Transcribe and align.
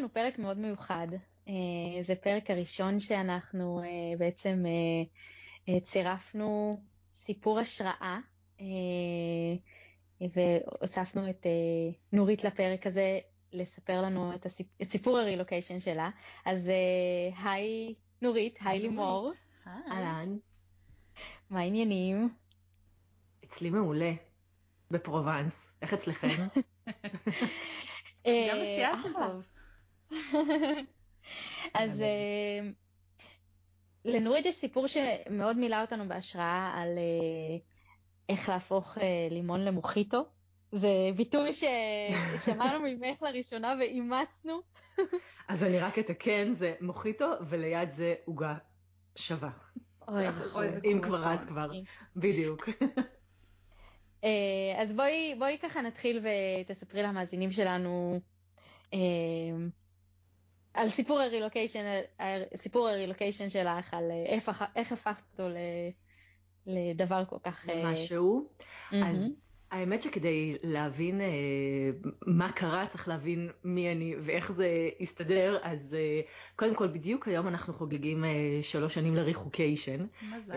לנו 0.00 0.12
פרק 0.12 0.38
מאוד 0.38 0.58
מיוחד. 0.58 1.06
זה 2.02 2.14
פרק 2.14 2.50
הראשון 2.50 3.00
שאנחנו 3.00 3.82
בעצם 4.18 4.64
צירפנו 5.82 6.80
סיפור 7.20 7.58
השראה 7.58 8.18
והוספנו 10.20 11.30
את 11.30 11.46
נורית 12.12 12.44
לפרק 12.44 12.86
הזה 12.86 13.18
לספר 13.52 14.02
לנו 14.02 14.34
את, 14.34 14.46
הסיפ... 14.46 14.66
את 14.82 14.88
סיפור 14.88 15.18
הרילוקיישן 15.18 15.80
שלה. 15.80 16.10
אז 16.44 16.70
היי 17.44 17.94
נורית, 18.22 18.58
היי 18.60 18.78
לימור. 18.80 19.32
אהלן. 19.66 20.36
מה 21.50 21.60
העניינים? 21.60 22.28
אצלי 23.44 23.70
מעולה, 23.70 24.12
בפרובנס. 24.90 25.72
איך 25.82 25.94
אצלכם? 25.94 26.28
גם 28.26 28.58
בסיאטל 28.60 29.12
טוב. 29.18 29.59
אז 31.74 32.02
לנורית 34.04 34.46
יש 34.46 34.56
סיפור 34.56 34.86
שמאוד 34.86 35.56
מילא 35.56 35.80
אותנו 35.80 36.08
בהשראה 36.08 36.72
על 36.76 36.98
איך 38.28 38.48
להפוך 38.48 38.98
לימון 39.30 39.64
למוחיטו. 39.64 40.24
זה 40.72 40.88
ביטוי 41.16 41.50
ששמענו 41.52 42.80
ממך 42.86 43.22
לראשונה 43.22 43.74
ואימצנו. 43.80 44.60
אז 45.48 45.64
אני 45.64 45.78
רק 45.78 45.98
אתקן, 45.98 46.52
זה 46.52 46.74
מוחיטו 46.80 47.26
וליד 47.48 47.92
זה 47.92 48.14
עוגה 48.24 48.54
שווה. 49.16 49.50
אוי, 50.08 50.26
אם 50.84 51.00
כבר 51.02 51.32
אז 51.32 51.44
כבר, 51.44 51.70
בדיוק. 52.16 52.68
אז 54.76 54.92
בואי, 54.96 55.34
בואי 55.38 55.58
ככה 55.62 55.80
נתחיל 55.80 56.26
ותספרי 56.60 57.02
למאזינים 57.02 57.52
שלנו 57.52 58.20
על 60.74 60.88
סיפור 60.88 61.20
הרילוקיישן, 61.20 62.00
סיפור 62.56 62.88
הרילוקיישן 62.88 63.50
שלך, 63.50 63.94
על 63.94 64.04
איך, 64.26 64.50
איך 64.76 64.92
הפכת 64.92 65.22
אותו 65.32 65.48
לדבר 66.66 67.24
כל 67.28 67.38
כך... 67.44 67.66
משהו. 67.84 68.48
אז 68.92 69.32
האמת 69.70 70.02
שכדי 70.02 70.56
להבין 70.62 71.20
מה 72.26 72.52
קרה 72.52 72.86
צריך 72.86 73.08
להבין 73.08 73.50
מי 73.64 73.92
אני 73.92 74.14
ואיך 74.20 74.52
זה 74.52 74.88
הסתדר 75.00 75.58
אז 75.62 75.96
קודם 76.56 76.74
כל 76.74 76.88
בדיוק 76.88 77.28
היום 77.28 77.48
אנחנו 77.48 77.74
חוגגים 77.74 78.24
שלוש 78.62 78.94
שנים 78.94 79.14
לריחוקיישן. 79.14 80.06
מזל. 80.22 80.54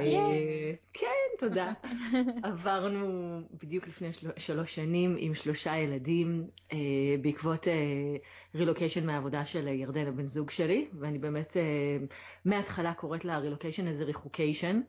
כן 0.94 1.23
תודה. 1.40 1.74
עברנו 2.44 3.42
בדיוק 3.64 3.88
לפני 3.88 4.14
של... 4.14 4.30
שלוש 4.38 4.76
שנים 4.76 5.16
עם 5.20 5.36
שלושה 5.36 5.78
ילדים 5.78 6.48
uh, 6.70 6.74
בעקבות 7.22 7.68
רילוקיישן 8.56 9.02
uh, 9.02 9.06
מהעבודה 9.06 9.46
של 9.46 9.68
ירדן 9.68 10.08
הבן 10.08 10.28
זוג 10.28 10.50
שלי 10.50 10.88
ואני 11.00 11.18
באמת 11.18 11.52
uh, 11.52 12.14
מההתחלה 12.46 12.94
קוראת 12.94 13.26
לרילוקיישן 13.26 13.88
הזה 13.88 14.04
ריחוקיישן. 14.04 14.82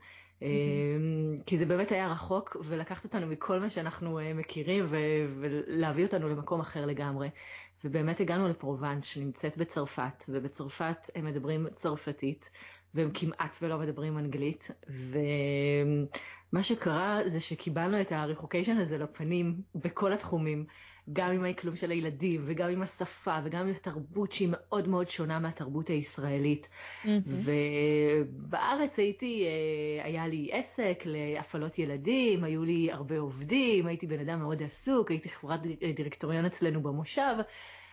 אמ, 0.42 1.38
כי 1.46 1.58
זה 1.58 1.66
באמת 1.66 1.92
היה 1.92 2.08
רחוק 2.08 2.56
ולקחת 2.64 3.04
אותנו 3.04 3.26
מכל 3.26 3.60
מה 3.60 3.70
שאנחנו 3.70 4.18
אה, 4.18 4.34
מכירים 4.34 4.86
ולהביא 5.40 6.04
אותנו 6.04 6.28
למקום 6.28 6.60
אחר 6.60 6.86
לגמרי. 6.86 7.30
ובאמת 7.84 8.20
הגענו 8.20 8.48
לפרובנס 8.48 9.04
שנמצאת 9.04 9.56
בצרפת 9.56 10.24
ובצרפת 10.28 11.10
הם 11.14 11.24
מדברים 11.24 11.66
צרפתית 11.74 12.50
והם 12.94 13.10
כמעט 13.14 13.56
ולא 13.62 13.78
מדברים 13.78 14.18
אנגלית 14.18 14.70
ומה 14.88 16.62
שקרה 16.62 17.20
זה 17.26 17.40
שקיבלנו 17.40 18.00
את 18.00 18.12
הריחוקיישן 18.12 18.76
הזה 18.76 18.98
לפנים 18.98 19.60
בכל 19.74 20.12
התחומים 20.12 20.66
גם 21.12 21.32
עם 21.32 21.44
האקלום 21.44 21.76
של 21.76 21.90
הילדים 21.90 22.42
וגם 22.46 22.70
עם 22.70 22.82
השפה 22.82 23.38
וגם 23.44 23.60
עם 23.60 23.68
התרבות 23.68 24.32
שהיא 24.32 24.48
מאוד 24.52 24.88
מאוד 24.88 25.08
שונה 25.08 25.38
מהתרבות 25.38 25.88
הישראלית. 25.88 26.68
Mm-hmm. 26.68 27.08
ובארץ 27.26 28.98
הייתי, 28.98 29.46
אה, 29.46 30.04
היה 30.04 30.26
לי 30.26 30.48
עסק 30.52 31.02
להפעלות 31.06 31.78
ילדים, 31.78 32.44
היו 32.44 32.64
לי 32.64 32.92
הרבה 32.92 33.18
עובדים, 33.18 33.86
הייתי 33.86 34.06
בן 34.06 34.20
אדם 34.20 34.38
מאוד 34.38 34.62
עסוק, 34.62 35.10
הייתי 35.10 35.28
חברת 35.28 35.60
דירקטוריון 35.96 36.44
אצלנו 36.44 36.82
במושב, 36.82 37.34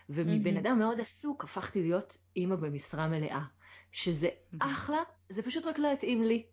ומבן 0.10 0.56
mm-hmm. 0.56 0.60
אדם 0.60 0.80
מאוד 0.80 1.00
עסוק 1.00 1.44
הפכתי 1.44 1.82
להיות 1.82 2.18
אימא 2.36 2.56
במשרה 2.56 3.08
מלאה, 3.08 3.42
שזה. 3.92 4.30
אחלה, 4.60 4.98
זה 5.30 5.42
פשוט 5.42 5.66
רק 5.66 5.80
לא 5.80 5.92
התאים 5.92 6.24
לי. 6.24 6.44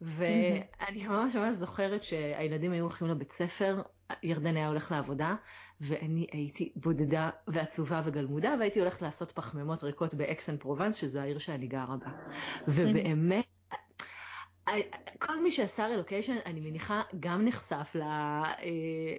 ואני 0.00 1.06
ממש 1.06 1.36
ממש 1.36 1.56
זוכרת 1.56 2.02
שהילדים 2.02 2.72
היו 2.72 2.82
הולכים 2.82 3.08
לבית 3.08 3.32
ספר, 3.32 3.82
ירדן 4.22 4.56
היה 4.56 4.68
הולך 4.68 4.92
לעבודה, 4.92 5.34
ואני 5.80 6.26
הייתי 6.32 6.72
בודדה 6.76 7.30
ועצובה 7.48 8.02
וגלמודה, 8.04 8.54
והייתי 8.58 8.80
הולכת 8.80 9.02
לעשות 9.02 9.32
פחמימות 9.32 9.84
ריקות 9.84 10.14
באקסן 10.14 10.56
פרובנס, 10.56 10.96
שזו 10.96 11.20
העיר 11.20 11.38
שאני 11.38 11.66
גרה 11.66 11.96
בה. 11.96 12.06
ובאמת, 12.68 13.46
כל 15.18 15.42
מי 15.42 15.50
שעשה 15.50 15.86
רילוקיישן, 15.86 16.36
אני 16.46 16.60
מניחה, 16.60 17.02
גם 17.20 17.44
נחשף 17.44 17.96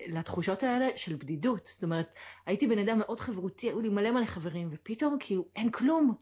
לתחושות 0.08 0.64
האלה 0.64 0.88
של 0.96 1.16
בדידות. 1.16 1.66
זאת 1.66 1.84
אומרת, 1.84 2.14
הייתי 2.46 2.68
בן 2.68 2.80
אדם 2.80 3.00
מאוד 3.00 3.20
חברותי, 3.20 3.68
היו 3.68 3.82
לי 3.82 3.90
מלא 3.90 4.12
מלא 4.12 4.26
חברים, 4.26 4.70
ופתאום 4.72 5.18
כאילו 5.20 5.46
אין 5.56 5.72
כלום. 5.72 6.16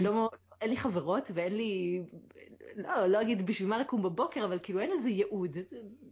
לא, 0.00 0.30
אין 0.60 0.70
לי 0.70 0.76
חברות 0.76 1.30
ואין 1.34 1.56
לי, 1.56 2.02
לא, 2.76 3.06
לא 3.06 3.20
אגיד 3.20 3.46
בשביל 3.46 3.68
מה 3.68 3.78
לקום 3.78 4.02
בבוקר, 4.02 4.44
אבל 4.44 4.58
כאילו 4.62 4.80
אין 4.80 4.90
איזה 4.92 5.08
ייעוד. 5.08 5.56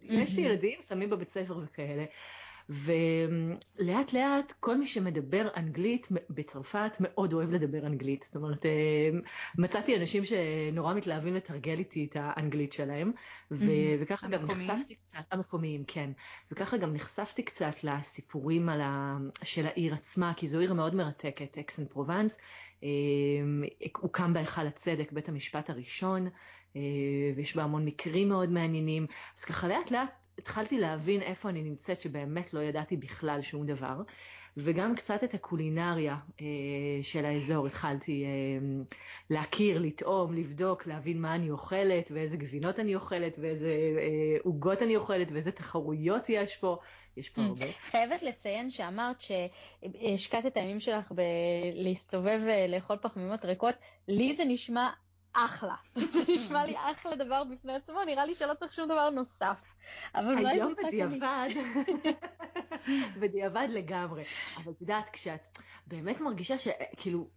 יש 0.03 0.37
לי 0.37 0.43
ילדים, 0.43 0.79
שמים 0.89 1.11
בבית 1.11 1.29
ספר 1.31 1.59
וכאלה. 1.65 2.05
ולאט 2.69 4.13
לאט 4.13 4.53
כל 4.61 4.77
מי 4.79 4.87
שמדבר 4.87 5.49
אנגלית 5.57 6.09
בצרפת 6.31 6.97
מאוד 7.01 7.33
אוהב 7.33 7.51
לדבר 7.51 7.87
אנגלית. 7.87 8.23
זאת 8.23 8.37
אומרת, 8.37 8.67
אה, 8.67 8.71
מצאתי 9.59 9.97
אנשים 9.97 10.23
שנורא 10.25 10.95
מתלהבים 10.95 11.35
לתרגל 11.35 11.79
איתי 11.79 12.07
את 12.11 12.17
האנגלית 12.21 12.73
שלהם, 12.73 13.13
ו- 13.51 13.65
וככה 14.01 14.29
גם 14.29 14.43
נחשפתי 14.45 14.95
קצת, 14.95 15.19
המקומיים, 15.31 15.85
כן, 15.87 16.11
וככה 16.53 16.77
גם 16.77 16.95
נחשפתי 16.95 17.43
קצת 17.43 17.85
לסיפורים 17.85 18.69
על 18.69 18.81
ה- 18.81 19.17
של 19.45 19.67
העיר 19.67 19.95
עצמה, 19.95 20.33
כי 20.37 20.49
זו 20.49 20.59
עיר 20.61 20.73
מאוד 20.75 20.95
מרתקת, 20.95 21.59
אקסן 21.59 21.85
פרובנס. 21.85 22.39
אה, 22.83 22.89
הוקם 23.97 24.33
בהיכל 24.33 24.67
הצדק, 24.67 25.13
בית 25.13 25.29
המשפט 25.29 25.71
הראשון, 25.71 26.29
אה, 26.77 26.81
ויש 27.37 27.57
בה 27.57 27.63
המון 27.63 27.85
מקרים 27.85 28.29
מאוד 28.29 28.51
מעניינים, 28.51 29.07
אז 29.39 29.45
ככה 29.45 29.69
לאט 29.69 29.91
לאט 29.91 30.27
התחלתי 30.39 30.79
להבין 30.79 31.23
איפה 31.23 31.49
אני 31.49 31.63
נמצאת, 31.63 32.01
שבאמת 32.01 32.55
לא 32.55 32.61
ידעתי 32.61 32.97
בכלל 32.97 33.43
שום 33.43 33.67
דבר, 33.67 34.03
וגם 34.57 34.95
קצת 34.95 35.25
את 35.25 35.35
הקולינריה 35.35 36.17
אה, 36.41 36.47
של 37.03 37.25
האזור, 37.25 37.67
התחלתי 37.67 38.25
אה, 38.25 38.85
להכיר, 39.31 39.79
לטעום, 39.79 40.35
לבדוק, 40.35 40.87
להבין 40.87 41.21
מה 41.21 41.35
אני 41.35 41.51
אוכלת, 41.51 42.11
ואיזה 42.15 42.37
גבינות 42.37 42.79
אני 42.79 42.95
אוכלת, 42.95 43.39
ואיזה 43.41 43.69
אה, 43.99 44.37
עוגות 44.45 44.83
אני 44.83 44.97
אוכלת, 44.97 45.33
ואיזה 45.33 45.53
תחרויות 45.53 46.29
יש 46.29 46.57
פה, 46.57 46.79
יש 47.17 47.29
פה 47.29 47.43
הרבה. 47.43 47.67
חייבת 47.91 48.23
לציין 48.23 48.71
שאמרת 48.71 49.21
שהשקעת 49.21 50.47
את 50.47 50.57
הימים 50.57 50.81
שלך 50.81 51.13
בלהסתובב 51.13 52.41
ולאכול 52.47 52.97
פחמימות 53.03 53.45
ריקות, 53.45 53.75
לי 54.09 54.35
זה 54.35 54.45
נשמע 54.45 54.91
אחלה. 55.37 55.75
זה 56.13 56.19
נשמע 56.29 56.67
לי 56.67 56.75
אחלה 56.79 57.17
דבר 57.17 57.45
בפני 57.45 57.75
עצמו, 57.75 58.05
נראה 58.05 58.27
לי 58.27 58.35
שלא 58.35 58.55
צריך 58.55 58.73
שום 58.73 58.89
דבר 58.89 59.11
נוסף. 59.11 59.57
היום 60.15 60.75
בדיעבד, 60.87 61.49
בדיעבד 63.21 63.69
לגמרי. 63.71 64.25
אבל 64.57 64.73
את 64.73 64.81
יודעת, 64.81 65.09
כשאת 65.09 65.59
באמת 65.87 66.21
מרגישה 66.21 66.59
שכאילו, 66.59 67.29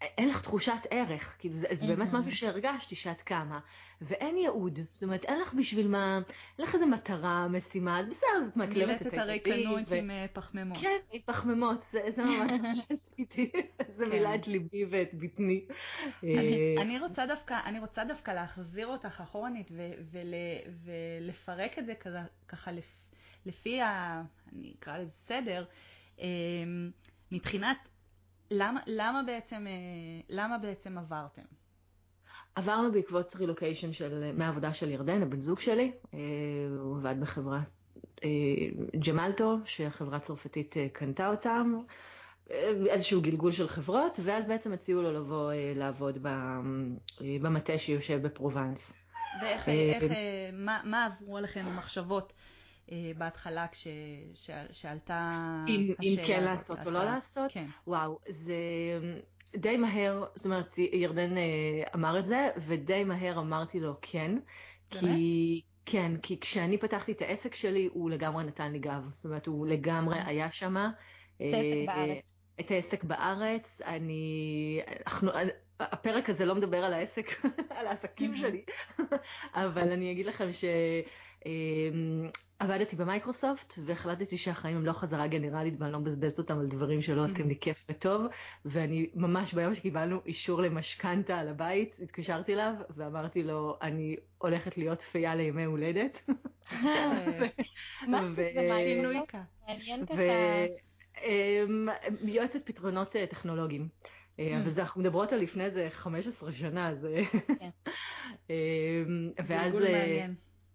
אין 0.00 0.28
לך 0.28 0.42
תחושת 0.42 0.86
ערך, 0.90 1.36
כאילו 1.38 1.54
זה, 1.54 1.66
זה 1.72 1.86
באמת 1.86 2.12
משהו 2.12 2.32
שהרגשתי 2.32 2.96
שאת 2.96 3.22
קמה, 3.22 3.58
ואין 4.00 4.36
ייעוד, 4.36 4.80
זאת 4.92 5.02
אומרת 5.02 5.24
אין 5.24 5.40
לך 5.40 5.54
בשביל 5.54 5.88
מה, 5.88 6.20
אין 6.58 6.66
לך 6.66 6.74
איזה 6.74 6.86
מטרה, 6.86 7.48
משימה, 7.48 8.00
אז 8.00 8.08
בסדר, 8.08 8.28
אז 8.38 8.48
את 8.48 8.56
מקלמת 8.56 9.06
את 9.06 9.12
הילדים. 9.12 9.26
מילאת 9.26 9.42
את 9.42 9.48
הריקנות 9.48 9.92
עם 9.92 10.10
פחמימות. 10.32 10.78
כן, 10.80 10.96
עם 11.12 11.20
פחמימות, 11.24 11.86
זה, 11.92 12.00
זה 12.10 12.22
ממש 12.22 12.52
מה 12.62 12.74
שעשיתי, 12.88 13.50
זה 13.96 14.04
כן. 14.04 14.10
מילא 14.10 14.34
את 14.34 14.46
ליבי 14.48 14.84
ואת 14.90 15.14
בטני. 15.14 15.64
אני 16.78 16.98
רוצה 16.98 17.26
דווקא, 17.26 17.58
אני 17.64 17.78
רוצה 17.78 18.04
דווקא 18.04 18.30
להחזיר 18.30 18.86
אותך 18.86 19.20
אחורנית 19.20 19.70
ולפרק 21.20 21.78
את 21.78 21.86
זה 21.86 21.92
ככה 22.48 22.70
לפי, 23.46 23.80
ה, 23.80 24.22
אני 24.52 24.74
אקרא 24.78 24.98
לזה 24.98 25.12
סדר, 25.12 25.64
מבחינת 27.32 27.78
למה, 28.50 28.80
למה, 28.86 29.22
בעצם, 29.22 29.66
אה, 29.66 29.72
למה 30.28 30.58
בעצם 30.58 30.98
עברתם? 30.98 31.42
עברנו 32.54 32.92
בעקבות 32.92 33.36
רילוקיישן 33.36 33.92
של, 33.92 34.32
מהעבודה 34.34 34.74
של 34.74 34.90
ירדן, 34.90 35.22
הבן 35.22 35.40
זוג 35.40 35.60
שלי, 35.60 35.92
אה, 36.14 36.18
הוא 36.80 36.96
עבד 36.96 37.14
בחברת 37.20 37.60
אה, 38.24 38.28
ג'מלטו, 39.06 39.56
שהחברה 39.64 40.18
צרפתית 40.18 40.76
קנתה 40.92 41.28
אותם, 41.28 41.74
איזשהו 42.90 43.22
גלגול 43.22 43.52
של 43.52 43.68
חברות, 43.68 44.20
ואז 44.24 44.48
בעצם 44.48 44.72
הציעו 44.72 45.02
לו 45.02 45.12
לבוא 45.12 45.52
לעבוד 45.76 46.18
במטה 47.20 47.78
שיושב 47.78 48.22
בפרובנס. 48.22 48.92
ואיך, 49.42 49.68
איך, 49.68 50.04
מה, 50.52 50.80
מה 50.84 51.06
עברו 51.06 51.36
עליכם 51.36 51.64
המחשבות 51.66 52.32
בהתחלה 53.16 53.68
כש, 53.68 53.86
ש, 54.34 54.50
שעלתה 54.72 55.54
אם, 55.68 55.88
השאלה 55.98 56.22
אם 56.22 56.26
כן 56.26 56.44
לעשות 56.44 56.78
או. 56.86 56.90
לא 56.90 57.04
לעשות? 57.04 57.52
כן. 57.52 57.66
וואו, 57.86 58.18
זה 58.28 58.54
די 59.56 59.76
מהר, 59.76 60.24
זאת 60.34 60.46
אומרת, 60.46 60.78
ירדן 60.78 61.36
אה, 61.38 61.42
אמר 61.94 62.18
את 62.18 62.26
זה, 62.26 62.48
ודי 62.66 63.04
מהר 63.04 63.38
אמרתי 63.38 63.80
לו 63.80 63.94
כן. 64.02 64.38
כי, 64.90 65.60
כן, 65.86 66.12
כי 66.22 66.40
כשאני 66.40 66.78
פתחתי 66.78 67.12
את 67.12 67.22
העסק 67.22 67.54
שלי, 67.54 67.88
הוא 67.92 68.10
לגמרי 68.10 68.44
נתן 68.44 68.72
לי 68.72 68.78
גב. 68.78 69.02
זאת 69.10 69.24
אומרת, 69.24 69.46
הוא 69.46 69.66
לגמרי 69.66 70.18
היה 70.24 70.52
שם. 70.52 70.76
את 71.36 71.40
העסק 71.40 71.86
בארץ. 71.86 72.38
את 72.60 72.70
העסק 72.70 73.04
בארץ. 73.04 73.80
אני, 73.84 74.80
אנחנו, 75.06 75.30
הפרק 75.80 76.30
הזה 76.30 76.44
לא 76.44 76.54
מדבר 76.54 76.84
על 76.84 76.92
העסק, 76.92 77.26
על 77.76 77.86
העסקים 77.86 78.36
שלי, 78.36 78.64
אבל 79.54 79.92
אני 79.92 80.12
אגיד 80.12 80.26
לכם 80.26 80.52
שעבדתי 81.44 82.96
במייקרוסופט 82.96 83.74
והחלטתי 83.84 84.36
שהחיים 84.36 84.76
הם 84.76 84.86
לא 84.86 84.92
חזרה 84.92 85.26
גנרלית 85.26 85.74
ואני 85.78 85.92
לא 85.92 85.98
מבזבזת 85.98 86.38
אותם 86.38 86.58
על 86.58 86.66
דברים 86.66 87.02
שלא 87.02 87.24
עושים 87.24 87.48
לי 87.48 87.56
כיף 87.60 87.84
וטוב, 87.88 88.26
ואני 88.64 89.10
ממש 89.14 89.54
ביום 89.54 89.74
שקיבלנו 89.74 90.20
אישור 90.26 90.62
למשכנתה 90.62 91.38
על 91.38 91.48
הבית, 91.48 91.98
התקשרתי 92.02 92.54
אליו 92.54 92.72
ואמרתי 92.96 93.42
לו, 93.42 93.78
אני 93.82 94.16
הולכת 94.38 94.78
להיות 94.78 95.02
פייה 95.02 95.34
לימי 95.34 95.64
הולדת. 95.64 96.30
ככה. 99.28 99.42
יועצת 102.22 102.60
פתרונות 102.64 103.16
טכנולוגיים. 103.30 103.88
אבל 104.38 104.70
אנחנו 104.78 105.00
מדברות 105.00 105.32
על 105.32 105.40
לפני 105.40 105.64
איזה 105.64 105.86
15 105.90 106.52
שנה, 106.52 106.94
זה... 106.94 107.20
ואז... 109.46 109.78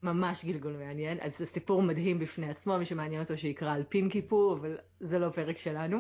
ממש 0.04 0.46
גלגול 0.46 0.78
מעניין. 0.78 1.18
אז 1.22 1.38
זה 1.38 1.46
סיפור 1.46 1.82
מדהים 1.82 2.20
בפני 2.20 2.50
עצמו, 2.50 2.78
מי 2.78 2.86
שמעניין 2.86 3.22
אותו 3.22 3.38
שיקרא 3.38 3.74
על 3.74 3.84
פין 3.90 4.10
כיפור, 4.10 4.54
אבל 4.54 4.78
זה 5.00 5.20
לא 5.20 5.30
פרק 5.30 5.58
שלנו. 5.58 5.98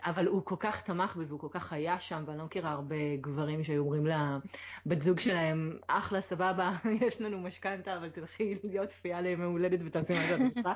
אבל 0.00 0.26
הוא 0.26 0.42
כל 0.44 0.56
כך 0.58 0.82
תמך 0.82 1.16
בי 1.16 1.24
והוא 1.24 1.40
כל 1.40 1.48
כך 1.50 1.72
היה 1.72 2.00
שם, 2.00 2.24
ואני 2.26 2.38
לא 2.38 2.44
מכירה 2.44 2.70
הרבה 2.70 3.16
גברים 3.20 3.64
שהיו 3.64 3.82
אומרים 3.82 4.06
לבת 4.06 5.02
זוג 5.02 5.20
שלהם, 5.20 5.78
אחלה, 5.86 6.20
סבבה, 6.20 6.76
יש 7.06 7.20
לנו 7.20 7.40
משכנתה, 7.40 7.96
אבל 7.96 8.08
תלכי 8.08 8.54
להיות 8.64 8.92
כפייה 8.92 9.20
לימי 9.20 9.44
הולדת 9.44 9.80
ותעשי 9.84 10.12
מה 10.12 10.22
שאת 10.22 10.40
רוצה. 10.56 10.72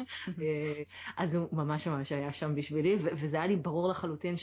אז 1.16 1.34
הוא 1.34 1.48
ממש 1.52 1.88
ממש 1.88 2.12
היה 2.12 2.32
שם 2.32 2.54
בשבילי, 2.54 2.96
וזה 3.00 3.36
היה 3.36 3.46
לי 3.46 3.56
ברור 3.56 3.88
לחלוטין 3.88 4.34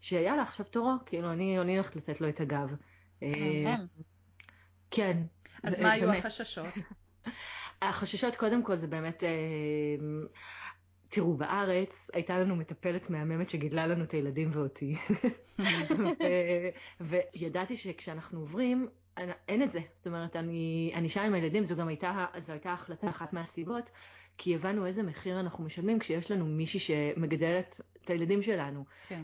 שיאללה, 0.00 0.42
עכשיו 0.42 0.66
תורו, 0.66 0.92
כאילו, 1.06 1.32
אני 1.32 1.76
הולכת 1.76 1.96
לתת 1.96 2.20
לו 2.20 2.28
את 2.28 2.40
הגב. 2.40 2.74
כן. 4.90 5.22
אז 5.62 5.80
מה 5.80 5.92
היו 5.92 6.12
החששות? 6.12 6.66
החששות 7.82 8.36
קודם 8.36 8.62
כל 8.62 8.76
זה 8.76 8.86
באמת, 8.86 9.22
תראו, 11.08 11.36
בארץ 11.36 12.10
הייתה 12.12 12.38
לנו 12.38 12.56
מטפלת 12.56 13.10
מהממת 13.10 13.50
שגידלה 13.50 13.86
לנו 13.86 14.04
את 14.04 14.12
הילדים 14.12 14.50
ואותי. 14.52 14.96
וידעתי 17.00 17.76
שכשאנחנו 17.76 18.40
עוברים, 18.40 18.88
אין 19.48 19.62
את 19.62 19.72
זה. 19.72 19.80
זאת 19.96 20.06
אומרת, 20.06 20.36
אני, 20.36 20.92
אני 20.94 21.08
שם 21.08 21.20
עם 21.20 21.34
הילדים, 21.34 21.64
זו 21.64 21.76
גם 21.76 21.88
הייתה, 21.88 22.26
זו 22.38 22.52
הייתה 22.52 22.72
החלטה 22.72 23.08
אחת 23.08 23.32
מהסיבות, 23.32 23.90
כי 24.38 24.54
הבנו 24.54 24.86
איזה 24.86 25.02
מחיר 25.02 25.40
אנחנו 25.40 25.64
משלמים 25.64 25.98
כשיש 25.98 26.30
לנו 26.30 26.46
מישהי 26.46 26.80
שמגדלת 26.80 27.80
את 28.04 28.10
הילדים 28.10 28.42
שלנו. 28.42 28.84
כן. 29.08 29.22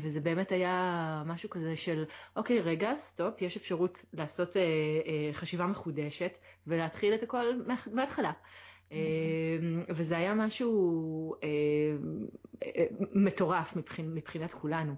וזה 0.00 0.20
באמת 0.20 0.52
היה 0.52 1.22
משהו 1.26 1.50
כזה 1.50 1.76
של, 1.76 2.04
אוקיי, 2.36 2.60
רגע, 2.60 2.92
סטופ, 2.98 3.42
יש 3.42 3.56
אפשרות 3.56 4.04
לעשות 4.12 4.56
חשיבה 5.32 5.66
מחודשת 5.66 6.38
ולהתחיל 6.66 7.14
את 7.14 7.22
הכל 7.22 7.44
מההתחלה. 7.92 8.32
וזה 9.88 10.16
היה 10.16 10.34
משהו 10.34 11.34
מטורף 13.14 13.76
מבחינת 13.98 14.52
כולנו. 14.52 14.94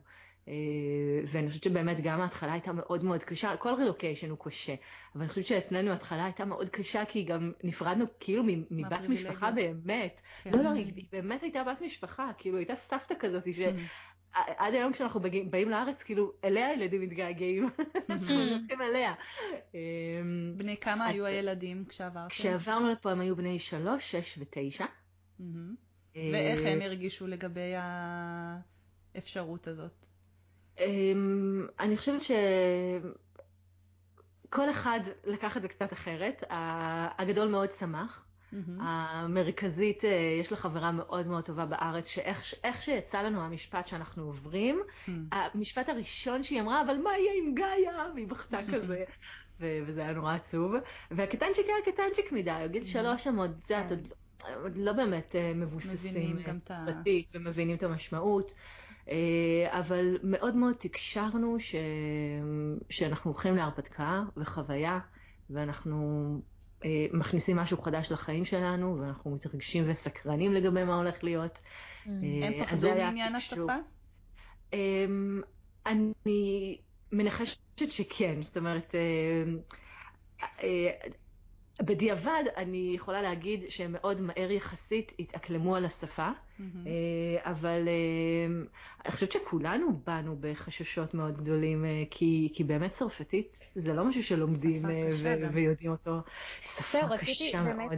ואני 1.27 1.49
חושבת 1.49 1.62
שבאמת 1.62 2.00
גם 2.00 2.21
ההתחלה 2.21 2.53
הייתה 2.53 2.73
מאוד 2.73 3.05
מאוד 3.05 3.25
קשה, 3.25 3.56
כל 3.56 3.75
רילוקיישן 3.75 4.31
הוא 4.31 4.39
קשה, 4.45 4.75
אבל 5.15 5.21
אני 5.23 5.29
חושבת 5.29 5.47
שאצלנו 5.47 5.91
ההתחלה 5.91 6.25
הייתה 6.25 6.45
מאוד 6.45 6.69
קשה 6.69 7.05
כי 7.05 7.23
גם 7.23 7.53
נפרדנו 7.65 8.05
כאילו 8.21 8.43
מבת 8.71 9.09
משפחה 9.09 9.50
באמת. 9.50 10.21
לא, 10.47 10.62
לא, 10.62 10.69
היא 10.69 11.05
באמת 11.12 11.43
הייתה 11.43 11.65
בת 11.65 11.81
משפחה, 11.81 12.31
כאילו 12.39 12.56
הייתה 12.56 12.77
סבתא 12.77 13.15
כזאת 13.19 13.45
שעד 13.55 14.75
היום 14.75 14.93
כשאנחנו 14.93 15.21
באים 15.50 15.71
לארץ, 15.71 16.03
כאילו 16.03 16.33
אליה 16.45 16.69
הילדים 16.69 17.00
מתגעגעים, 17.00 17.69
אנחנו 18.11 18.35
הולכים 18.35 18.83
אליה. 18.83 19.15
בני 20.56 20.77
כמה 20.77 21.06
היו 21.06 21.27
הילדים 21.27 21.85
כשעברתם? 21.89 22.29
כשעברנו 22.29 22.89
לפה 22.89 23.11
הם 23.11 23.21
היו 23.21 23.37
בני 23.37 23.59
שלוש, 23.59 24.11
שש 24.11 24.39
ותשע. 24.39 24.87
ואיך 26.15 26.61
הם 26.65 26.81
הרגישו 26.83 27.27
לגבי 27.27 27.73
האפשרות 29.15 29.67
הזאת? 29.67 30.08
אני 31.81 31.97
חושבת 31.97 32.23
שכל 34.49 34.71
אחד 34.71 35.01
לקח 35.25 35.57
את 35.57 35.63
זה 35.63 35.69
קצת 35.69 35.93
אחרת. 35.93 36.45
הגדול 37.19 37.49
מאוד 37.49 37.73
שמח. 37.73 38.25
המרכזית, 38.81 40.05
יש 40.41 40.51
לה 40.51 40.57
חברה 40.57 40.93
מאוד 40.93 41.27
מאוד 41.27 41.45
טובה 41.45 41.67
בארץ, 41.67 42.09
שאיך 42.09 42.83
שיצא 42.83 43.23
לנו 43.23 43.41
המשפט 43.41 43.87
שאנחנו 43.87 44.23
עוברים, 44.23 44.81
המשפט 45.33 45.89
הראשון 45.89 46.43
שהיא 46.43 46.61
אמרה, 46.61 46.83
אבל 46.83 46.97
מה 46.97 47.11
יהיה 47.19 47.33
עם 47.45 47.55
גאיה? 47.55 48.07
והיא 48.15 48.29
בכתה 48.29 48.59
כזה. 48.73 49.05
וזה 49.61 50.01
היה 50.01 50.13
נורא 50.13 50.35
עצוב. 50.35 50.73
והקטנצ'יק 51.11 51.67
היה 51.67 51.93
קטנצ'יק 51.93 52.33
מדי, 52.33 52.67
גיל 52.71 52.85
שלוש 52.85 53.27
הם 53.27 53.37
עוד, 53.37 53.61
את 53.65 53.71
יודעת, 53.71 53.93
עוד 54.63 54.79
לא 54.79 54.93
באמת 54.93 55.35
מבוססים 55.55 56.37
פרטית 56.65 57.27
ומבינים 57.35 57.77
את 57.77 57.83
המשמעות. 57.83 58.53
אבל 59.67 60.19
מאוד 60.23 60.57
מאוד 60.57 60.75
תקשרנו 60.79 61.61
ש... 61.61 61.75
שאנחנו 62.91 63.31
הולכים 63.31 63.57
להרפתקה 63.57 64.23
וחוויה, 64.37 64.99
ואנחנו 65.51 66.41
מכניסים 67.13 67.57
משהו 67.57 67.79
חדש 67.83 68.13
לחיים 68.13 68.45
שלנו, 68.45 68.99
ואנחנו 69.01 69.31
מתרגשים 69.31 69.85
וסקרנים 69.87 70.53
לגבי 70.53 70.85
מה 70.85 70.97
הולך 70.97 71.25
להיות. 71.25 71.61
הם 72.07 72.65
פחדו 72.65 72.88
מעניין 72.95 73.35
השפה? 73.35 73.77
אני 75.87 76.79
מנחשת 77.12 77.59
שכן, 77.77 78.43
זאת 78.43 78.57
אומרת, 78.57 78.95
בדיעבד 81.82 82.42
אני 82.56 82.92
יכולה 82.94 83.23
להגיד 83.23 83.64
שהם 83.68 83.92
מאוד 83.92 84.20
מהר 84.20 84.50
יחסית 84.50 85.12
התאקלמו 85.18 85.76
על 85.76 85.85
השפה, 85.85 86.28
אבל 87.44 87.88
אני 89.04 89.12
חושבת 89.12 89.32
שכולנו 89.32 90.00
באנו 90.06 90.37
בחששות 90.40 91.14
מאוד 91.14 91.37
גדולים, 91.37 91.85
כי 92.11 92.64
באמת 92.66 92.90
צרפתית 92.90 93.61
זה 93.75 93.94
לא 93.94 94.04
משהו 94.04 94.23
שלומדים 94.23 94.85
ויודעים 95.52 95.90
אותו. 95.90 96.16
שפה 96.62 96.99
קשה 97.18 97.62
מאוד. 97.62 97.92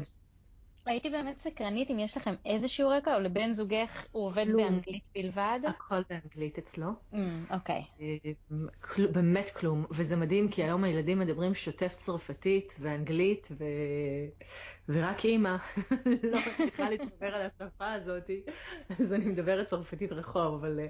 הייתי 0.87 1.11
באמת 1.11 1.41
סקרנית 1.41 1.91
אם 1.91 1.99
יש 1.99 2.17
לכם 2.17 2.35
איזשהו 2.45 2.89
רקע, 2.89 3.15
או 3.15 3.21
לבן 3.21 3.53
זוגך 3.53 4.05
הוא 4.13 4.27
עובד 4.27 4.47
באנגלית 4.57 5.09
בלבד? 5.15 5.61
הכל 5.69 6.01
באנגלית 6.11 6.59
אצלו. 6.59 6.89
אוקיי. 7.51 7.85
באמת 9.13 9.51
כלום, 9.51 9.87
וזה 9.91 10.17
מדהים 10.17 10.49
כי 10.49 10.63
היום 10.63 10.85
הילדים 10.85 11.19
מדברים 11.19 11.55
שוטף 11.55 11.95
צרפתית 11.95 12.77
ואנגלית, 12.81 13.49
ורק 14.89 15.25
אימא 15.25 15.57
לא 16.33 16.39
מצליחה 16.49 16.91
להתחבר 16.91 17.35
על 17.35 17.47
השפה 17.47 17.93
הזאת, 17.93 18.31
אז 18.99 19.13
אני 19.13 19.25
מדברת 19.25 19.69
צרפתית 19.69 20.13
רחוב, 20.13 20.55
אבל 20.55 20.81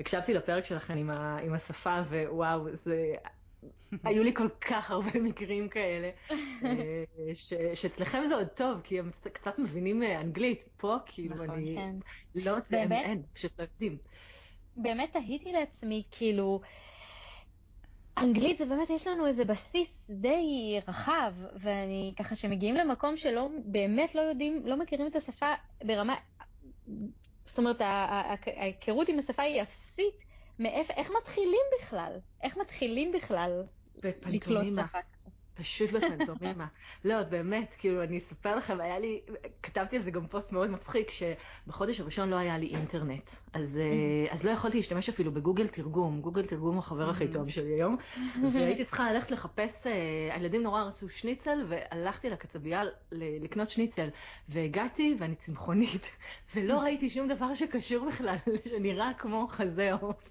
הקשבתי 0.00 0.34
לפרק 0.34 0.64
שלכם 0.64 1.10
עם 1.42 1.54
השפה, 1.54 2.00
ווואו, 2.10 2.76
זה... 2.76 3.14
היו 4.04 4.22
לי 4.22 4.34
כל 4.34 4.48
כך 4.60 4.90
הרבה 4.90 5.20
מקרים 5.20 5.68
כאלה, 5.68 6.10
שאצלכם 7.74 8.22
זה 8.28 8.34
עוד 8.34 8.46
טוב, 8.46 8.80
כי 8.84 8.98
הם 8.98 9.10
קצת 9.32 9.58
מבינים 9.58 10.02
אנגלית. 10.02 10.64
פה, 10.76 10.96
כאילו, 11.06 11.44
אני 11.44 11.76
לא, 12.34 12.56
אין, 12.72 13.22
פשוט 13.32 13.58
לא 13.58 13.64
יודעים. 13.64 13.98
באמת 14.76 15.12
תהיתי 15.12 15.52
לעצמי, 15.52 16.02
כאילו, 16.10 16.60
אנגלית 18.18 18.58
זה 18.58 18.66
באמת, 18.66 18.90
יש 18.90 19.06
לנו 19.06 19.26
איזה 19.26 19.44
בסיס 19.44 20.06
די 20.10 20.78
רחב, 20.88 21.34
ואני 21.60 22.14
ככה 22.18 22.36
שמגיעים 22.36 22.74
למקום 22.74 23.16
שלא, 23.16 23.48
באמת 23.64 24.14
לא 24.14 24.20
יודעים, 24.20 24.62
לא 24.66 24.78
מכירים 24.78 25.06
את 25.06 25.16
השפה 25.16 25.52
ברמה, 25.84 26.16
זאת 27.44 27.58
אומרת, 27.58 27.80
ההיכרות 27.80 29.08
עם 29.08 29.18
השפה 29.18 29.42
היא 29.42 29.62
אפסית. 29.62 30.25
מאיפה, 30.58 30.92
איך 30.92 31.10
מתחילים 31.22 31.60
בכלל? 31.78 32.12
איך 32.42 32.56
מתחילים 32.56 33.12
בכלל 33.12 33.62
לקלוט 34.04 34.64
שפה 34.74 34.98
כזאת? 35.02 35.35
פשוט 35.56 35.90
בפנטומימה. 35.92 36.66
לא, 37.04 37.22
באמת, 37.22 37.74
כאילו, 37.78 38.02
אני 38.02 38.18
אספר 38.18 38.56
לכם, 38.56 38.80
היה 38.80 38.98
לי, 38.98 39.20
כתבתי 39.62 39.96
על 39.96 40.02
זה 40.02 40.10
גם 40.10 40.26
פוסט 40.26 40.52
מאוד 40.52 40.70
מצחיק, 40.70 41.10
שבחודש 41.10 42.00
הראשון 42.00 42.30
לא 42.30 42.36
היה 42.36 42.58
לי 42.58 42.66
אינטרנט. 42.66 43.30
אז, 43.52 43.78
אה, 43.78 44.32
אז 44.32 44.44
לא 44.44 44.50
יכולתי 44.50 44.76
להשתמש 44.76 45.08
אפילו 45.08 45.32
בגוגל 45.32 45.68
תרגום. 45.68 46.20
גוגל 46.20 46.46
תרגום 46.46 46.74
הוא 46.74 46.78
החבר 46.78 47.10
הכי 47.10 47.28
טוב 47.28 47.48
שלי 47.48 47.74
היום. 47.74 47.96
והייתי 48.52 48.84
צריכה 48.84 49.12
ללכת 49.12 49.30
לחפש, 49.30 49.86
אה, 49.86 49.92
הילדים 50.34 50.62
נורא 50.62 50.82
רצו 50.82 51.08
שניצל, 51.08 51.64
והלכתי 51.68 52.30
לקצבייה 52.30 52.82
לקנות 53.12 53.70
שניצל. 53.70 54.08
והגעתי, 54.48 55.16
ואני 55.18 55.34
צמחונית, 55.34 56.10
ולא 56.54 56.78
ראיתי 56.78 57.10
שום 57.10 57.28
דבר 57.28 57.54
שקשור 57.54 58.08
בכלל, 58.08 58.36
שנראה 58.70 59.10
כמו 59.18 59.46
חזה 59.48 59.92
עוף. 59.92 60.28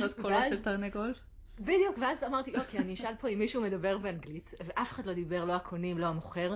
זאת 0.00 0.20
קולות 0.20 0.42
של 0.48 0.62
תרנגול? 0.62 1.14
בדיוק, 1.60 1.98
ואז 1.98 2.24
אמרתי, 2.24 2.52
אוקיי, 2.56 2.80
אני 2.80 2.94
אשאל 2.94 3.14
פה 3.20 3.28
אם 3.28 3.38
מישהו 3.38 3.62
מדבר 3.62 3.98
באנגלית, 3.98 4.54
ואף 4.66 4.92
אחד 4.92 5.06
לא 5.06 5.12
דיבר, 5.12 5.44
לא 5.44 5.52
הקונים, 5.52 5.98
לא 5.98 6.06
המוכר, 6.06 6.54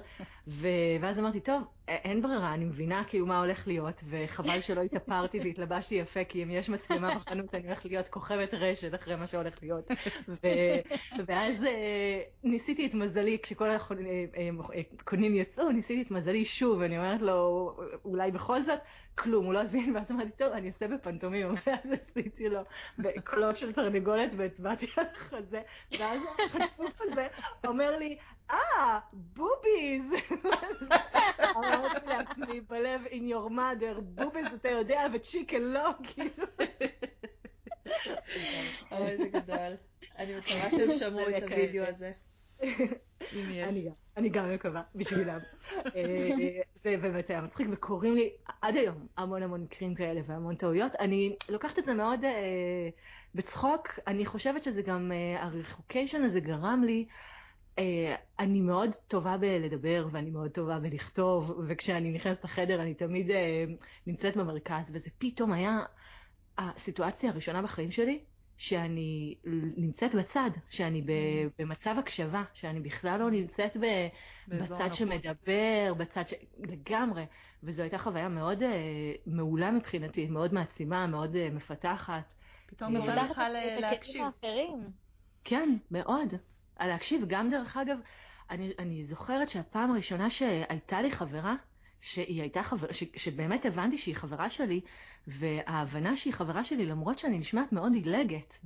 ו... 0.49 0.68
ואז 1.00 1.18
אמרתי, 1.18 1.40
טוב, 1.40 1.62
אין 1.88 2.23
ברירה, 2.23 2.54
אני 2.54 2.64
מבינה 2.64 3.04
כאילו 3.04 3.26
מה 3.26 3.38
הולך 3.38 3.68
להיות, 3.68 4.04
וחבל 4.11 4.61
שלא 4.61 4.80
התאפרתי 4.80 5.40
והתלבשתי 5.40 5.94
יפה, 5.94 6.25
כי 6.25 6.42
אם 6.42 6.50
יש 6.50 6.68
מצלמה 6.68 7.14
בחנות, 7.14 7.54
אני 7.54 7.66
הולכת 7.66 7.85
להיות 7.85 8.09
כוכבת 8.09 8.54
רשת 8.54 8.94
אחרי 8.94 9.16
מה 9.16 9.26
שהולך 9.26 9.54
להיות. 9.62 9.90
ו... 10.28 10.47
ואז 11.26 11.64
אה, 11.64 12.21
ניסיתי 12.44 12.87
את 12.87 12.94
מזלי, 12.94 13.38
כשכל 13.42 13.68
הקונים 15.00 15.35
יצאו, 15.35 15.71
ניסיתי 15.71 16.02
את 16.02 16.11
מזלי 16.11 16.44
שוב, 16.44 16.78
ואני 16.80 16.99
אומרת 16.99 17.23
לו, 17.23 17.76
אולי 18.04 18.30
בכל 18.30 18.62
זאת, 18.62 18.78
כלום, 19.14 19.45
הוא 19.45 19.54
לא 19.54 19.61
הבין, 19.61 19.97
ואז 19.97 20.11
אמרתי, 20.11 20.31
טוב, 20.31 20.52
אני 20.52 20.69
אעשה 20.69 20.88
בפנטומים, 20.88 21.49
ואז 21.66 21.92
עשיתי 22.11 22.49
לו 22.49 22.61
בקולות 22.99 23.57
של 23.57 23.73
תרנגולת 23.73 24.31
והצבעתי 24.37 24.87
על 24.97 25.07
החזה, 25.16 25.62
ואז 25.99 26.21
החטוף 26.47 27.00
הזה 27.00 27.28
אומר 27.66 27.99
לי, 27.99 28.19
אה, 28.50 28.99
בוביז. 29.12 30.12
אמרתי 31.57 32.07
לעצמי 32.07 32.61
בלב, 32.61 33.00
in 33.07 33.33
your 33.33 33.50
mother, 33.50 34.00
בוביז 34.00 34.47
אתה 34.54 34.69
יודע, 34.69 35.07
וצ'יקן 35.12 35.62
לא, 35.62 35.90
כאילו. 36.04 36.47
אוי, 38.92 39.16
זה 39.16 39.28
גדול. 39.28 39.76
אני 40.19 40.38
מקווה 40.38 40.71
שהם 40.71 40.92
שמעו 40.92 41.28
את 41.28 41.42
הוידאו 41.42 41.85
הזה. 41.85 42.12
אם 42.62 43.50
יש. 43.50 43.75
אני 44.16 44.28
גם 44.28 44.54
מקווה, 44.54 44.83
בשבילם. 44.95 45.38
אה, 45.97 46.61
זה 46.85 46.97
באמת 46.97 47.31
היה 47.31 47.40
מצחיק, 47.40 47.66
וקורים 47.71 48.14
לי 48.14 48.31
עד 48.62 48.76
היום 48.76 49.07
המון 49.16 49.42
המון 49.42 49.62
מקרים 49.62 49.95
כאלה 49.95 50.21
והמון 50.26 50.57
טעויות. 50.57 50.92
אני 51.00 51.37
לוקחת 51.50 51.78
את 51.78 51.85
זה 51.85 51.95
מאוד 51.95 52.25
אה, 52.25 52.88
בצחוק, 53.35 53.88
אני 54.07 54.26
חושבת 54.26 54.64
שזה 54.64 54.83
גם, 54.83 55.12
אה, 55.12 55.42
הריחוקיישן 55.42 56.23
הזה 56.23 56.40
גרם 56.40 56.83
לי, 56.87 57.07
אני 58.38 58.61
מאוד 58.61 58.90
טובה 59.09 59.37
בלדבר 59.37 60.07
ואני 60.12 60.31
מאוד 60.31 60.50
טובה 60.50 60.78
בלכתוב, 60.78 61.61
וכשאני 61.69 62.12
נכנסת 62.12 62.45
לחדר 62.45 62.83
אני 62.83 62.95
תמיד 62.95 63.31
נמצאת 64.07 64.37
במרכז, 64.37 64.90
וזה 64.95 65.11
פתאום 65.19 65.52
היה 65.52 65.81
הסיטואציה 66.59 67.31
הראשונה 67.31 67.62
בחיים 67.62 67.90
שלי, 67.90 68.21
שאני 68.56 69.35
נמצאת 69.76 70.14
בצד, 70.14 70.50
שאני 70.71 71.00
mm. 71.00 71.04
במצב 71.59 71.94
הקשבה, 71.99 72.42
שאני 72.52 72.80
בכלל 72.80 73.21
לא 73.21 73.30
נמצאת 73.30 73.76
ב, 73.76 73.87
בצד 74.49 74.94
שמדבר, 74.94 75.94
בצד 75.97 76.28
ש... 76.28 76.35
לגמרי. 76.59 77.26
וזו 77.62 77.82
הייתה 77.82 77.99
חוויה 77.99 78.28
מאוד 78.28 78.62
uh, 78.62 78.64
מעולה 79.26 79.71
מבחינתי, 79.71 80.26
מאוד 80.26 80.54
מעצימה, 80.54 81.06
מאוד 81.06 81.35
uh, 81.35 81.54
מפתחת. 81.54 82.35
פתאום 82.66 82.92
נותן 82.92 83.16
לך 83.16 83.42
להקשיב. 83.80 84.25
כן, 85.44 85.76
מאוד. 85.90 86.35
להקשיב, 86.80 87.25
גם 87.28 87.50
דרך 87.50 87.76
אגב, 87.76 87.99
אני, 88.50 88.73
אני 88.78 89.04
זוכרת 89.04 89.49
שהפעם 89.49 89.90
הראשונה 89.90 90.30
שהייתה 90.30 91.02
לי 91.02 91.11
חברה, 91.11 91.54
שהיא 92.02 92.40
הייתה 92.40 92.62
חברה, 92.62 92.88
שבאמת 93.16 93.66
הבנתי 93.66 93.99
שהיא 93.99 94.14
חברה 94.14 94.50
שלי, 94.50 94.80
וההבנה 95.26 96.16
שהיא 96.16 96.32
חברה 96.32 96.64
שלי, 96.64 96.87
למרות 96.87 97.18
שאני 97.18 97.38
נשמעת 97.38 97.73
מאוד 97.73 97.94
עילגת 97.94 98.59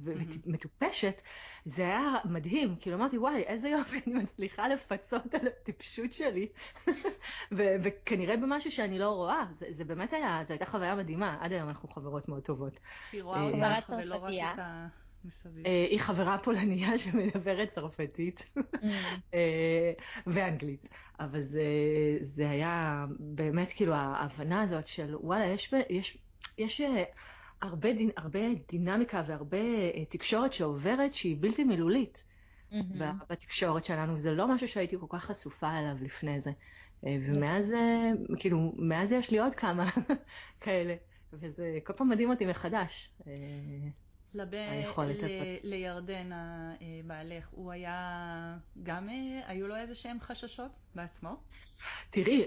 ומטופשת, 0.46 1.22
זה 1.64 1.82
היה 1.82 2.14
מדהים. 2.24 2.76
כאילו 2.80 2.96
אמרתי, 2.96 3.18
וואי, 3.18 3.42
איזה 3.42 3.68
יופי, 3.68 4.00
אני 4.06 4.14
מצליחה 4.14 4.68
לפצות 4.68 5.34
על 5.34 5.46
הטיפשות 5.46 6.12
שלי, 6.12 6.48
וכנראה 7.82 8.36
במשהו 8.36 8.70
שאני 8.70 8.98
לא 8.98 9.10
רואה. 9.10 9.44
זה, 9.58 9.66
זה 9.70 9.84
באמת 9.84 10.12
היה, 10.12 10.40
זו 10.44 10.52
הייתה 10.52 10.66
חוויה 10.66 10.94
מדהימה. 10.94 11.38
עד 11.40 11.52
היום 11.52 11.68
אנחנו 11.68 11.88
חברות 11.88 12.28
מאוד 12.28 12.42
טובות. 12.42 12.80
שהיא 13.10 13.22
רואה 13.22 13.38
אה, 13.38 13.76
אותך 13.76 13.92
ולא 13.98 14.16
רק 14.16 14.32
את 14.54 14.58
ה... 14.58 14.86
מסביב. 15.26 15.66
אה, 15.66 15.86
היא 15.90 16.00
חברה 16.00 16.38
פולניה 16.38 16.98
שמדברת 17.02 17.72
צרפתית 17.74 18.46
mm. 18.58 18.86
אה, 19.34 19.92
ואנגלית. 20.26 20.88
אבל 21.20 21.42
זה, 21.42 21.64
זה 22.20 22.50
היה 22.50 23.06
באמת 23.18 23.72
כאילו 23.72 23.94
ההבנה 23.94 24.62
הזאת 24.62 24.86
של 24.86 25.16
וואלה, 25.20 25.46
יש, 25.46 25.74
יש 25.90 26.18
יש 26.58 26.80
אה, 26.80 27.04
הרבה, 27.62 27.92
דין, 27.92 28.10
הרבה 28.16 28.40
דינמיקה 28.68 29.22
והרבה 29.26 29.58
תקשורת 30.08 30.52
שעוברת 30.52 31.14
שהיא 31.14 31.36
בלתי 31.40 31.64
מילולית 31.64 32.24
mm-hmm. 32.72 32.76
בתקשורת 33.28 33.84
שלנו. 33.84 34.18
זה 34.18 34.32
לא 34.32 34.54
משהו 34.54 34.68
שהייתי 34.68 34.96
כל 35.00 35.06
כך 35.08 35.24
חשופה 35.24 35.78
אליו 35.78 35.96
לפני 36.00 36.40
זה. 36.40 36.50
ומאז, 37.02 37.72
כאילו, 38.38 38.72
מאז 38.76 39.12
יש 39.12 39.30
לי 39.30 39.38
עוד 39.38 39.54
כמה 39.54 39.90
כאלה, 40.60 40.94
וזה 41.32 41.78
כל 41.84 41.92
פעם 41.92 42.08
מדהים 42.08 42.30
אותי 42.30 42.46
מחדש. 42.46 43.10
לב... 44.34 44.54
ל... 44.54 45.12
לירדן 45.62 46.30
הבעלך, 46.32 47.48
הוא 47.50 47.72
היה 47.72 48.56
גם, 48.82 49.08
היו 49.46 49.68
לו 49.68 49.76
איזה 49.76 49.94
שהם 49.94 50.20
חששות 50.20 50.70
בעצמו? 50.94 51.36
תראי, 52.10 52.44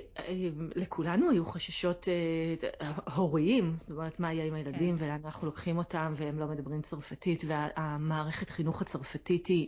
לכולנו 0.75 1.29
היו 1.29 1.45
חששות 1.45 2.07
אה, 2.07 2.91
הוריים, 3.15 3.73
זאת 3.77 3.89
אומרת, 3.89 4.19
מה 4.19 4.33
יהיה 4.33 4.45
עם 4.45 4.53
הילדים 4.53 4.97
כן. 4.97 5.03
ולאן 5.03 5.21
אנחנו 5.25 5.47
לוקחים 5.47 5.77
אותם 5.77 6.13
והם 6.15 6.39
לא 6.39 6.47
מדברים 6.47 6.81
צרפתית 6.81 7.43
והמערכת 7.47 8.49
חינוך 8.49 8.81
הצרפתית 8.81 9.47
היא 9.47 9.67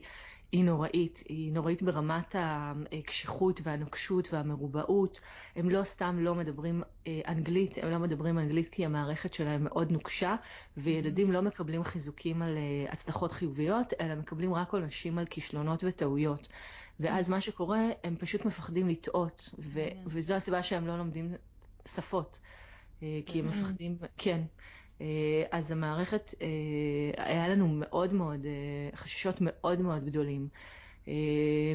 היא 0.52 0.64
נוראית, 0.64 1.24
היא 1.30 1.52
נוראית 1.52 1.84
ברמת 1.84 2.36
הקשיחות 2.40 3.60
והנוקשות 3.64 4.34
והמרובעות. 4.34 5.20
הם 5.56 5.70
לא 5.70 5.84
סתם 5.84 6.18
לא 6.20 6.36
מדברים 6.36 6.84
אה, 7.08 7.22
אנגלית, 7.28 7.78
הם 7.78 7.92
לא 7.92 8.00
מדברים 8.00 8.40
אנגלית 8.40 8.70
כי 8.70 8.86
המערכת 8.86 9.34
שלהם 9.34 9.64
מאוד 9.64 9.92
נוקשה, 9.92 10.36
וילדים. 10.78 11.32
לא 11.32 11.42
מקבלים 11.42 11.84
חיזוקים 11.84 12.42
על 12.42 12.58
אה, 12.58 12.92
הצלחות 12.92 13.32
חיוביות, 13.32 13.94
אלא 14.02 14.16
מקבלים 14.16 14.54
רק 14.54 14.74
עונשים 14.74 15.18
על 15.18 15.26
כישלונות 15.26 15.84
וטעויות. 15.84 16.48
ואז. 17.00 17.30
מה 17.30 17.42
שקורה, 17.42 17.80
הם 18.04 18.16
פשוט 18.16 18.46
מפחדים 18.46 18.90
לטעות, 18.90 19.50
ו- 19.60 19.80
וזו 20.08 20.34
הסיבה 20.34 20.64
שהם 20.64 20.88
לא 20.88 20.98
לומדים 20.98 21.36
שפות. 21.88 22.40
אה, 23.04 23.20
כי 23.26 23.40
הם. 23.40 23.46
מפחדים, 23.46 23.98
כן. 24.18 24.42
אה, 25.02 25.44
אז 25.52 25.72
המערכת, 25.72 26.34
אה, 26.42 27.26
היה 27.26 27.48
לנו 27.48 27.68
מאוד 27.68 28.14
מאוד, 28.14 28.46
אה, 28.46 28.98
חששות 28.98 29.36
מאוד 29.40 29.82
מאוד 29.82 30.06
גדולים. 30.06 30.48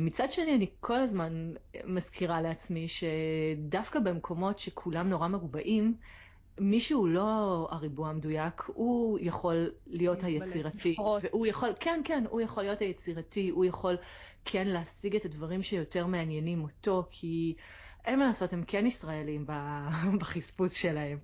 מצד 0.00 0.32
שני, 0.32 0.54
אני 0.54 0.66
כל 0.80 1.00
הזמן 1.00 1.52
מזכירה 1.84 2.40
לעצמי 2.40 2.86
שדווקא 2.88 3.98
במקומות 3.98 4.58
שכולם 4.58 5.08
נורא 5.08 5.28
מרובעים, 5.28 5.94
מי 6.58 6.80
שהוא 6.80 7.08
לא 7.08 7.68
הריבוע 7.70 8.08
המדויק, 8.08 8.62
הוא 8.66 9.18
יכול 9.22 9.70
להיות 9.86 10.24
היצירתי. 10.24 10.96
והוא 11.22 11.46
יכול, 11.46 11.68
כן, 11.80 12.00
כן, 12.04 12.24
הוא 12.30 12.40
יכול 12.40 12.62
להיות 12.62 12.80
היצירתי, 12.80 13.48
הוא 13.48 13.64
יכול 13.64 13.96
כן 14.44 14.68
להשיג 14.68 15.16
את 15.16 15.24
הדברים 15.24 15.62
שיותר 15.62 16.06
מעניינים 16.06 16.62
אותו, 16.62 17.04
כי 17.10 17.54
אין 18.04 18.18
מה 18.18 18.26
לעשות, 18.26 18.52
הם 18.52 18.64
כן 18.66 18.86
ישראלים 18.86 19.46
בחספוס 20.20 20.72
שלהם. 20.72 21.18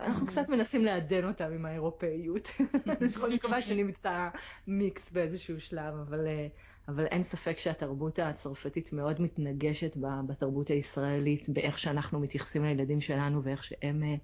אנחנו 0.00 0.26
קצת 0.26 0.48
מנסים 0.48 0.84
לעדן 0.84 1.24
אותם 1.24 1.52
עם 1.52 1.66
האירופאיות. 1.66 2.48
אני 3.26 3.34
מקווה 3.34 3.62
שנמצא 3.62 4.28
מיקס 4.66 5.10
באיזשהו 5.12 5.60
שלב, 5.60 5.94
אבל, 5.94 6.26
אה, 6.26 6.46
אבל 6.88 7.06
אין 7.06 7.22
ספק 7.22 7.58
שהתרבות 7.58 8.18
הצרפתית 8.18 8.92
מאוד 8.92 9.22
מתנגשת 9.22 9.96
בתרבות 10.26 10.68
הישראלית, 10.68 11.48
באיך 11.48 11.78
שאנחנו 11.78 12.20
מתייחסים 12.20 12.64
לילדים 12.64 13.00
שלנו 13.00 13.42
ואיך 13.44 13.64
שהם 13.64 14.02
אה, 14.02 14.14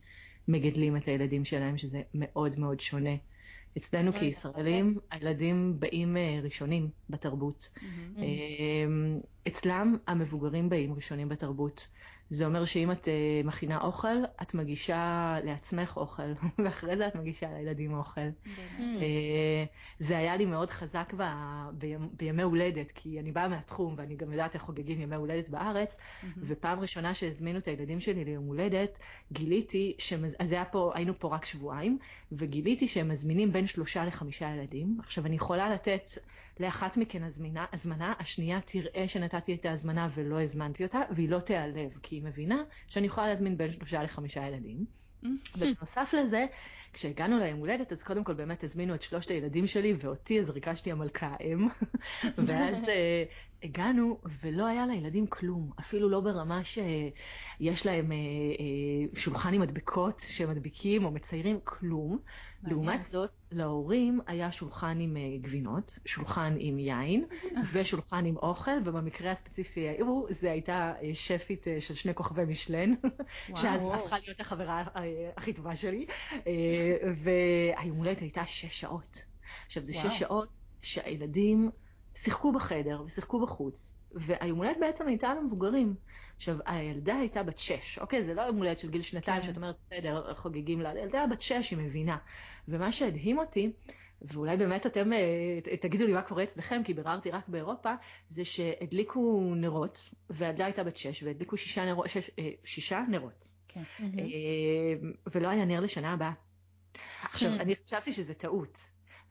מגדלים 0.49 0.97
את 0.97 1.09
הילדים 1.09 1.45
שלהם, 1.45 1.79
שזה 1.79 2.03
מאוד 2.15 2.59
מאוד 2.59 2.81
שונה. 2.81 3.15
אצלנו 3.79 4.13
כישראלים, 4.13 4.99
הילדים 5.11 5.81
באים 5.81 6.17
אה, 6.17 6.41
ראשונים 6.43 6.89
בתרבות. 7.11 7.73
אצלם 9.49 9.97
המבוגרים 10.07 10.69
באים 10.69 10.95
ראשונים 10.95 11.29
בתרבות. 11.29 11.89
זה 12.31 12.47
אומר 12.47 12.65
שאם 12.65 12.93
את 12.93 13.05
uh, 13.05 13.47
מכינה 13.47 13.81
אוכל, 13.81 14.25
את 14.43 14.55
מגישה 14.55 15.37
לעצמך 15.45 15.97
אוכל, 15.97 16.33
ואחרי 16.65 16.97
זה 16.97 17.07
את 17.07 17.15
מגישה 17.15 17.47
לילדים 17.53 17.95
אוכל. 17.95 18.21
Uh, 18.47 19.03
זה 19.99 20.19
היה 20.19 20.37
לי 20.37 20.45
מאוד 20.45 20.71
חזק 20.71 21.15
ב, 21.17 21.23
ב, 21.79 21.87
בימי 22.17 22.43
הולדת, 22.43 22.91
כי 22.91 23.21
אני 23.21 23.33
באה 23.33 23.49
מהתחום 23.49 23.95
ואני 23.97 24.17
גם 24.17 24.33
יודעת 24.33 24.55
איך 24.55 24.63
חוגגים 24.63 25.01
ימי 25.01 25.17
הולדת 25.17 25.49
בארץ. 25.49 25.97
ופעם 26.39 26.81
ראשונה 26.81 27.15
שהזמינו 27.15 27.59
את 27.59 27.69
הילדים 27.69 28.01
שלי 28.01 28.25
ליום 28.25 28.47
הולדת, 28.47 28.99
גיליתי, 29.33 29.95
שמז... 29.99 30.37
אז 30.39 30.53
היה 30.53 30.65
פה, 30.65 30.93
היינו 30.95 31.19
פה 31.19 31.29
רק 31.29 31.45
שבועיים, 31.45 31.99
וגיליתי 32.33 32.89
שהם 32.89 33.09
מזמינים 33.09 33.53
בין 33.53 33.67
שלושה 33.67 34.05
לחמישה 34.05 34.51
ילדים. 34.55 34.97
עכשיו, 35.01 35.27
אני 35.27 35.37
יכולה 35.37 35.71
לתת 35.71 36.11
לאחת 36.61 36.97
מכן 36.97 37.23
הזמינה, 37.23 37.65
הזמנה, 37.73 38.13
השנייה 38.19 38.61
תראה 38.61 39.09
שנתתי 39.09 39.55
את 39.55 39.67
ההזמנה 39.67 40.09
ולא 40.15 40.43
הזמנתי 40.43 40.85
אותה, 40.85 41.01
והיא 41.11 41.29
לא 41.29 41.39
תיעלב, 41.39 41.99
כי 42.03 42.17
היא 42.17 42.23
מבינה 42.23 42.63
שאני 42.87 43.07
יכולה 43.07 43.27
להזמין 43.27 43.57
בין 43.57 43.73
שלושה 43.73 44.03
לחמישה 44.03 44.47
ילדים. 44.47 44.85
Mm. 45.25 45.27
ובנוסף 45.59 46.15
לזה, 46.19 46.47
כשהגענו 46.95 47.39
ליום 47.39 47.59
הולדת, 47.59 47.93
אז 47.93 48.03
קודם 48.03 48.25
כל 48.25 48.35
באמת 48.35 48.65
הזמינו 48.65 48.95
את 48.95 49.03
שלושת 49.03 49.31
הילדים 49.31 49.67
שלי 49.67 49.95
ואותי, 49.99 50.41
אז 50.41 50.51
ריגשתי 50.51 50.93
המלכה 50.93 51.35
האם. 51.41 51.69
ואז 52.47 52.85
uh, 52.85 52.87
הגענו, 53.63 54.19
ולא 54.43 54.67
היה 54.67 54.87
לילדים 54.87 55.27
כלום, 55.27 55.71
אפילו 55.81 56.09
לא 56.09 56.21
ברמה 56.21 56.65
שיש 56.65 57.87
להם 57.87 58.13
uh, 58.13 59.15
uh, 59.15 59.21
שולחן 59.21 59.55
עם 59.55 59.61
מדבקות 59.61 60.21
שמדביקים 60.21 61.05
או 61.05 61.11
מציירים, 61.11 61.59
כלום. 61.65 62.19
לעומת 62.67 63.03
זאת, 63.03 63.31
להורים 63.53 64.21
היה 64.27 64.53
שולחן 64.53 65.01
עם 65.01 65.17
גבינות, 65.41 65.99
שולחן 66.05 66.57
עם 66.59 66.79
יין 66.79 67.25
ושולחן 67.73 68.25
עם 68.25 68.37
אוכל, 68.37 68.71
ובמקרה 68.85 69.31
הספציפי 69.31 69.89
ההוא 69.89 70.27
זה 70.31 70.51
הייתה 70.51 70.93
שפית 71.15 71.67
של 71.81 71.95
שני 71.95 72.15
כוכבי 72.15 72.45
משלן, 72.45 72.95
שאז 73.57 73.87
הפכה 73.95 74.17
להיות 74.19 74.41
החברה 74.41 74.85
הכי 75.37 75.53
טובה 75.53 75.77
שלי, 75.77 76.07
והיום 77.17 77.97
הולדת 77.97 78.19
הייתה 78.19 78.47
שש 78.47 78.81
שעות. 78.81 79.25
עכשיו 79.67 79.83
זה 79.83 79.95
שש 79.95 80.19
שעות 80.19 80.49
שהילדים 80.83 81.71
שיחקו 82.15 82.53
בחדר 82.53 83.03
ושיחקו 83.07 83.41
בחוץ, 83.41 83.95
והיום 84.13 84.59
הולדת 84.59 84.77
בעצם 84.81 85.09
הייתה 85.09 85.35
למבוגרים. 85.35 85.95
עכשיו, 86.37 86.57
הילדה 86.67 87.17
הייתה 87.17 87.43
בת 87.43 87.59
שש, 87.59 87.99
אוקיי? 87.99 88.23
זה 88.23 88.35
לא 88.35 88.43
יום 88.43 88.57
הולדת 88.57 88.79
של 88.79 88.91
גיל 88.91 89.03
שנתיים, 89.03 89.41
כן. 89.41 89.47
שאת 89.47 89.57
אומרת, 89.57 89.77
בסדר, 89.87 90.35
חוגגים 90.35 90.81
לה, 90.81 90.91
הילדה 90.91 91.25
בת 91.31 91.43
שש, 91.43 91.71
היא 91.71 91.79
מבינה. 91.79 92.17
ומה 92.69 92.93
שהדהים 92.93 93.39
אותי, 93.39 93.73
ואולי 94.23 94.57
באמת 94.57 94.87
אתם 94.87 95.13
אה, 95.13 95.77
תגידו 95.81 96.07
לי 96.07 96.13
מה 96.13 96.23
קורה 96.23 96.43
אצלכם, 96.43 96.83
כי 96.85 96.95
ביררתי 96.95 97.31
רק 97.31 97.49
באירופה, 97.49 97.95
זה 98.29 98.45
שהדליקו 98.45 99.53
נרות, 99.57 100.11
והילדה 100.31 100.65
הייתה 100.65 100.85
בת 100.85 100.97
שש, 100.97 101.23
והדליקו 101.23 101.57
שישה, 101.57 101.85
נרו, 101.85 102.09
שש, 102.09 102.31
אה, 102.39 102.51
שישה 102.65 103.05
נרות. 103.09 103.51
כן. 103.69 103.83
אה, 104.19 105.09
ולא 105.33 105.49
היה 105.49 105.65
נר 105.65 105.81
לשנה 105.81 106.13
הבאה. 106.13 106.33
עכשיו, 107.25 107.53
אני 107.53 107.77
חשבתי 107.77 108.13
שזה 108.13 108.35
טעות. 108.35 108.79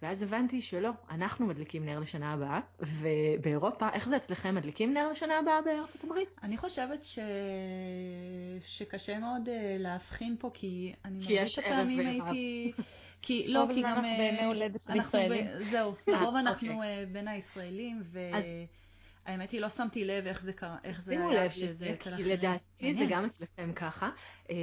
ואז 0.01 0.21
הבנתי 0.21 0.61
שלא, 0.61 0.89
אנחנו 1.09 1.45
מדליקים 1.45 1.85
נר 1.85 1.99
לשנה 1.99 2.33
הבאה, 2.33 2.59
ובאירופה, 2.79 3.89
איך 3.93 4.07
זה 4.07 4.17
אצלכם, 4.17 4.55
מדליקים 4.55 4.93
נר 4.93 5.11
לשנה 5.11 5.39
הבאה 5.39 5.61
בארצות 5.61 6.03
הברית? 6.03 6.39
אני 6.43 6.57
חושבת 6.57 7.03
ש... 7.03 7.19
שקשה 8.61 9.19
מאוד 9.19 9.47
uh, 9.47 9.51
להבחין 9.79 10.35
פה, 10.39 10.51
כי 10.53 10.93
אני 11.05 11.19
מרגיש 11.19 11.59
הפעמים 11.59 12.07
הייתי... 12.07 12.71
כי 13.25 13.47
לא, 13.47 13.65
כי 13.73 13.81
גם... 13.81 13.87
אנחנו 13.87 14.01
בימי 14.01 14.45
הולדת 14.45 14.81
של 14.81 14.95
ישראלים. 14.95 15.45
זהו, 15.61 15.93
לרוב 16.07 16.35
אנחנו 16.35 16.75
אוקיי. 16.75 17.05
בין 17.05 17.27
הישראלים, 17.27 18.01
ו... 18.03 18.19
האמת 19.25 19.51
היא, 19.51 19.61
לא 19.61 19.69
שמתי 19.69 20.05
לב 20.05 20.27
איך 20.27 20.41
זה 20.41 20.53
קרה, 20.53 20.77
איך 20.83 21.01
זה 21.01 21.27
היה 21.27 21.51
שזה 21.51 21.93
אצל 21.93 22.13
אחרים. 22.13 22.39
לדעתי 22.81 22.93
זה 22.93 23.05
גם 23.05 23.25
אצלכם 23.25 23.71
ככה. 23.75 24.09
אמ, 24.49 24.55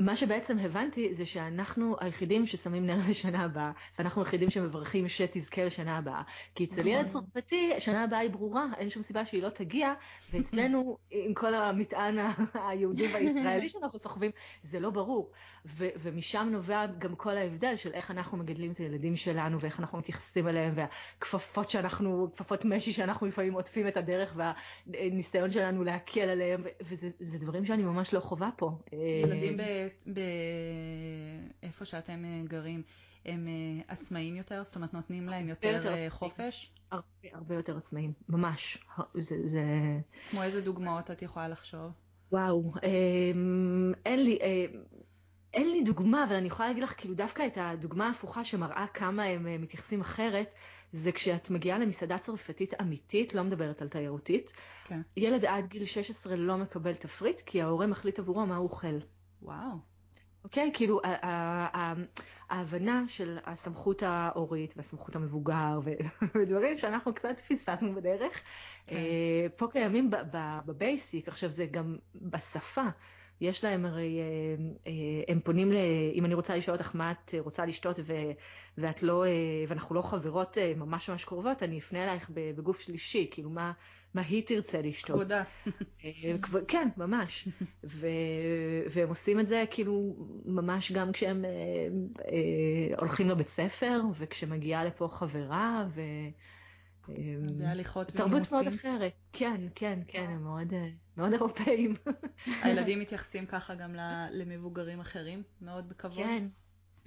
מה 0.00 0.16
שבעצם 0.16 0.58
הבנתי 0.58 1.14
זה 1.14 1.26
שאנחנו 1.26 1.96
היחידים 2.00 2.46
ששמים 2.46 2.86
נר 2.86 2.98
לשנה 3.08 3.44
הבאה, 3.44 3.70
ואנחנו 3.98 4.22
היחידים 4.22 4.50
שמברכים 4.50 5.08
שתזכה 5.08 5.64
לשנה 5.64 5.96
הבאה. 5.98 6.22
כי 6.54 6.64
אצל 6.64 6.86
ילד 6.86 7.06
נכון. 7.06 7.24
צרפתי, 7.24 7.72
שנה 7.78 8.04
הבאה 8.04 8.18
היא 8.18 8.30
ברורה, 8.30 8.66
אין 8.76 8.90
שום 8.90 9.02
סיבה 9.02 9.26
שהיא 9.26 9.42
לא 9.42 9.48
תגיע, 9.48 9.94
ואצלנו, 10.32 10.98
עם 11.10 11.34
כל 11.34 11.54
המטען 11.54 12.18
היהודי 12.54 13.06
והישראלי 13.06 13.68
שאנחנו 13.68 13.98
סוחבים, 13.98 14.30
זה 14.62 14.80
לא 14.80 14.90
ברור. 14.90 15.30
ו- 15.66 15.88
ומשם 15.96 16.48
נובע 16.52 16.86
גם 16.98 17.16
כל 17.16 17.36
ההבדל 17.36 17.76
של 17.76 17.92
איך 17.92 18.10
אנחנו 18.10 18.38
מגדלים 18.38 18.72
את 18.72 18.78
הילדים 18.78 19.16
שלנו 19.16 19.60
ואיך 19.60 19.80
אנחנו 19.80 19.98
מתייחסים 19.98 20.48
אליהם 20.48 20.72
והכפפות 20.76 21.70
שאנחנו, 21.70 22.28
כפפות 22.36 22.64
משי 22.64 22.92
שאנחנו 22.92 23.26
לפעמים 23.26 23.52
עוטפים 23.52 23.88
את 23.88 23.96
הדרך 23.96 24.36
והניסיון 24.86 25.50
שלנו 25.50 25.84
להקל 25.84 26.20
עליהם 26.20 26.62
וזה 26.82 27.10
דברים 27.20 27.64
שאני 27.64 27.82
ממש 27.82 28.14
לא 28.14 28.20
חווה 28.20 28.50
פה. 28.56 28.78
ילדים 29.22 29.56
באיפה 31.62 31.84
שאתם 31.84 32.24
אה, 32.24 32.42
גרים 32.44 32.82
הם 33.24 33.48
אה, 33.48 33.82
עצמאיים 33.94 34.36
יותר? 34.36 34.64
זאת 34.64 34.76
אומרת 34.76 34.94
נותנים 34.94 35.28
להם 35.28 35.48
יותר, 35.48 35.68
יותר 35.68 35.94
אה, 35.94 36.06
חופש? 36.10 36.72
הרבה, 36.90 37.04
הרבה 37.32 37.54
יותר 37.54 37.76
עצמאיים, 37.76 38.12
ממש. 38.28 38.78
זה, 39.14 39.36
זה... 39.44 39.64
כמו 40.30 40.42
איזה 40.42 40.60
דוגמאות 40.60 41.10
את 41.10 41.22
יכולה 41.22 41.48
לחשוב? 41.48 41.92
וואו, 42.32 42.72
אמ, 42.82 43.92
אין 44.06 44.24
לי, 44.24 44.38
אין 45.56 45.70
לי 45.70 45.82
דוגמה, 45.82 46.24
אבל 46.24 46.34
אני 46.34 46.46
יכולה 46.46 46.68
להגיד 46.68 46.82
לך 46.82 46.94
כאילו 46.96 47.14
דווקא 47.14 47.46
את 47.46 47.58
הדוגמה 47.60 48.06
ההפוכה 48.06 48.44
שמראה 48.44 48.86
כמה 48.94 49.24
הם 49.24 49.46
אה, 49.46 49.58
מתייחסים 49.58 50.00
אחרת, 50.00 50.54
זה 50.92 51.12
כשאת 51.12 51.50
מגיעה 51.50 51.78
למסעדה 51.78 52.18
צרפתית 52.18 52.74
אמיתית, 52.80 53.34
לא 53.34 53.42
מדברת 53.42 53.82
על 53.82 53.88
תיירותית, 53.88 54.52
כן. 54.84 55.00
ילד 55.16 55.44
עד 55.44 55.66
גיל 55.66 55.84
16 55.84 56.36
לא 56.36 56.56
מקבל 56.56 56.94
תפריט, 56.94 57.40
כי 57.40 57.62
ההורה 57.62 57.86
מחליט 57.86 58.18
עבורו 58.18 58.46
מה 58.46 58.56
הוא 58.56 58.68
אוכל. 58.68 58.98
וואו. 59.42 59.78
אוקיי? 60.44 60.70
כאילו, 60.74 61.00
ההבנה 62.50 63.04
של 63.08 63.38
הסמכות 63.44 64.02
ההורית 64.02 64.74
והסמכות 64.76 65.16
המבוגר 65.16 65.80
ודברים 66.34 66.78
שאנחנו 66.78 67.14
קצת 67.14 67.40
פספסנו 67.48 67.94
בדרך, 67.94 68.40
כן. 68.86 68.96
אה, 68.96 69.46
פה 69.56 69.66
קיימים 69.72 70.10
בבייסיק, 70.66 71.28
עכשיו 71.28 71.50
זה 71.50 71.66
גם 71.66 71.96
בשפה. 72.14 72.86
יש 73.40 73.64
להם 73.64 73.86
הרי, 73.86 74.18
אה, 74.20 74.64
אה, 74.86 74.92
הם 75.28 75.40
פונים, 75.44 75.72
ל, 75.72 75.76
אם 76.14 76.24
אני 76.24 76.34
רוצה 76.34 76.56
לשאול 76.56 76.76
אותך 76.76 76.90
מה 76.94 77.12
את 77.12 77.34
רוצה 77.38 77.66
לשתות 77.66 78.00
ו, 78.06 78.12
ואת 78.78 79.02
לא, 79.02 79.24
אה, 79.24 79.30
ואנחנו 79.68 79.94
לא 79.94 80.02
חברות 80.02 80.58
ממש 80.76 81.10
ממש 81.10 81.24
קרובות, 81.24 81.62
אני 81.62 81.78
אפנה 81.78 82.04
אלייך 82.04 82.30
בגוף 82.34 82.80
שלישי, 82.80 83.28
כאילו 83.30 83.50
מה, 83.50 83.72
מה 84.14 84.22
היא 84.22 84.42
תרצה 84.46 84.82
לשתות. 84.82 85.16
כבודה. 85.16 85.42
כן, 86.68 86.88
ממש. 86.96 87.48
ו, 87.84 88.06
והם 88.90 89.08
עושים 89.08 89.40
את 89.40 89.46
זה 89.46 89.64
כאילו 89.70 90.16
ממש 90.44 90.92
גם 90.92 91.12
כשהם 91.12 91.44
הולכים 92.98 93.28
לבית 93.28 93.48
ספר, 93.48 94.00
וכשמגיעה 94.18 94.84
לפה 94.84 95.08
חברה, 95.08 95.86
ו... 95.94 96.00
בהליכות 97.58 98.08
תרבות 98.08 98.52
מאוד 98.52 98.66
אחרת, 98.66 99.12
כן, 99.32 99.60
כן, 99.74 99.98
כן, 100.08 100.26
הם 100.30 100.42
מאוד, 100.42 100.72
אה, 100.74 100.88
מאוד 101.16 101.32
אירופאים. 101.32 101.94
הילדים 102.62 102.98
מתייחסים 102.98 103.46
ככה 103.46 103.74
גם 103.74 103.94
למבוגרים 104.30 105.00
אחרים, 105.00 105.42
מאוד 105.60 105.88
בכבוד. 105.88 106.24
כן, 106.24 106.46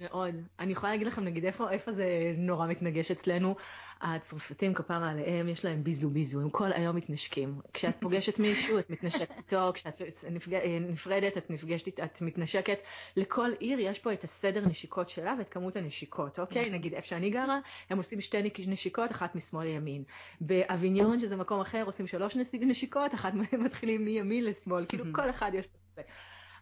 מאוד. 0.00 0.34
אני 0.58 0.72
יכולה 0.72 0.92
להגיד 0.92 1.06
לכם, 1.06 1.24
נגיד, 1.24 1.44
איפה, 1.44 1.70
איפה 1.70 1.92
זה 1.92 2.34
נורא 2.36 2.66
מתנגש 2.66 3.10
אצלנו? 3.10 3.56
הצרפתים, 4.00 4.74
כפרה 4.74 5.10
עליהם, 5.10 5.48
יש 5.48 5.64
להם 5.64 5.84
ביזו 5.84 6.10
ביזו, 6.10 6.40
הם 6.40 6.50
כל 6.50 6.72
היום 6.72 6.96
מתנשקים. 6.96 7.60
כשאת 7.72 7.94
פוגשת 8.00 8.38
מישהו, 8.38 8.78
את 8.78 8.90
מתנשקת 8.90 9.36
איתו, 9.36 9.70
כשאת 9.74 10.00
נפג... 10.30 10.54
נפרדת, 10.80 11.36
את 11.38 11.50
נפגשת, 11.50 12.00
את 12.00 12.22
מתנשקת. 12.22 12.78
לכל 13.16 13.50
עיר 13.58 13.78
יש 13.80 13.98
פה 13.98 14.12
את 14.12 14.24
הסדר 14.24 14.66
נשיקות 14.66 15.10
שלה 15.10 15.34
ואת 15.38 15.48
כמות 15.48 15.76
הנשיקות, 15.76 16.38
אוקיי? 16.38 16.62
נכון. 16.62 16.74
נגיד, 16.74 16.94
איפה 16.94 17.06
שאני 17.06 17.30
גרה, 17.30 17.58
הם 17.90 17.98
עושים 17.98 18.20
שתי 18.20 18.38
נשיקות, 18.66 19.10
אחת 19.10 19.34
משמאל 19.34 19.66
לימין. 19.66 20.04
באביניון, 20.40 21.20
שזה 21.20 21.36
מקום 21.36 21.60
אחר, 21.60 21.82
עושים 21.86 22.06
שלוש 22.06 22.36
נשיקות, 22.52 23.14
אחת 23.14 23.32
מתחילים 23.52 24.04
מימין 24.04 24.44
לשמאל, 24.44 24.84
כאילו 24.88 25.04
כל 25.16 25.30
אחד 25.30 25.50
יש. 25.54 25.66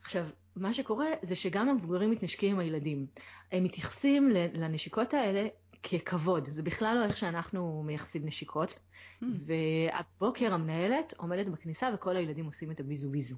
עכשיו, 0.02 0.24
מה 0.60 0.74
שקורה 0.74 1.06
זה 1.22 1.36
שגם 1.36 1.68
המבוגרים 1.68 2.10
מתנשקים 2.10 2.52
עם 2.52 2.58
הילדים. 2.58 3.06
הם 3.52 3.64
מתייחסים 3.64 4.30
לנשיקות 4.52 5.14
האלה 5.14 5.48
ככבוד, 5.82 6.48
זה 6.50 6.62
בכלל 6.62 6.96
לא 7.00 7.04
איך 7.04 7.16
שאנחנו 7.16 7.82
מייחסים 7.86 8.26
נשיקות. 8.26 8.78
Hmm. 9.22 9.26
והבוקר 9.46 10.54
המנהלת 10.54 11.14
עומדת 11.16 11.46
בכניסה 11.46 11.90
וכל 11.94 12.16
הילדים 12.16 12.46
עושים 12.46 12.70
את 12.70 12.80
הביזו 12.80 13.10
ביזו. 13.10 13.36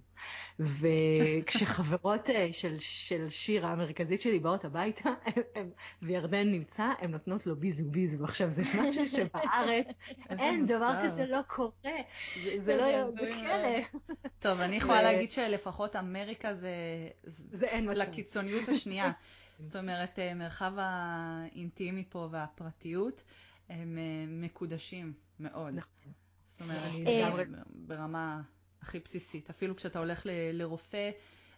וכשחברות 0.59 2.31
אה, 2.31 2.49
של, 2.53 2.77
של 2.81 3.29
שירה 3.29 3.71
המרכזית 3.73 4.21
שלי 4.21 4.39
באות 4.39 4.65
הביתה, 4.65 5.11
הם, 5.27 5.43
הם, 5.55 5.71
וירדן 6.03 6.51
נמצא, 6.51 6.83
הן 6.99 7.11
נותנות 7.11 7.47
לו 7.47 7.57
ביזו 7.57 7.85
ביזו. 7.85 8.25
עכשיו 8.25 8.51
זה 8.51 8.63
משהו 8.63 9.09
שבארץ 9.09 9.87
אין, 10.39 10.67
דבר 10.67 10.93
כזה 11.05 11.27
לא 11.27 11.41
קורה. 11.47 11.71
זה, 12.45 12.57
זה 12.65 12.77
לא, 12.77 13.11
זה 13.11 13.31
כלא. 13.35 14.15
טוב, 14.39 14.61
אני 14.61 14.77
יכולה 14.83 15.03
להגיד 15.03 15.33
שלפחות 15.33 15.97
אמריקה 15.97 16.55
זה, 16.55 16.75
זה 17.25 17.67
אין 17.67 17.89
לקיצוניות 17.89 18.69
השנייה. 18.69 19.13
זאת 19.59 19.77
אומרת, 19.77 20.19
אה, 20.19 20.35
מרחב 20.35 20.73
האינטימי 20.77 22.05
פה 22.09 22.29
והפרטיות 22.31 23.23
הם 23.69 23.99
אה, 23.99 24.25
מקודשים 24.29 25.13
מאוד. 25.41 25.75
נכון. 25.75 26.13
זאת 26.47 26.61
אומרת, 26.61 26.93
אה, 27.07 27.31
ברמה 27.75 28.43
הכי 28.83 28.99
בסיסית. 28.99 29.51
אפילו 29.51 29.77
כשאתה 29.77 29.99
הולך 29.99 30.23
לרופא 30.53 31.11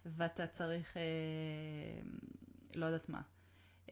ואתה 0.06 0.46
צריך, 0.46 0.96
לא 2.74 2.86
יודעת 2.86 3.08
מה, 3.08 3.20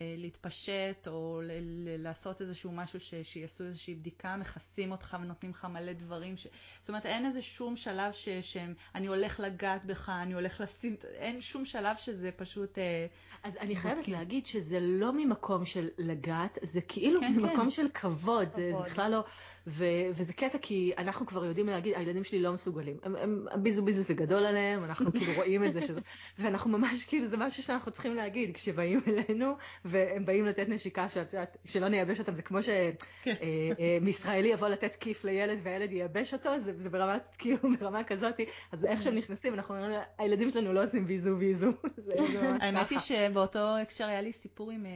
אה, 0.01 0.15
להתפשט 0.19 1.07
או 1.09 1.41
ל- 1.45 1.53
ל- 1.61 2.03
לעשות 2.03 2.41
איזשהו 2.41 2.73
משהו 2.73 3.01
ש- 3.01 3.15
שיעשו 3.23 3.65
איזושהי 3.65 3.95
בדיקה, 3.95 4.37
מכסים 4.37 4.93
אותך 4.93 5.17
ונותנים 5.23 5.51
לך 5.53 5.65
מלא 5.65 5.93
דברים. 5.93 6.37
ש... 6.37 6.47
זאת 6.81 6.89
אומרת, 6.89 7.07
אין 7.07 7.27
איזה 7.27 7.43
שום 7.43 7.77
שלב 7.77 8.13
ש- 8.13 8.29
שאני 8.29 9.07
הולך 9.07 9.41
לגעת 9.41 9.85
בך, 9.85 10.09
אני 10.23 10.35
הולך 10.35 10.61
לשים, 10.61 10.97
אין 11.15 11.41
שום 11.41 11.65
שלב 11.65 11.97
שזה 11.97 12.33
פשוט... 12.33 12.79
אה, 12.79 13.07
אז 13.43 13.57
אני 13.57 13.77
חייבת 13.77 13.97
בודקים. 13.97 14.15
להגיד 14.15 14.47
שזה 14.47 14.81
לא 14.81 15.13
ממקום 15.13 15.67
של 15.67 15.89
לגעת, 15.99 16.59
זה 16.63 16.81
כאילו 16.81 17.21
כן, 17.21 17.33
ממקום 17.37 17.65
כן. 17.65 17.71
של 17.71 17.87
כבוד, 17.95 18.49
כבוד. 18.49 18.51
זה 18.51 18.73
בכלל 18.87 19.11
לא... 19.11 19.25
ו- 19.67 19.85
וזה 20.15 20.33
קטע 20.33 20.59
כי 20.63 20.93
אנחנו 20.99 21.27
כבר 21.27 21.45
יודעים 21.45 21.67
להגיד, 21.67 21.95
הילדים 21.97 22.25
שלי 22.25 22.43
לא 22.43 22.53
מסוגלים. 22.53 22.97
הם, 23.03 23.17
הם, 23.17 23.47
ביזו 23.63 23.83
ביזו 23.83 24.03
זה 24.03 24.15
גדול 24.15 24.47
עליהם, 24.47 24.85
אנחנו 24.85 25.13
כאילו 25.19 25.33
רואים 25.37 25.65
את 25.65 25.73
זה, 25.73 25.83
שזה, 25.83 26.01
ואנחנו 26.39 26.79
ממש 26.79 27.05
כאילו, 27.05 27.27
זה 27.27 27.37
משהו 27.37 27.63
שאנחנו 27.63 27.93
צריכים 27.93 28.15
להגיד, 28.15 28.55
כשבאים 28.55 29.01
אלינו, 29.07 29.53
והם 29.85 30.27
באים 30.27 30.47
לתת 30.47 30.69
נשיקה, 30.69 31.09
שאת 31.09 31.33
יודעת, 31.33 31.57
כשלא 31.65 31.89
נייבש 31.89 32.19
אותם, 32.19 32.35
זה 32.35 32.43
כמו 32.43 32.59
שמישראלי 32.63 34.43
כן. 34.43 34.47
אה, 34.47 34.51
אה, 34.51 34.55
יבוא 34.55 34.69
לתת 34.69 34.95
כיף 34.95 35.25
לילד 35.25 35.59
והילד 35.63 35.93
ייבש 35.93 36.35
אותו, 36.35 36.59
זה, 36.59 36.73
זה 36.77 36.91
ברמת, 36.91 37.37
כאילו, 37.39 37.59
ברמה 37.81 38.05
כזאת, 38.05 38.41
אז 38.73 38.85
איך 38.85 39.03
שהם 39.03 39.15
נכנסים, 39.15 39.55
אנחנו 39.55 39.77
אומרים, 39.77 40.01
הילדים 40.19 40.51
שלנו 40.51 40.73
לא 40.73 40.85
עושים 40.85 41.07
ביזו 41.07 41.37
ביזו. 41.37 41.71
האמת 42.63 42.91
היא 42.91 42.99
שבאותו 42.99 43.77
הקשר 43.83 44.05
היה 44.05 44.21
לי 44.21 44.33
סיפור 44.33 44.71
עם, 44.71 44.87
אה, 44.87 44.91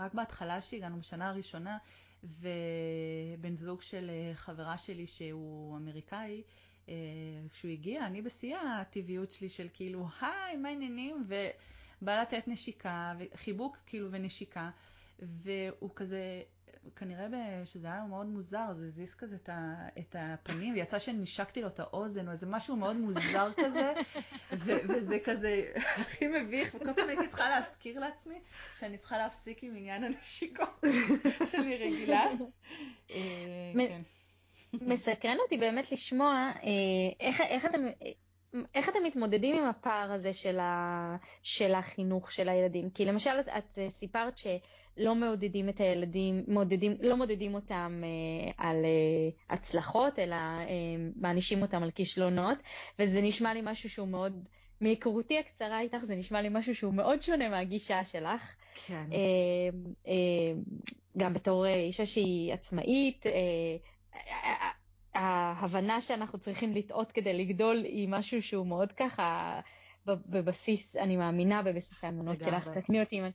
רק 0.00 0.14
בהתחלה 0.14 0.60
שהגענו 0.60 0.98
בשנה 0.98 1.28
הראשונה, 1.28 1.78
ובן 2.24 3.54
זוג 3.54 3.82
של 3.82 4.10
אה, 4.10 4.34
חברה 4.34 4.78
שלי 4.78 5.06
שהוא 5.06 5.76
אמריקאי, 5.76 6.42
אה, 6.88 6.94
כשהוא 7.50 7.70
הגיע, 7.70 8.06
אני 8.06 8.22
בשיא 8.22 8.56
הטבעיות 8.56 9.30
שלי 9.30 9.48
של 9.48 9.68
כאילו, 9.72 10.06
היי, 10.20 10.56
מה 10.56 10.68
העניינים? 10.68 11.24
ובא 11.26 12.20
לתת 12.22 12.48
נשיקה, 12.48 13.12
חיבוק 13.34 13.76
כאילו 13.86 14.08
ונשיקה, 14.10 14.70
והוא 15.18 15.90
כזה 15.94 16.42
כנראה 16.96 17.26
שזה 17.64 17.86
היה 17.86 18.04
מאוד 18.04 18.26
מוזר, 18.26 18.66
אז 18.70 18.78
הוא 18.78 18.86
הזיז 18.86 19.14
כזה 19.14 19.36
את 19.98 20.16
הפנים, 20.18 20.74
ויצא 20.74 20.98
שנשקתי 20.98 21.62
לו 21.62 21.68
את 21.68 21.80
האוזן, 21.80 22.26
או 22.26 22.32
איזה 22.32 22.46
משהו 22.46 22.76
מאוד 22.76 22.96
מוזר 22.96 23.52
כזה, 23.56 23.92
וזה 24.88 25.18
כזה 25.24 25.72
הכי 25.96 26.26
מביך, 26.26 26.74
וכל 26.74 26.92
פעם 26.92 27.08
הייתי 27.08 27.28
צריכה 27.28 27.48
להזכיר 27.48 28.00
לעצמי 28.00 28.40
שאני 28.78 28.98
צריכה 28.98 29.18
להפסיק 29.18 29.64
עם 29.64 29.76
עניין 29.76 30.04
הנשיקות 30.04 30.84
שאני 31.50 31.76
רגילה. 31.76 32.24
אה, 33.10 33.72
כן. 33.76 34.02
מסקרן 34.72 35.36
אותי 35.42 35.56
באמת 35.56 35.92
לשמוע 35.92 36.50
אה, 36.62 37.26
איך 37.50 37.66
אתם... 37.66 37.86
איך 38.74 38.88
אתם 38.88 38.98
מתמודדים 39.04 39.56
עם 39.56 39.64
הפער 39.64 40.12
הזה 40.12 40.34
של, 40.34 40.58
ה, 40.58 41.16
של 41.42 41.74
החינוך 41.74 42.32
של 42.32 42.48
הילדים? 42.48 42.90
כי 42.90 43.04
למשל 43.04 43.30
את, 43.40 43.48
את 43.58 43.78
סיפרת 43.88 44.38
ש... 44.38 44.46
לא 44.98 45.14
מעודדים 45.14 45.68
את 45.68 45.80
הילדים, 45.80 46.44
מעודדים, 46.48 46.96
לא 47.00 47.16
מודדים 47.16 47.54
אותם 47.54 48.02
אה, 48.04 48.50
על 48.56 48.84
אה, 48.84 49.54
הצלחות, 49.54 50.18
אלא 50.18 50.34
אה, 50.34 50.66
מענישים 51.16 51.62
אותם 51.62 51.82
על 51.82 51.90
כישלונות, 51.90 52.58
וזה 52.98 53.20
נשמע 53.20 53.54
לי 53.54 53.60
משהו 53.64 53.90
שהוא 53.90 54.08
מאוד, 54.08 54.44
מהיכרותי 54.80 55.38
הקצרה 55.38 55.80
איתך, 55.80 55.98
זה 56.04 56.16
נשמע 56.16 56.42
לי 56.42 56.48
משהו 56.50 56.74
שהוא 56.74 56.94
מאוד 56.94 57.22
שונה 57.22 57.48
מהגישה 57.48 58.04
שלך. 58.04 58.54
כן. 58.86 59.06
אה, 59.12 59.18
אה, 60.06 60.52
גם 61.16 61.34
בתור 61.34 61.66
אה, 61.66 61.74
אישה 61.74 62.06
שהיא 62.06 62.52
עצמאית, 62.52 63.26
אה, 63.26 63.32
אה, 64.14 64.70
ההבנה 65.14 66.00
שאנחנו 66.00 66.38
צריכים 66.38 66.74
לטעות 66.74 67.12
כדי 67.12 67.32
לגדול 67.32 67.84
היא 67.84 68.08
משהו 68.08 68.42
שהוא 68.42 68.66
מאוד 68.66 68.92
ככה 68.92 69.60
בבסיס, 70.06 70.96
אני 70.96 71.16
מאמינה 71.16 71.62
בבסיס 71.62 72.04
האמונות 72.04 72.44
שלך, 72.44 72.68
תקני 72.68 73.00
אותי 73.00 73.18
אם 73.18 73.24
אני... 73.24 73.32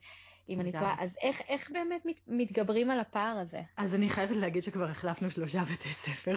אם 0.48 0.60
אני 0.60 0.72
טועה, 0.72 0.96
אז 0.98 1.16
איך, 1.22 1.40
איך 1.48 1.70
באמת 1.70 2.06
מתגברים 2.26 2.90
על 2.90 3.00
הפער 3.00 3.38
הזה? 3.38 3.60
אז 3.76 3.94
אני 3.94 4.10
חייבת 4.10 4.36
להגיד 4.36 4.62
שכבר 4.62 4.84
החלפנו 4.84 5.30
שלושה 5.30 5.62
בתי 5.64 5.92
ספר. 5.92 6.36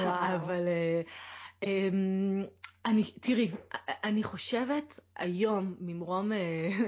וואו. 0.00 0.34
אבל 0.36 0.66
uh, 0.66 1.64
um, 1.64 1.66
אני, 2.86 3.02
תראי, 3.20 3.50
אני 4.04 4.22
חושבת 4.22 5.00
היום, 5.16 5.74
ממרום 5.80 6.32
uh, 6.32 6.34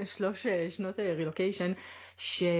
שלוש 0.15 0.45
uh, 0.45 0.49
שנות 0.69 0.99
רילוקיישן, 0.99 1.71
שזה 2.17 2.51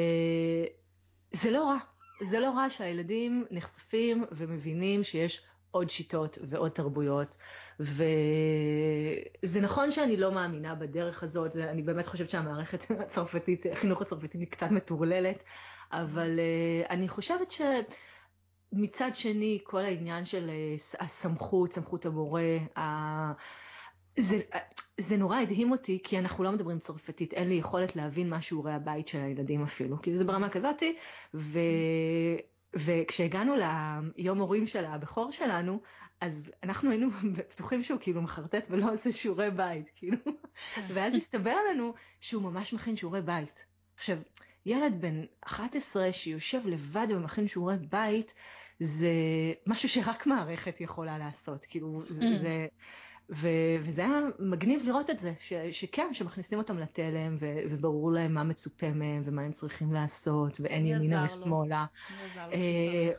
לא 1.51 1.63
רע. 1.63 1.77
זה 2.21 2.39
לא 2.39 2.49
רע 2.49 2.69
שהילדים 2.69 3.45
נחשפים 3.51 4.25
ומבינים 4.31 5.03
שיש 5.03 5.45
עוד 5.73 5.89
שיטות 5.89 6.37
ועוד 6.49 6.71
תרבויות. 6.71 7.37
וזה 7.79 9.61
נכון 9.61 9.91
שאני 9.91 10.17
לא 10.17 10.31
מאמינה 10.31 10.75
בדרך 10.75 11.23
הזאת, 11.23 11.57
אני 11.57 11.81
באמת 11.81 12.07
חושבת 12.07 12.29
שהמערכת 12.29 12.91
הצרפתית, 12.99 13.65
החינוך 13.71 14.01
הצרפתית 14.01 14.41
היא 14.41 14.47
קצת 14.47 14.71
מטורללת, 14.71 15.43
אבל 15.91 16.39
uh, 16.39 16.89
אני 16.89 17.07
חושבת 17.07 17.53
שמצד 18.71 19.11
שני, 19.13 19.59
כל 19.63 19.81
העניין 19.81 20.25
של 20.25 20.49
uh, 20.49 20.97
הסמכות, 20.99 21.73
סמכות 21.73 22.05
המורה, 22.05 22.41
uh, 22.77 22.81
זה, 24.19 24.39
זה 24.97 25.17
נורא 25.17 25.37
הדהים 25.37 25.71
אותי, 25.71 25.99
כי 26.03 26.19
אנחנו 26.19 26.43
לא 26.43 26.51
מדברים 26.51 26.79
צרפתית, 26.79 27.33
אין 27.33 27.49
לי 27.49 27.55
יכולת 27.55 27.95
להבין 27.95 28.29
מה 28.29 28.41
שיעורי 28.41 28.73
הבית 28.73 29.07
של 29.07 29.19
הילדים 29.19 29.63
אפילו, 29.63 30.01
כאילו 30.01 30.17
זה 30.17 30.25
ברמה 30.25 30.49
כזאתי, 30.49 30.95
ו... 31.33 31.59
וכשהגענו 32.73 33.53
ליום 34.17 34.39
הורים 34.39 34.67
של 34.67 34.85
הבכור 34.85 35.31
שלנו, 35.31 35.81
אז 36.21 36.51
אנחנו 36.63 36.89
היינו 36.91 37.09
בטוחים 37.37 37.83
שהוא 37.83 37.99
כאילו 38.01 38.21
מחרטט 38.21 38.67
ולא 38.69 38.93
עושה 38.93 39.11
שיעורי 39.11 39.51
בית, 39.51 39.89
כאילו. 39.95 40.17
כן. 40.75 40.81
ואז 40.87 41.15
הסתבר 41.15 41.55
לנו 41.71 41.93
שהוא 42.19 42.43
ממש 42.43 42.73
מכין 42.73 42.95
שיעורי 42.95 43.21
בית. 43.21 43.65
עכשיו, 43.95 44.17
ילד 44.65 45.01
בן 45.01 45.23
11 45.41 46.11
שיושב 46.11 46.67
לבד 46.67 47.07
ומכין 47.09 47.47
שיעורי 47.47 47.75
בית, 47.89 48.33
זה 48.79 49.11
משהו 49.67 49.89
שרק 49.89 50.27
מערכת 50.27 50.81
יכולה 50.81 51.17
לעשות. 51.17 51.65
כאילו, 51.65 52.01
זה... 52.01 52.67
ו- 53.35 53.77
וזה 53.83 54.01
היה 54.01 54.19
מגניב 54.39 54.81
לראות 54.85 55.09
את 55.09 55.19
זה, 55.19 55.33
ש- 55.39 55.53
שכן, 55.71 56.13
שמכניסים 56.13 56.57
אותם 56.57 56.77
לתלם, 56.77 57.37
ו- 57.39 57.59
וברור 57.69 58.11
להם 58.11 58.33
מה 58.33 58.43
מצופה 58.43 58.91
מהם 58.91 59.21
ומה 59.25 59.41
הם 59.41 59.51
צריכים 59.51 59.93
לעשות, 59.93 60.59
ואין 60.59 60.87
ימינה 60.87 61.25
ושמאלה. 61.25 61.85
אה, 62.37 63.11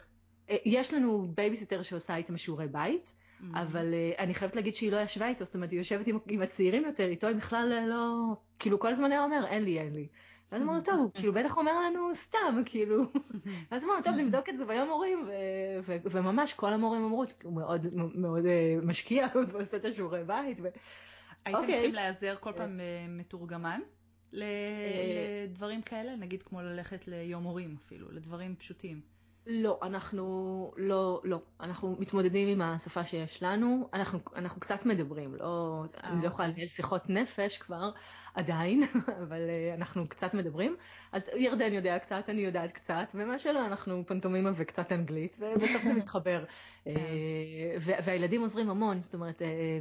אה, 0.51 0.57
יש 0.65 0.95
לנו 0.95 1.29
בייביסיטר 1.35 1.83
שעושה 1.83 2.17
איתם 2.17 2.37
שיעורי 2.37 2.69
בית, 2.69 3.15
mm-hmm. 3.15 3.45
אבל 3.55 3.95
uh, 3.95 4.21
אני 4.21 4.35
חייבת 4.35 4.57
להגיד 4.57 4.75
שהיא 4.75 4.93
לא 4.93 5.01
ישבה 5.01 5.29
איתו, 5.29 5.45
זאת 5.45 5.55
אומרת, 5.55 5.71
היא 5.71 5.79
יושבת 5.79 6.07
עם, 6.07 6.19
עם 6.29 6.43
הצעירים 6.43 6.85
יותר, 6.85 7.09
איתו 7.09 7.27
היא 7.27 7.37
בכלל 7.37 7.85
לא, 7.89 8.35
כאילו 8.59 8.79
כל 8.79 8.93
הזמן 8.93 9.13
היה 9.13 9.25
אומר, 9.25 9.47
אין 9.47 9.65
לי, 9.65 9.79
אין 9.79 9.95
לי. 9.95 10.07
ואז 10.55 10.63
אמרנו, 10.63 10.81
טוב, 10.81 10.99
הוא 10.99 11.11
כאילו 11.15 11.33
בטח 11.33 11.57
אומר 11.57 11.81
לנו 11.81 12.15
סתם, 12.15 12.63
כאילו. 12.65 13.05
ואז 13.71 13.85
אמרנו, 13.85 14.03
טוב, 14.03 14.15
נבדוק 14.15 14.49
את 14.49 14.59
זה 14.59 14.65
ביום 14.65 14.89
מורים, 14.89 15.29
וממש 15.87 16.53
כל 16.53 16.73
המורים 16.73 17.05
אמרו, 17.05 17.25
הוא 17.43 17.53
מאוד 17.53 17.87
מאוד 18.15 18.47
אה, 18.47 18.77
משקיע 18.83 19.27
ועושה 19.53 19.77
את 19.77 19.85
השיעורי 19.85 20.25
בית. 20.25 20.59
הייתם 21.45 21.61
אוקיי. 21.61 21.75
צריכים 21.75 21.95
להיעזר 21.95 22.37
כל 22.41 22.53
פעם 22.53 22.81
מתורגמן 23.09 23.81
לדברים 24.33 25.83
כאלה? 25.83 26.17
נגיד 26.17 26.43
כמו 26.43 26.63
ללכת 26.63 27.09
ליום 27.09 27.45
הורים 27.45 27.77
אפילו, 27.87 28.13
לדברים 28.13 28.57
פשוטים. 28.57 29.01
לא, 29.47 29.79
אנחנו 29.83 30.73
לא, 30.77 31.21
לא. 31.25 31.43
אנחנו 31.61 31.97
מתמודדים 31.99 32.49
עם 32.49 32.63
השפה 32.63 33.05
שיש 33.05 33.43
לנו. 33.43 33.89
אנחנו, 33.95 34.19
אנחנו 34.37 34.61
קצת 34.61 34.87
מדברים, 34.87 35.35
לא, 35.35 35.85
אני 36.05 36.23
לא 36.23 36.27
יכולה 36.27 36.49
לנהל 36.49 36.67
שיחות 36.67 37.11
נפש 37.11 37.59
כבר, 37.59 37.91
עדיין, 38.35 38.83
אבל 39.23 39.41
uh, 39.41 39.79
אנחנו 39.79 40.07
קצת 40.09 40.35
מדברים. 40.35 40.77
אז 41.13 41.31
ירדן 41.37 41.73
יודע 41.73 41.99
קצת, 41.99 42.25
אני 42.29 42.41
יודעת 42.41 42.73
קצת, 42.73 43.13
ומה 43.15 43.39
שלא, 43.39 43.67
אנחנו 43.67 44.03
פנטומימה 44.07 44.51
וקצת 44.55 44.93
אנגלית, 44.93 45.37
ובסוף 45.39 45.83
זה 45.83 45.95
מתחבר. 46.03 46.45
כן. 46.85 46.91
אה, 46.91 47.95
והילדים 48.05 48.41
עוזרים 48.41 48.71
המון, 48.71 49.03
זאת 49.03 49.15
אומרת, 49.15 49.43
אה, 49.43 49.79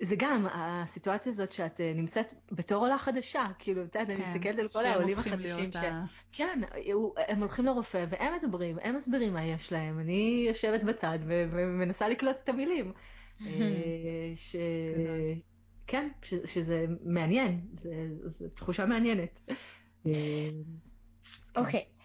זה 0.00 0.16
גם 0.18 0.46
הסיטואציה 0.52 1.30
הזאת 1.30 1.52
שאת 1.52 1.80
נמצאת 1.94 2.34
בתור 2.52 2.84
עולה 2.84 2.98
חדשה, 2.98 3.46
כאילו, 3.58 3.84
את 3.84 3.94
יודעת, 3.94 4.10
אני 4.10 4.24
כן, 4.24 4.30
מסתכלת 4.30 4.58
על 4.58 4.68
כל 4.68 4.86
העולים 4.86 5.18
החדשים, 5.18 5.72
ש... 5.72 5.76
כן, 6.32 6.60
הם 7.28 7.40
הולכים 7.40 7.66
לרופא 7.66 8.04
והם 8.10 8.32
מדברים, 8.34 8.76
הם 8.82 8.96
מסבירים 8.96 9.32
מה 9.32 9.44
יש 9.44 9.72
להם, 9.72 9.98
אני 9.98 10.44
יושבת 10.48 10.84
בצד 10.84 11.18
ומנסה 11.26 12.08
לקלוט 12.08 12.36
את 12.44 12.48
המילים. 12.48 12.92
ש... 14.34 14.56
כן, 15.88 16.08
ש, 16.22 16.34
שזה 16.44 16.86
מעניין, 17.04 17.60
זו 18.24 18.48
תחושה 18.54 18.86
מעניינת. 18.86 19.40
אוקיי, 21.56 21.80
okay. 21.80 22.02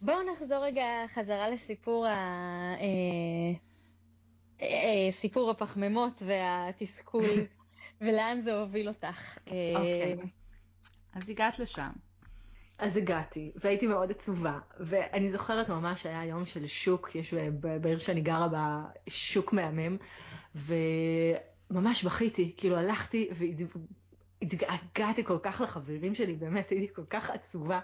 בואו 0.00 0.32
נחזור 0.32 0.58
רגע 0.64 0.84
חזרה 1.14 1.50
לסיפור 1.50 2.06
ה... 2.06 2.14
אה, 2.80 3.58
אה, 4.62 5.12
סיפור 5.12 5.50
הפחמימות 5.50 6.22
והתסכול, 6.26 7.30
ולאן 8.00 8.40
זה 8.40 8.60
הוביל 8.60 8.88
אותך. 8.88 9.38
אוקיי, 9.46 10.16
okay. 10.22 10.26
אז 11.14 11.28
הגעת 11.28 11.58
לשם. 11.58 11.90
אז 12.78 12.96
הגעתי, 12.96 13.52
והייתי 13.56 13.86
מאוד 13.86 14.10
עצובה, 14.10 14.58
ואני 14.80 15.30
זוכרת 15.30 15.68
ממש 15.68 16.06
היה 16.06 16.24
יום 16.24 16.46
של 16.46 16.66
שוק, 16.66 17.14
יש 17.14 17.34
בעיר 17.80 17.98
שאני 17.98 18.20
גרה 18.20 18.48
בה 18.48 18.84
שוק 19.08 19.52
מהמם, 19.52 19.96
ו... 20.54 20.74
ממש 21.70 22.04
בכיתי, 22.04 22.54
כאילו 22.56 22.76
הלכתי 22.76 23.28
התגעגעתי 24.42 25.24
כל 25.24 25.38
כך 25.42 25.60
לחברים 25.60 26.14
שלי, 26.14 26.34
באמת 26.34 26.70
הייתי 26.70 26.94
כל 26.94 27.04
כך 27.10 27.30
עצובה. 27.30 27.80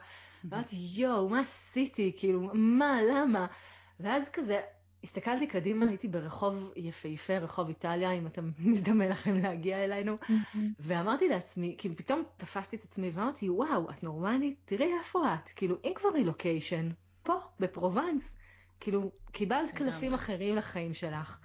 אמרתי, 0.46 0.76
יואו, 0.76 1.28
מה 1.28 1.40
עשיתי? 1.40 2.12
כאילו, 2.16 2.50
מה, 2.54 2.98
למה? 3.02 3.46
ואז 4.00 4.28
כזה, 4.28 4.60
הסתכלתי 5.04 5.46
קדימה, 5.46 5.86
הייתי 5.88 6.08
ברחוב 6.08 6.72
יפהפה, 6.76 7.38
רחוב 7.38 7.68
איטליה, 7.68 8.12
אם 8.12 8.26
אתם 8.26 8.50
מזדמן 8.58 9.08
לכם 9.08 9.36
להגיע 9.36 9.84
אלינו, 9.84 10.16
ואמרתי 10.80 11.28
לעצמי, 11.28 11.74
כאילו 11.78 11.96
פתאום 11.96 12.22
תפסתי 12.36 12.76
את 12.76 12.84
עצמי 12.84 13.10
ואמרתי, 13.14 13.50
וואו, 13.50 13.90
את 13.90 14.02
נורמלית? 14.02 14.56
תראי 14.64 14.92
איפה 14.98 15.34
את, 15.34 15.48
כאילו, 15.48 15.76
אם 15.84 15.92
כבר 15.94 16.08
רילוקיישן, 16.08 16.88
פה, 17.22 17.34
בפרובנס, 17.60 18.22
כאילו, 18.80 19.10
קיבלת 19.32 19.70
קלפים 19.70 20.14
אחרים 20.14 20.56
לחיים 20.56 20.94
שלך. 20.94 21.38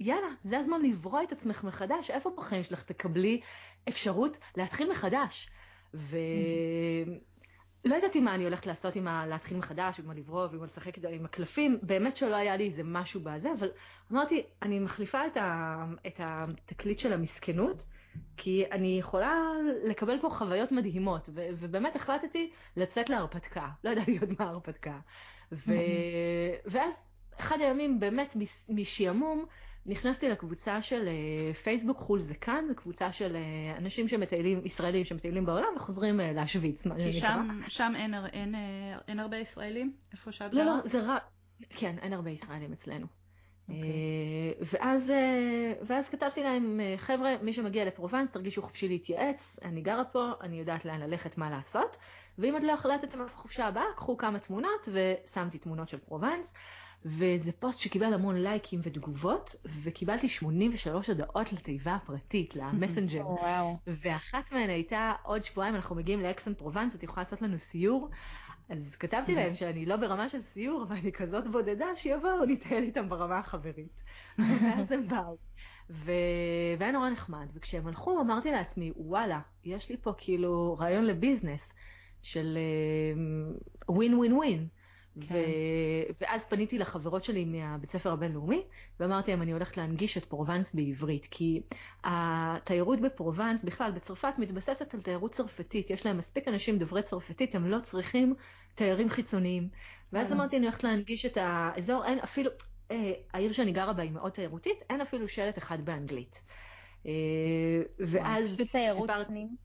יאללה, 0.00 0.28
זה 0.44 0.58
הזמן 0.58 0.82
לברוא 0.82 1.22
את 1.22 1.32
עצמך 1.32 1.64
מחדש, 1.64 2.10
איפה 2.10 2.30
בחיים 2.36 2.64
שלך 2.64 2.82
תקבלי 2.82 3.40
אפשרות 3.88 4.38
להתחיל 4.56 4.90
מחדש? 4.90 5.50
ו... 5.94 6.16
לא 7.84 7.94
ידעתי 7.94 8.20
מה 8.20 8.34
אני 8.34 8.44
הולכת 8.44 8.66
לעשות 8.66 8.96
עם 8.96 9.08
ה... 9.08 9.26
להתחיל 9.26 9.56
מחדש, 9.56 10.00
עם 10.00 10.10
הלברוא 10.10 10.46
ועם 10.52 10.64
לשחק 10.64 10.98
עם 10.98 11.24
הקלפים, 11.24 11.78
באמת 11.82 12.16
שלא 12.16 12.36
היה 12.36 12.56
לי 12.56 12.64
איזה 12.64 12.82
משהו 12.84 13.20
בזה, 13.20 13.52
אבל 13.52 13.68
אמרתי, 14.12 14.42
אני 14.62 14.78
מחליפה 14.78 15.26
את, 15.26 15.36
ה... 15.36 15.84
את 16.06 16.20
התקליט 16.22 16.98
של 16.98 17.12
המסכנות, 17.12 17.84
כי 18.36 18.64
אני 18.72 18.98
יכולה 18.98 19.44
לקבל 19.84 20.20
פה 20.20 20.30
חוויות 20.30 20.72
מדהימות, 20.72 21.28
ו... 21.34 21.46
ובאמת 21.58 21.96
החלטתי 21.96 22.50
לצאת 22.76 23.10
להרפתקה, 23.10 23.68
לא 23.84 23.90
ידעתי 23.90 24.18
עוד 24.18 24.30
מה 24.38 24.44
הרפתקה. 24.44 24.98
ו... 25.52 25.72
ואז 26.66 26.94
אחד 27.38 27.56
הימים 27.60 28.00
באמת 28.00 28.36
משעמום, 28.68 29.46
נכנסתי 29.86 30.28
לקבוצה 30.28 30.82
של 30.82 31.08
אה, 31.08 31.54
פייסבוק 31.54 31.98
חו"ל 31.98 32.20
זה 32.20 32.34
כאן, 32.34 32.64
זו 32.68 32.74
קבוצה 32.74 33.12
של 33.12 33.36
אה, 33.36 33.76
אנשים 33.78 34.08
שמטיילים, 34.08 34.60
ישראלים 34.64 35.04
שמטיילים 35.04 35.46
בעולם 35.46 35.72
וחוזרים 35.76 36.20
אה, 36.20 36.32
להשוויץ. 36.32 36.82
כי 36.96 37.12
שם, 37.12 37.60
שם 37.68 37.92
אין, 37.96 38.14
אין, 38.32 38.54
אין 39.08 39.20
הרבה 39.20 39.36
ישראלים? 39.36 39.92
איפה 40.12 40.32
שאת 40.32 40.54
לא, 40.54 40.64
גרה? 40.64 40.72
לא, 40.76 40.82
לא, 40.82 40.88
זה 40.88 41.00
רק, 41.06 41.22
כן, 41.68 41.96
אין 42.02 42.12
הרבה 42.12 42.30
ישראלים 42.30 42.72
אצלנו. 42.72 43.06
Okay. 43.06 43.72
אוקיי. 43.72 44.78
ואז, 44.80 45.12
ואז 45.86 46.08
כתבתי 46.08 46.42
להם, 46.42 46.80
חבר'ה, 46.96 47.34
מי 47.42 47.52
שמגיע 47.52 47.84
לפרובנס, 47.84 48.30
תרגישו 48.30 48.62
חופשי 48.62 48.88
להתייעץ, 48.88 49.58
אני 49.64 49.80
גרה 49.80 50.04
פה, 50.04 50.30
אני 50.40 50.58
יודעת 50.58 50.84
לאן 50.84 51.00
ללכת, 51.00 51.38
מה 51.38 51.50
לעשות, 51.50 51.96
ואם 52.38 52.54
עוד 52.54 52.62
לא 52.62 52.72
החלטתם 52.72 53.20
על 53.20 53.26
החופשה 53.26 53.66
הבאה, 53.66 53.84
קחו 53.96 54.16
כמה 54.16 54.38
תמונות, 54.38 54.88
ושמתי 54.92 55.58
תמונות 55.58 55.88
של 55.88 55.98
פרובנס. 55.98 56.54
וזה 57.04 57.52
פוסט 57.52 57.80
שקיבל 57.80 58.14
המון 58.14 58.36
לייקים 58.36 58.80
ותגובות, 58.82 59.56
וקיבלתי 59.82 60.28
83 60.28 61.08
הודעות 61.08 61.52
לתיבה 61.52 61.94
הפרטית, 61.94 62.56
למסנג'ר. 62.56 63.24
ואחת 64.02 64.52
מהן 64.52 64.70
הייתה, 64.70 65.12
עוד 65.22 65.44
שבועיים 65.44 65.74
אנחנו 65.74 65.96
מגיעים 65.96 66.20
לאקסן 66.20 66.54
פרובנס, 66.54 66.94
את 66.94 67.02
יכולה 67.02 67.22
לעשות 67.22 67.42
לנו 67.42 67.58
סיור? 67.58 68.10
אז 68.68 68.96
כתבתי 68.96 69.34
להם 69.34 69.54
שאני 69.54 69.86
לא 69.86 69.96
ברמה 69.96 70.28
של 70.28 70.40
סיור, 70.40 70.82
אבל 70.82 70.96
אני 70.96 71.12
כזאת 71.12 71.50
בודדה, 71.50 71.86
שיבואו, 71.96 72.44
נטייל 72.44 72.82
איתם 72.82 73.08
ברמה 73.08 73.38
החברית. 73.38 74.02
ואז 74.38 74.92
הם 74.92 75.08
באו. 75.08 75.36
ו... 75.90 76.12
והיה 76.78 76.92
נורא 76.92 77.10
נחמד, 77.10 77.46
וכשהם 77.54 77.86
הלכו 77.86 78.20
אמרתי 78.20 78.50
לעצמי, 78.50 78.92
וואלה, 78.96 79.40
יש 79.64 79.88
לי 79.88 79.96
פה 80.02 80.12
כאילו 80.18 80.76
רעיון 80.80 81.04
ל 81.04 81.12
business 81.12 81.72
של 82.22 82.58
ווין 83.88 84.14
ווין 84.14 84.32
ווין. 84.32 84.68
כן. 85.20 85.34
ו... 85.34 85.38
ואז 86.20 86.44
פניתי 86.44 86.78
לחברות 86.78 87.24
שלי 87.24 87.44
מהבית 87.44 87.90
ספר 87.90 88.12
הבינלאומי, 88.12 88.62
ואמרתי 89.00 89.30
להם, 89.30 89.42
אני 89.42 89.52
הולכת 89.52 89.76
להנגיש 89.76 90.18
את 90.18 90.24
פרובנס 90.24 90.74
בעברית, 90.74 91.26
כי 91.30 91.62
התיירות 92.04 93.00
בפרובנס, 93.00 93.64
בכלל, 93.64 93.90
בצרפת 93.90 94.34
מתבססת 94.38 94.94
על 94.94 95.00
תיירות 95.00 95.32
צרפתית, 95.32 95.90
יש 95.90 96.06
להם 96.06 96.18
מספיק 96.18 96.48
אנשים 96.48 96.78
דוברי 96.78 97.02
צרפתית, 97.02 97.54
הם 97.54 97.66
לא 97.66 97.80
צריכים 97.80 98.34
תיירים 98.74 99.10
חיצוניים. 99.10 99.68
ואז 100.12 100.32
אמרתי, 100.32 100.56
אני 100.56 100.66
הולכת 100.66 100.84
להנגיש 100.84 101.26
את 101.26 101.38
האזור, 101.40 102.04
אין 102.04 102.18
אפילו, 102.18 102.50
אה, 102.90 103.12
העיר 103.32 103.52
שאני 103.52 103.72
גרה 103.72 103.92
בה 103.92 104.02
היא 104.02 104.10
מאוד 104.10 104.32
תיירותית, 104.32 104.82
אין 104.90 105.00
אפילו 105.00 105.28
שלט 105.28 105.58
אחד 105.58 105.84
באנגלית. 105.84 106.42
אה, 107.06 107.12
ואז... 107.98 108.56
פנים? 109.26 109.56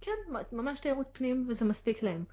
כן, 0.00 0.10
ממש 0.52 0.80
תיירות 0.80 1.06
פנים, 1.12 1.46
וזה 1.48 1.64
מספיק 1.64 2.02
להם. 2.02 2.24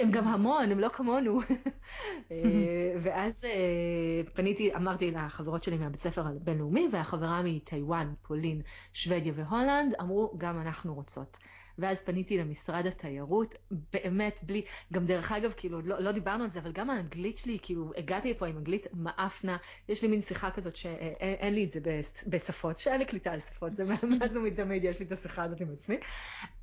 הם 0.00 0.10
גם 0.10 0.28
המון, 0.28 0.72
הם 0.72 0.80
לא 0.80 0.88
כמונו. 0.88 1.40
אה, 2.32 2.94
ואז 3.02 3.32
אה, 3.44 4.22
פניתי, 4.34 4.74
אמרתי 4.74 5.10
לחברות 5.10 5.64
שלי 5.64 5.78
מהבית 5.78 6.00
ספר 6.00 6.26
הבינלאומי, 6.26 6.88
והחברה 6.92 7.42
מטיוואן, 7.44 8.12
פולין, 8.22 8.62
שוודיה 8.92 9.32
והולנד, 9.36 9.94
אמרו, 10.00 10.34
גם 10.38 10.60
אנחנו 10.60 10.94
רוצות. 10.94 11.38
ואז 11.78 12.00
פניתי 12.00 12.38
למשרד 12.38 12.86
התיירות, 12.86 13.54
באמת 13.92 14.40
בלי, 14.42 14.62
גם 14.92 15.06
דרך 15.06 15.32
אגב, 15.32 15.52
כאילו, 15.56 15.80
לא, 15.80 15.98
לא 15.98 16.12
דיברנו 16.12 16.44
על 16.44 16.50
זה, 16.50 16.58
אבל 16.58 16.72
גם 16.72 16.90
האנגלית 16.90 17.38
שלי, 17.38 17.58
כאילו, 17.62 17.92
הגעתי 17.96 18.30
לפה 18.30 18.46
עם 18.46 18.56
אנגלית 18.56 18.86
מאפנה, 18.94 19.56
יש 19.88 20.02
לי 20.02 20.08
מין 20.08 20.20
שיחה 20.20 20.50
כזאת 20.50 20.76
שאין 20.76 21.54
לי 21.54 21.64
את 21.64 21.72
זה 21.72 22.00
בשפות, 22.26 22.78
שאין 22.78 22.98
לי 22.98 23.04
קליטה 23.04 23.32
על 23.32 23.40
שפות, 23.40 23.74
זה 23.74 23.84
מאז 24.20 24.36
ומתמיד 24.36 24.84
יש 24.84 25.00
לי 25.00 25.06
את 25.06 25.12
השיחה 25.12 25.42
הזאת 25.42 25.60
עם 25.60 25.68
עצמי. 25.72 25.96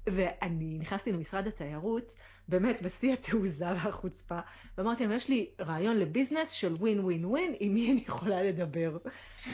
ואני 0.08 0.78
נכנסתי 0.80 1.12
למשרד 1.12 1.48
התיירות, 1.48 2.16
באמת 2.48 2.82
בשיא 2.82 3.14
התעוזה 3.14 3.66
והחוצפה, 3.66 4.40
ואמרתי 4.78 5.04
להם, 5.04 5.16
יש 5.16 5.30
לי 5.30 5.50
רעיון 5.60 5.98
לביזנס 5.98 6.50
של 6.50 6.74
ווין 6.74 7.00
ווין 7.00 7.26
ווין, 7.26 7.54
עם 7.60 7.74
מי 7.74 7.92
אני 7.92 8.04
יכולה 8.08 8.44
לדבר. 8.44 8.98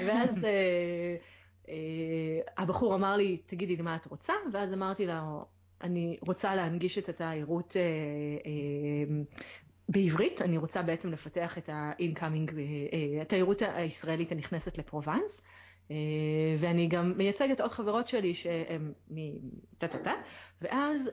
ואז... 0.06 0.46
אה, 0.46 1.16
אה, 1.70 2.40
הבחור 2.58 2.96
אמר 2.96 3.16
לי, 3.16 3.38
תגידי 3.46 3.76
לי 3.76 3.82
מה 3.82 3.96
את 3.96 4.06
רוצה, 4.06 4.34
ואז 4.54 4.74
אמרתי 4.74 5.06
לו, 5.06 5.46
אני 5.82 6.18
רוצה 6.22 6.56
להנגיש 6.56 6.98
את 6.98 7.10
התיירות 7.10 7.78
אה, 7.78 7.82
אה, 8.46 9.22
בעברית, 9.90 10.42
אני 10.42 10.58
רוצה 10.58 10.82
בעצם 10.82 11.12
לפתח 11.12 11.58
את 11.58 11.70
ה-incoming, 11.70 12.52
התיירות 13.22 13.62
הישראלית 13.62 14.32
הנכנסת 14.32 14.78
לפרובנס. 14.78 15.42
ואני 16.60 16.88
גם 16.88 17.14
מייצגת 17.18 17.62
עוד 17.62 17.72
חברות 17.72 18.08
שלי 18.08 18.36
שהן 18.36 18.94
מטה-טה-טה, 19.10 20.14
ואז 20.62 21.10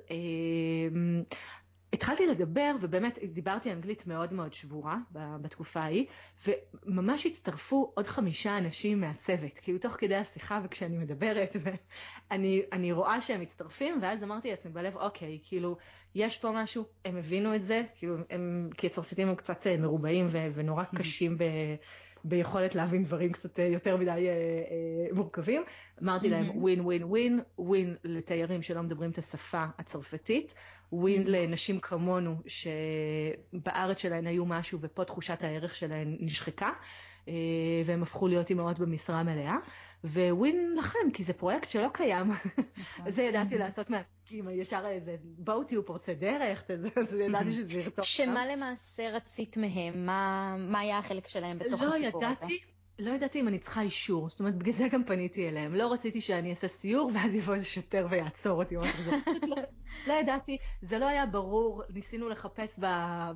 התחלתי 1.92 2.26
לדבר, 2.26 2.76
ובאמת 2.80 3.18
דיברתי 3.32 3.72
אנגלית 3.72 4.06
מאוד 4.06 4.32
מאוד 4.32 4.52
שבורה 4.52 4.96
בתקופה 5.12 5.80
ההיא, 5.80 6.06
וממש 6.46 7.26
הצטרפו 7.26 7.92
עוד 7.94 8.06
חמישה 8.06 8.58
אנשים 8.58 9.00
מהצוות, 9.00 9.58
כאילו 9.58 9.78
תוך 9.78 9.92
כדי 9.92 10.16
השיחה 10.16 10.60
וכשאני 10.64 10.98
מדברת, 10.98 11.56
ואני 12.30 12.92
רואה 12.92 13.20
שהם 13.20 13.40
מצטרפים, 13.40 13.98
ואז 14.02 14.24
אמרתי 14.24 14.50
לעצמי 14.50 14.72
בלב, 14.72 14.96
אוקיי, 14.96 15.38
כאילו, 15.42 15.76
יש 16.14 16.36
פה 16.36 16.50
משהו, 16.50 16.84
הם 17.04 17.16
הבינו 17.16 17.54
את 17.54 17.62
זה, 17.62 17.82
כאילו, 17.94 18.16
הם, 18.30 18.70
כי 18.76 18.86
הצרפתים 18.86 19.28
הם 19.28 19.34
קצת 19.34 19.66
אה, 19.66 19.76
מרובעים 19.76 20.28
ונורא 20.54 20.84
קשים 20.84 21.38
ב... 21.38 21.44
ביכולת 22.24 22.74
להבין 22.74 23.02
דברים 23.02 23.32
קצת 23.32 23.60
אה, 23.60 23.64
יותר 23.64 23.96
מדי 23.96 24.10
אה, 24.10 24.16
אה, 24.16 25.14
מורכבים. 25.14 25.62
אמרתי 26.02 26.28
להם 26.28 26.44
ווין 26.62 26.80
ווין 26.80 27.04
ווין, 27.04 27.40
ווין 27.58 27.96
לתיירים 28.04 28.62
שלא 28.62 28.82
מדברים 28.82 29.10
את 29.10 29.18
השפה 29.18 29.64
הצרפתית, 29.78 30.54
ווין. 30.92 31.24
לנשים 31.26 31.80
כמונו 31.80 32.36
שבארץ 32.46 33.98
שלהן 33.98 34.26
היו 34.26 34.46
משהו 34.46 34.78
ופה 34.82 35.04
תחושת 35.04 35.44
הערך 35.44 35.74
שלהן 35.74 36.16
נשחקה 36.20 36.70
אה, 37.28 37.34
והם 37.84 38.02
הפכו 38.02 38.28
להיות 38.28 38.50
אימהות 38.50 38.78
במשרה 38.78 39.22
מלאה. 39.22 39.56
וווין 40.04 40.74
לכם, 40.78 41.10
כי 41.12 41.24
זה 41.24 41.32
פרויקט 41.32 41.70
שלא 41.70 41.88
קיים. 41.92 42.26
נכון. 42.76 43.10
זה 43.14 43.22
ידעתי. 43.22 43.58
לעשות 43.58 43.90
מעסקים, 43.90 44.48
ישר 44.50 44.84
איזה, 44.86 45.16
בואו 45.22 45.64
תהיו 45.64 45.86
פורצי 45.86 46.14
דרך, 46.14 46.64
אז 46.96 47.14
ידעתי 47.14 47.52
שזה 47.52 47.78
ירתוך. 47.78 48.04
שמה 48.04 48.46
למעשה 48.46 49.10
רצית 49.10 49.56
מהם? 49.56 50.06
מה 50.06 50.78
היה 50.80 50.98
החלק 50.98 51.28
שלהם 51.28 51.58
בתוך 51.58 51.82
לא 51.82 51.94
הסיפור 51.94 52.24
הזה? 52.24 52.26
לא 52.26 52.32
ידעתי. 52.32 52.58
לא 52.98 53.10
ידעתי 53.10 53.40
אם 53.40 53.48
אני 53.48 53.58
צריכה 53.58 53.80
אישור, 53.80 54.28
זאת 54.28 54.40
אומרת, 54.40 54.54
בגלל 54.54 54.72
זה 54.72 54.88
גם 54.88 55.04
פניתי 55.04 55.48
אליהם. 55.48 55.74
לא 55.74 55.92
רציתי 55.92 56.20
שאני 56.20 56.50
אעשה 56.50 56.68
סיור 56.68 57.10
ואז 57.14 57.34
יבוא 57.34 57.54
איזה 57.54 57.66
שוטר 57.66 58.06
ויעצור 58.10 58.62
אותי. 58.62 58.76
לא, 58.76 58.82
לא 60.06 60.12
ידעתי, 60.12 60.58
זה 60.82 60.98
לא 60.98 61.08
היה 61.08 61.26
ברור, 61.26 61.82
ניסינו 61.94 62.28
לחפש 62.28 62.78
ב, 62.78 62.86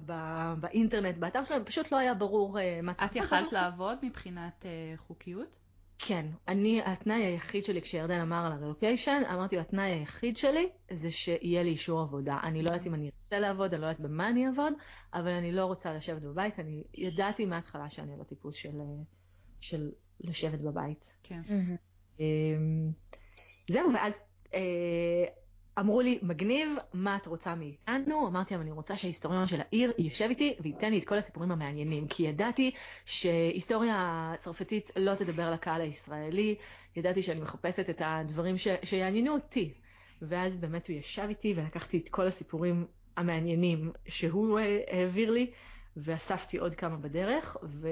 ב, 0.06 0.12
באינטרנט, 0.60 1.18
באתר 1.18 1.44
שלהם, 1.44 1.64
פשוט 1.64 1.92
לא 1.92 1.96
היה 1.96 2.14
ברור 2.14 2.58
uh, 2.58 2.62
מה 2.82 2.94
צריך. 2.94 3.10
את 3.10 3.16
יכלת 3.16 3.52
לעבוד 3.52 3.98
מבחינת 4.02 4.62
uh, 4.62 4.98
חוקיות? 5.00 5.48
כן, 5.98 6.26
אני, 6.48 6.82
התנאי 6.84 7.24
היחיד 7.24 7.64
שלי 7.64 7.82
כשירדן 7.82 8.20
אמר 8.20 8.46
על 8.46 8.52
הרלוקיישן, 8.52 9.22
אמרתי 9.32 9.56
לו, 9.56 9.62
התנאי 9.62 9.90
היחיד 9.90 10.36
שלי 10.36 10.68
זה 10.90 11.10
שיהיה 11.10 11.62
לי 11.62 11.70
אישור 11.70 12.00
עבודה. 12.00 12.38
אני 12.42 12.62
לא 12.62 12.70
יודעת 12.70 12.86
אם 12.86 12.94
אני 12.94 13.10
ארצה 13.24 13.38
לעבוד, 13.38 13.74
אני 13.74 13.82
לא 13.82 13.86
יודעת 13.86 14.00
במה 14.00 14.28
אני 14.28 14.46
אעבוד, 14.46 14.72
אבל 15.14 15.30
אני 15.30 15.52
לא 15.52 15.64
רוצה 15.64 15.94
לשבת 15.94 16.22
בבית, 16.22 16.60
אני 16.60 16.84
ידעתי 16.94 17.46
מההתחלה 17.46 17.90
שאני 17.90 18.18
לא 18.18 18.24
טיפוס 18.24 18.54
של... 18.54 18.68
Uh, 18.68 19.21
של 19.62 19.90
לשבת 20.20 20.60
בבית. 20.60 21.16
כן. 21.22 21.40
אמ, 22.20 22.90
זהו, 23.68 23.92
ואז 23.94 24.20
אה, 24.54 25.24
אמרו 25.78 26.00
לי, 26.00 26.18
מגניב, 26.22 26.68
מה 26.92 27.16
את 27.16 27.26
רוצה 27.26 27.54
מאיתנו? 27.54 28.28
אמרתי 28.28 28.54
להם, 28.54 28.62
אני 28.62 28.70
רוצה 28.70 28.96
שההיסטוריון 28.96 29.46
של 29.46 29.60
העיר 29.60 29.92
יישב 29.98 30.28
איתי 30.28 30.56
וייתן 30.60 30.90
לי 30.90 30.98
את 30.98 31.04
כל 31.04 31.18
הסיפורים 31.18 31.52
המעניינים, 31.52 32.08
כי 32.08 32.22
ידעתי 32.22 32.70
שהיסטוריה 33.04 34.32
צרפתית 34.40 34.90
לא 34.96 35.14
תדבר 35.14 35.50
לקהל 35.50 35.80
הישראלי, 35.80 36.54
ידעתי 36.96 37.22
שאני 37.22 37.40
מחפשת 37.40 37.90
את 37.90 38.02
הדברים 38.04 38.58
ש... 38.58 38.68
שיעניינו 38.84 39.34
אותי. 39.34 39.74
ואז 40.22 40.56
באמת 40.56 40.88
הוא 40.88 40.96
ישב 40.96 41.26
איתי 41.28 41.54
ולקחתי 41.56 41.98
את 41.98 42.08
כל 42.08 42.26
הסיפורים 42.26 42.86
המעניינים 43.16 43.92
שהוא 44.08 44.58
אה, 44.58 44.80
העביר 44.88 45.30
לי, 45.30 45.50
ואספתי 45.96 46.58
עוד 46.58 46.74
כמה 46.74 46.96
בדרך, 46.96 47.56
ו... 47.62 47.88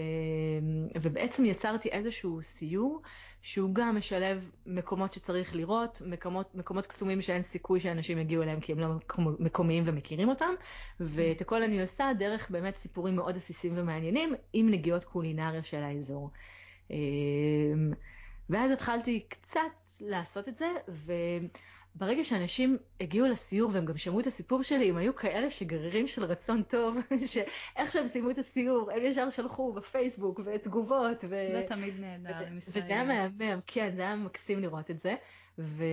ובעצם 1.02 1.44
יצרתי 1.44 1.88
איזשהו 1.88 2.42
סיור 2.42 3.02
שהוא 3.42 3.74
גם 3.74 3.96
משלב 3.96 4.50
מקומות 4.66 5.12
שצריך 5.12 5.56
לראות, 5.56 6.02
מקומות, 6.06 6.54
מקומות 6.54 6.86
קסומים 6.86 7.22
שאין 7.22 7.42
סיכוי 7.42 7.80
שאנשים 7.80 8.18
יגיעו 8.18 8.42
אליהם 8.42 8.60
כי 8.60 8.72
הם 8.72 8.78
לא 8.78 8.88
מקומיים 9.38 9.84
ומכירים 9.86 10.28
אותם, 10.28 10.54
ואת 11.00 11.40
הכל 11.40 11.62
אני 11.62 11.82
עושה 11.82 12.10
דרך 12.18 12.50
באמת 12.50 12.76
סיפורים 12.76 13.16
מאוד 13.16 13.36
עסיסים 13.36 13.72
ומעניינים 13.76 14.34
עם 14.52 14.70
נגיעות 14.70 15.04
קולינריה 15.04 15.62
של 15.62 15.82
האזור. 15.82 16.30
אמ, 16.90 16.96
ואז 18.50 18.70
התחלתי 18.70 19.20
קצת 19.28 19.60
לעשות 20.00 20.48
את 20.48 20.56
זה, 20.56 20.68
ו... 20.88 21.12
ברגע 21.94 22.24
שאנשים 22.24 22.76
הגיעו 23.00 23.26
לסיור 23.26 23.70
והם 23.72 23.85
גם 23.85 23.96
שמעו 23.96 24.20
את 24.20 24.26
הסיפור 24.26 24.62
שלי, 24.62 24.90
הם 24.90 24.96
היו 24.96 25.14
כאלה 25.14 25.50
שגרירים 25.50 26.07
של 26.07 26.24
רצון 26.24 26.62
טוב, 26.62 26.96
שאיך 27.26 27.92
שהם 27.92 28.07
סיימו 28.07 28.31
את 28.31 28.38
הסיור, 28.38 28.90
הם 28.90 29.03
ישר 29.05 29.31
שלחו 29.31 29.72
בפייסבוק 29.72 30.40
ותגובות. 30.44 31.24
ו... 31.29 31.48
זה 31.53 31.64
תמיד 31.68 31.94
נהדר, 32.00 32.44
ו... 32.53 32.57
וזה 32.68 32.92
היה 32.92 33.05
מהמם, 33.05 33.61
כן, 33.66 33.92
זה 33.96 34.03
היה 34.03 34.16
מקסים 34.16 34.61
לראות 34.61 34.90
את 34.90 35.00
זה. 35.00 35.14
ו... 35.59 35.85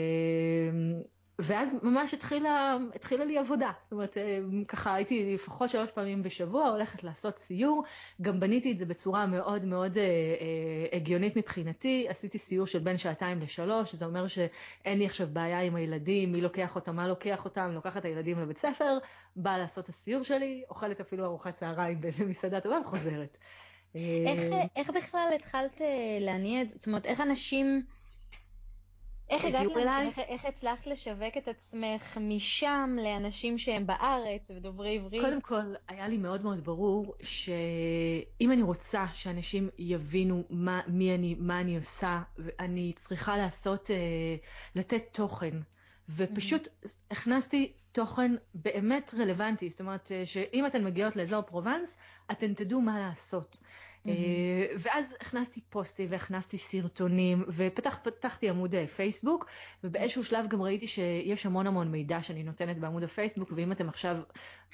ואז 1.39 1.75
ממש 1.83 2.13
התחילה, 2.13 2.77
התחילה 2.95 3.25
לי 3.25 3.37
עבודה. 3.37 3.71
זאת 3.83 3.91
אומרת, 3.91 4.17
אה, 4.17 4.39
ככה 4.67 4.93
הייתי 4.93 5.33
לפחות 5.33 5.69
שלוש 5.69 5.91
פעמים 5.91 6.23
בשבוע 6.23 6.69
הולכת 6.69 7.03
לעשות 7.03 7.39
סיור. 7.39 7.83
גם 8.21 8.39
בניתי 8.39 8.71
את 8.71 8.77
זה 8.77 8.85
בצורה 8.85 9.25
מאוד 9.25 9.65
מאוד 9.65 9.97
אה, 9.97 10.03
אה, 10.03 10.97
הגיונית 10.97 11.35
מבחינתי. 11.35 12.05
עשיתי 12.09 12.37
סיור 12.37 12.67
של 12.67 12.79
בין 12.79 12.97
שעתיים 12.97 13.41
לשלוש, 13.41 13.95
זה 13.95 14.05
אומר 14.05 14.27
שאין 14.27 14.99
לי 14.99 15.05
עכשיו 15.05 15.27
בעיה 15.33 15.61
עם 15.61 15.75
הילדים, 15.75 16.31
מי 16.31 16.41
לוקח 16.41 16.75
אותם, 16.75 16.95
מה 16.95 17.07
לוקח 17.07 17.45
אותם, 17.45 17.71
לוקחת 17.73 17.97
את 17.97 18.05
הילדים 18.05 18.39
לבית 18.39 18.57
ספר, 18.57 18.97
באה 19.35 19.57
לעשות 19.57 19.83
את 19.83 19.89
הסיור 19.89 20.23
שלי, 20.23 20.63
אוכלת 20.69 21.01
אפילו 21.01 21.25
ארוחת 21.25 21.55
צהריים 21.55 22.01
במסעדה 22.01 22.59
טובה 22.59 22.79
וחוזרת. 22.85 23.37
איך, 23.95 24.39
איך 24.75 24.89
בכלל 24.89 25.29
התחלת 25.35 25.81
להניע, 26.19 26.63
זאת 26.75 26.87
אומרת, 26.87 27.05
איך 27.05 27.21
אנשים... 27.21 27.83
איך 29.29 29.45
הגעת 29.45 29.65
לאנשים, 29.75 30.07
איך, 30.07 30.19
איך 30.19 30.45
הצלחת 30.45 30.87
לשווק 30.87 31.37
את 31.37 31.47
עצמך 31.47 32.17
משם 32.21 32.95
לאנשים 33.03 33.57
שהם 33.57 33.87
בארץ 33.87 34.41
ודוברי 34.49 34.97
עברית? 34.97 35.21
קודם 35.21 35.41
כל, 35.41 35.73
היה 35.87 36.07
לי 36.07 36.17
מאוד 36.17 36.43
מאוד 36.43 36.63
ברור 36.63 37.15
שאם 37.21 38.51
אני 38.51 38.61
רוצה 38.61 39.05
שאנשים 39.13 39.69
יבינו 39.77 40.43
מה, 40.49 40.81
מי 40.87 41.15
אני, 41.15 41.35
מה 41.39 41.61
אני 41.61 41.77
עושה, 41.77 42.21
אני 42.59 42.93
צריכה 42.95 43.37
לעשות, 43.37 43.91
אה, 43.91 43.95
לתת 44.75 45.03
תוכן. 45.11 45.57
ופשוט 46.09 46.67
mm-hmm. 46.67 46.89
הכנסתי 47.11 47.73
תוכן 47.91 48.35
באמת 48.53 49.13
רלוונטי, 49.17 49.69
זאת 49.69 49.79
אומרת 49.79 50.11
אה, 50.11 50.25
שאם 50.25 50.65
אתן 50.65 50.83
מגיעות 50.83 51.15
לאזור 51.15 51.41
פרובנס, 51.41 51.97
אתן 52.31 52.53
תדעו 52.53 52.81
מה 52.81 52.99
לעשות. 52.99 53.57
אה, 54.07 54.65
ואז 54.77 55.15
הכנסתי 55.21 55.61
פוסטים 55.61 56.07
והכנסתי 56.11 56.57
סרטונים 56.57 57.45
ופתחתי 57.47 58.49
עמוד 58.49 58.75
אה, 58.75 58.87
פייסבוק 58.87 59.45
ובאיזשהו 59.83 60.23
שלב 60.23 60.47
גם 60.47 60.61
ראיתי 60.61 60.87
שיש 60.87 61.45
המון 61.45 61.67
המון 61.67 61.91
מידע 61.91 62.23
שאני 62.23 62.43
נותנת 62.43 62.79
בעמוד 62.79 63.03
הפייסבוק 63.03 63.51
ואם 63.55 63.71
אתם 63.71 63.89
עכשיו 63.89 64.17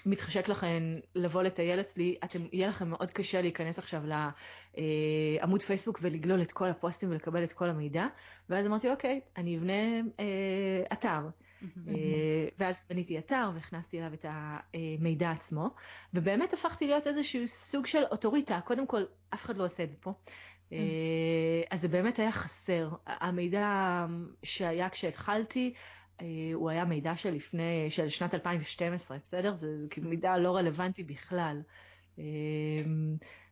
מתחשק 0.06 0.48
לכם 0.48 0.96
לבוא 1.16 1.44
לטייל 1.44 1.80
אצלי 1.80 2.16
אתם 2.24 2.40
יהיה 2.52 2.68
לכם 2.68 2.90
מאוד 2.90 3.10
קשה 3.10 3.42
להיכנס 3.42 3.80
עכשיו 3.80 4.02
לעמוד 4.06 5.62
אה, 5.62 5.68
פייסבוק 5.68 6.00
ולגלול 6.02 6.42
את 6.42 6.52
כל 6.52 6.70
הפוסטים 6.70 7.12
ולקבל 7.12 7.44
את 7.44 7.54
כל 7.54 7.70
המידע 7.70 8.06
ואז 8.50 8.66
אמרתי 8.66 8.90
אוקיי 8.90 9.22
אני 9.38 9.58
אבנה 9.58 10.02
אתר. 10.94 11.20
אה, 11.88 12.48
ואז 12.60 12.82
בניתי 12.90 13.18
אתר 13.18 13.52
והכנסתי 13.54 14.00
אליו 14.00 14.14
את 14.14 14.26
המידע 14.30 15.32
עצמו, 15.32 15.70
ובאמת 16.14 16.54
הפכתי 16.54 16.88
להיות 16.88 17.08
איזשהו 17.08 17.48
סוג 17.48 17.86
של 17.86 18.04
אוטוריטה. 18.12 18.60
קודם 18.66 18.88
כל, 18.88 19.04
אף 19.34 19.46
אחד 19.46 19.58
לא 19.58 19.66
עושה 19.66 19.84
את 19.84 19.92
זה 19.92 19.98
פה. 20.00 20.14
אה, 20.72 20.78
אז 21.72 21.82
זה 21.82 21.88
באמת 21.88 22.20
היה 22.20 22.32
חסר. 22.32 22.90
המידע 23.08 24.06
שהיה 24.44 24.90
כשהתחלתי, 24.90 25.74
אה, 26.22 26.26
הוא 26.54 26.70
היה 26.70 26.86
מידע 26.86 27.16
של 27.16 27.32
לפני, 27.32 27.88
של 27.90 28.10
שנת 28.10 28.34
2012, 28.34 29.18
בסדר? 29.18 29.56
זה, 29.56 29.82
זה 29.82 29.88
כאילו 29.90 30.10
מידע 30.10 30.38
לא 30.38 30.56
רלוונטי 30.56 31.04
בכלל. 31.04 31.62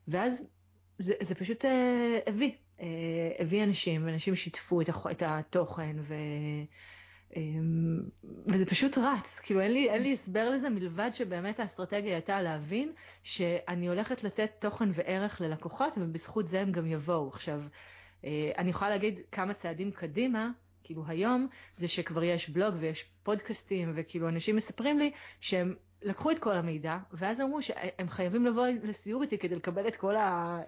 ואז 0.08 0.48
זה, 1.00 1.14
זה 1.22 1.36
פשוט 1.36 1.66
הביא, 2.28 2.52
הביא 3.40 3.64
אנשים, 3.64 4.06
ואנשים 4.06 4.36
שיתפו 4.36 4.82
את 5.12 5.24
התוכן, 5.26 5.96
ו... 6.00 6.16
אמ, 7.36 8.00
וזה 8.48 8.66
פשוט 8.66 8.98
רץ, 8.98 9.40
כאילו 9.40 9.62
אין 9.62 9.74
לי, 9.74 9.90
אין 9.90 10.02
לי 10.02 10.14
הסבר 10.14 10.50
לזה 10.50 10.70
מלבד 10.70 11.10
שבאמת 11.14 11.60
האסטרטגיה 11.60 12.14
הייתה 12.14 12.42
להבין 12.42 12.92
שאני 13.24 13.88
הולכת 13.88 14.24
לתת 14.24 14.52
תוכן 14.60 14.90
וערך 14.94 15.42
ללקוחות 15.42 15.94
ובזכות 15.98 16.48
זה 16.48 16.62
הם 16.62 16.72
גם 16.72 16.86
יבואו. 16.86 17.28
עכשיו, 17.28 17.62
אה, 18.26 18.52
אני 18.58 18.70
יכולה 18.70 18.90
להגיד 18.92 19.20
כמה 19.32 19.54
צעדים 19.54 19.92
קדימה, 19.92 20.50
כאילו 20.84 21.04
היום, 21.08 21.48
זה 21.78 21.88
שכבר 21.88 22.24
יש 22.24 22.50
בלוג 22.50 22.76
ויש 22.80 23.06
פודקאסטים 23.24 23.92
וכאילו 23.96 24.28
אנשים 24.28 24.56
מספרים 24.56 25.00
לי 25.00 25.12
שהם 25.40 25.76
לקחו 26.04 26.32
את 26.32 26.40
כל 26.40 26.54
המידע, 26.54 26.98
ואז 27.12 27.42
אמרו 27.42 27.62
שהם 27.62 28.10
חייבים 28.10 28.46
לבוא 28.46 28.68
לסיור 28.84 29.22
איתי 29.22 29.38
כדי 29.38 29.56
לקבל 29.56 29.88
את 29.88 29.96
כל 29.96 30.16
אה, 30.16 30.60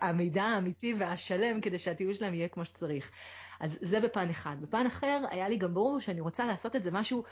המידע 0.00 0.42
האמיתי 0.42 0.94
והשלם, 0.98 1.60
כדי 1.60 1.78
שהטיול 1.78 2.14
שלהם 2.14 2.34
יהיה 2.34 2.48
כמו 2.48 2.64
שצריך. 2.64 3.10
אז 3.60 3.78
זה 3.82 4.00
בפן 4.00 4.30
אחד. 4.30 4.56
בפן 4.60 4.86
אחר, 4.86 5.24
היה 5.30 5.48
לי 5.48 5.56
גם 5.56 5.74
ברור 5.74 6.00
שאני 6.00 6.20
רוצה 6.20 6.46
לעשות 6.46 6.76
את 6.76 6.82
זה 6.82 6.90
משהו 6.90 7.24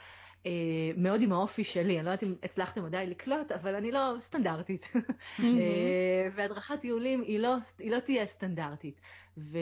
אה, 0.45 0.51
מאוד 0.97 1.21
עם 1.21 1.33
האופי 1.33 1.63
שלי. 1.63 1.97
אני 1.97 2.05
לא 2.05 2.11
יודעת 2.11 2.23
אם 2.23 2.35
הצלחתם 2.43 2.85
עדיין 2.85 3.09
לקלוט, 3.09 3.51
אבל 3.51 3.75
אני 3.75 3.91
לא 3.91 4.13
סטנדרטית. 4.19 4.89
Mm-hmm. 4.93 5.41
אה, 5.43 6.27
והדרכת 6.35 6.79
טיולים 6.79 7.21
היא 7.21 7.39
לא, 7.39 7.55
היא 7.79 7.91
לא 7.91 7.99
תהיה 7.99 8.25
סטנדרטית. 8.25 9.01
ו, 9.37 9.57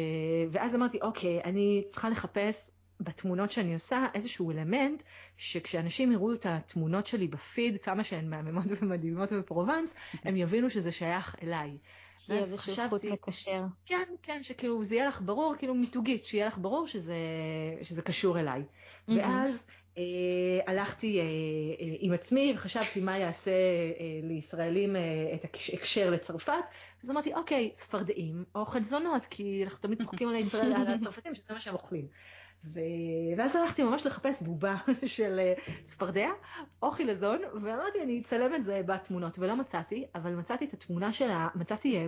ואז 0.52 0.76
אמרתי, 0.76 1.00
אוקיי, 1.02 1.42
אני 1.44 1.84
צריכה 1.90 2.10
לחפש 2.10 2.72
בתמונות 3.00 3.52
שאני 3.52 3.74
עושה 3.74 4.06
איזשהו 4.14 4.52
אלמנט 4.52 5.04
שכשאנשים 5.38 6.12
יראו 6.12 6.34
את 6.34 6.46
התמונות 6.46 7.06
שלי 7.06 7.28
בפיד, 7.28 7.78
כמה 7.82 8.04
שהן 8.04 8.30
מהממות 8.30 8.66
ומדהימות 8.82 9.34
בפרובנס, 9.34 9.94
הם 10.24 10.38
יבינו 10.38 10.70
שזה 10.70 10.92
שייך 10.92 11.36
אליי. 11.44 11.78
שיהיה 12.30 12.44
איזשהו 12.44 12.90
חוט 12.90 13.04
מקשר. 13.04 13.64
כן, 13.86 14.04
כן, 14.24 14.44
שכאילו 14.44 14.84
זה 14.84 14.96
יהיה 14.96 15.08
לך 15.08 15.22
ברור, 15.22 15.56
כאילו 15.58 15.76
מיתוגית, 15.76 16.24
שיהיה 16.24 16.48
לך 16.48 16.58
ברור 16.58 16.88
שזה, 16.88 17.16
שזה 17.82 18.02
קשור 18.02 18.40
אליי. 18.40 18.62
Mm-hmm. 18.62 19.14
ואז 19.18 19.66
אה, 19.98 20.60
הלכתי 20.68 21.20
אה, 21.20 21.24
אה, 21.24 21.96
עם 22.00 22.14
עצמי 22.14 22.54
וחשבתי 22.56 23.02
מה 23.02 23.18
יעשה 23.18 23.52
אה, 23.52 24.20
לישראלים 24.24 24.96
אה, 24.96 25.02
את 25.36 25.44
הקשר 25.44 26.10
לצרפת. 26.10 26.54
אז 27.04 27.10
אמרתי, 27.10 27.34
אוקיי, 27.34 27.72
צפרדעים 27.76 28.44
או 28.56 28.66
חלזונות, 28.66 29.26
כי 29.26 29.62
אנחנו 29.64 29.80
תמיד 29.80 30.02
צוחקים 30.02 30.30
על 30.30 30.36
הישראל, 30.36 30.74
על 30.74 30.88
הצרפתים, 30.88 31.36
שזה 31.36 31.54
מה 31.54 31.60
שהם 31.60 31.74
אוכלים. 31.74 32.08
ו... 32.66 32.80
ואז 33.38 33.56
הלכתי 33.56 33.84
ממש 33.84 34.06
לחפש 34.06 34.42
בובה 34.42 34.76
של 35.06 35.40
אה, 35.40 35.54
צפרדע 35.86 36.30
או 36.84 36.92
חילזון, 36.92 37.42
ואמרתי 37.54 38.02
אני 38.04 38.22
אצלם 38.22 38.56
את 38.56 38.64
זה 38.64 38.82
בתמונות, 38.86 39.40
ולא 39.40 39.56
מצאתי, 39.56 40.06
אבל 40.16 40.36
מצאתי 40.36 40.66
את 40.66 40.74
התמונה 40.74 41.14
שלה, 41.14 41.48
מצאתי 41.56 41.98
אה, 41.98 42.06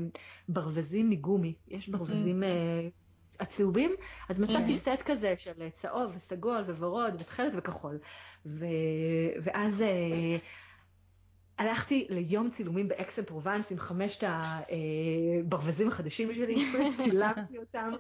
ברווזים 0.50 1.10
מגומי, 1.10 1.54
יש 1.68 1.90
ברווזים 1.90 2.44
mm-hmm. 2.44 3.44
הצהובים, 3.44 3.92
אז 4.30 4.42
מצאתי 4.42 4.74
mm-hmm. 4.74 4.96
סט 4.96 5.02
כזה 5.06 5.34
של 5.38 5.70
צהוב 5.70 6.12
וסגול 6.16 6.62
וורוד 6.62 7.14
ותכלת 7.14 7.54
וכחול. 7.56 8.00
ו... 8.46 8.66
ואז... 9.44 9.84
הלכתי 11.58 12.08
ליום 12.10 12.50
צילומים 12.50 12.88
באקסל 12.88 13.24
פרובנס 13.24 13.72
עם 13.72 13.80
חמשת 13.80 14.24
הברווזים 14.24 15.88
החדשים 15.88 16.34
שלי, 16.34 16.56
צילמתי 17.04 17.58
אותם, 17.58 17.92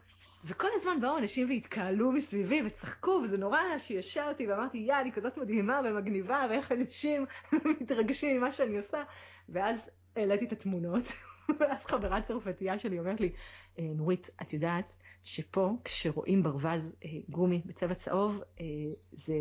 וכל 0.45 0.67
הזמן 0.75 1.01
באו 1.01 1.17
אנשים 1.17 1.49
והתקהלו 1.49 2.11
מסביבי 2.11 2.61
וצחקו, 2.65 3.21
וזה 3.23 3.37
נורא 3.37 3.59
שישר 3.77 4.25
אותי, 4.29 4.47
ואמרתי, 4.47 4.77
יא, 4.77 4.93
אני 5.01 5.11
כזאת 5.11 5.37
מדהימה 5.37 5.81
ומגניבה, 5.85 6.45
ואיך 6.49 6.71
אנשים 6.71 7.25
מתרגשים 7.81 8.37
ממה 8.37 8.51
שאני 8.51 8.77
עושה. 8.77 9.03
ואז 9.49 9.89
העליתי 10.15 10.45
את 10.45 10.51
התמונות, 10.51 11.03
ואז 11.59 11.85
חברה 11.85 12.21
צרפתייה 12.21 12.79
שלי 12.79 12.99
אומרת 12.99 13.21
לי, 13.21 13.31
אה, 13.79 13.83
נורית, 13.95 14.29
את 14.41 14.53
יודעת 14.53 14.95
שפה 15.23 15.71
כשרואים 15.83 16.43
ברווז 16.43 16.95
אה, 17.05 17.09
גומי 17.29 17.61
בצבע 17.65 17.93
צהוב, 17.93 18.41
אה, 18.59 18.65
זה, 19.11 19.33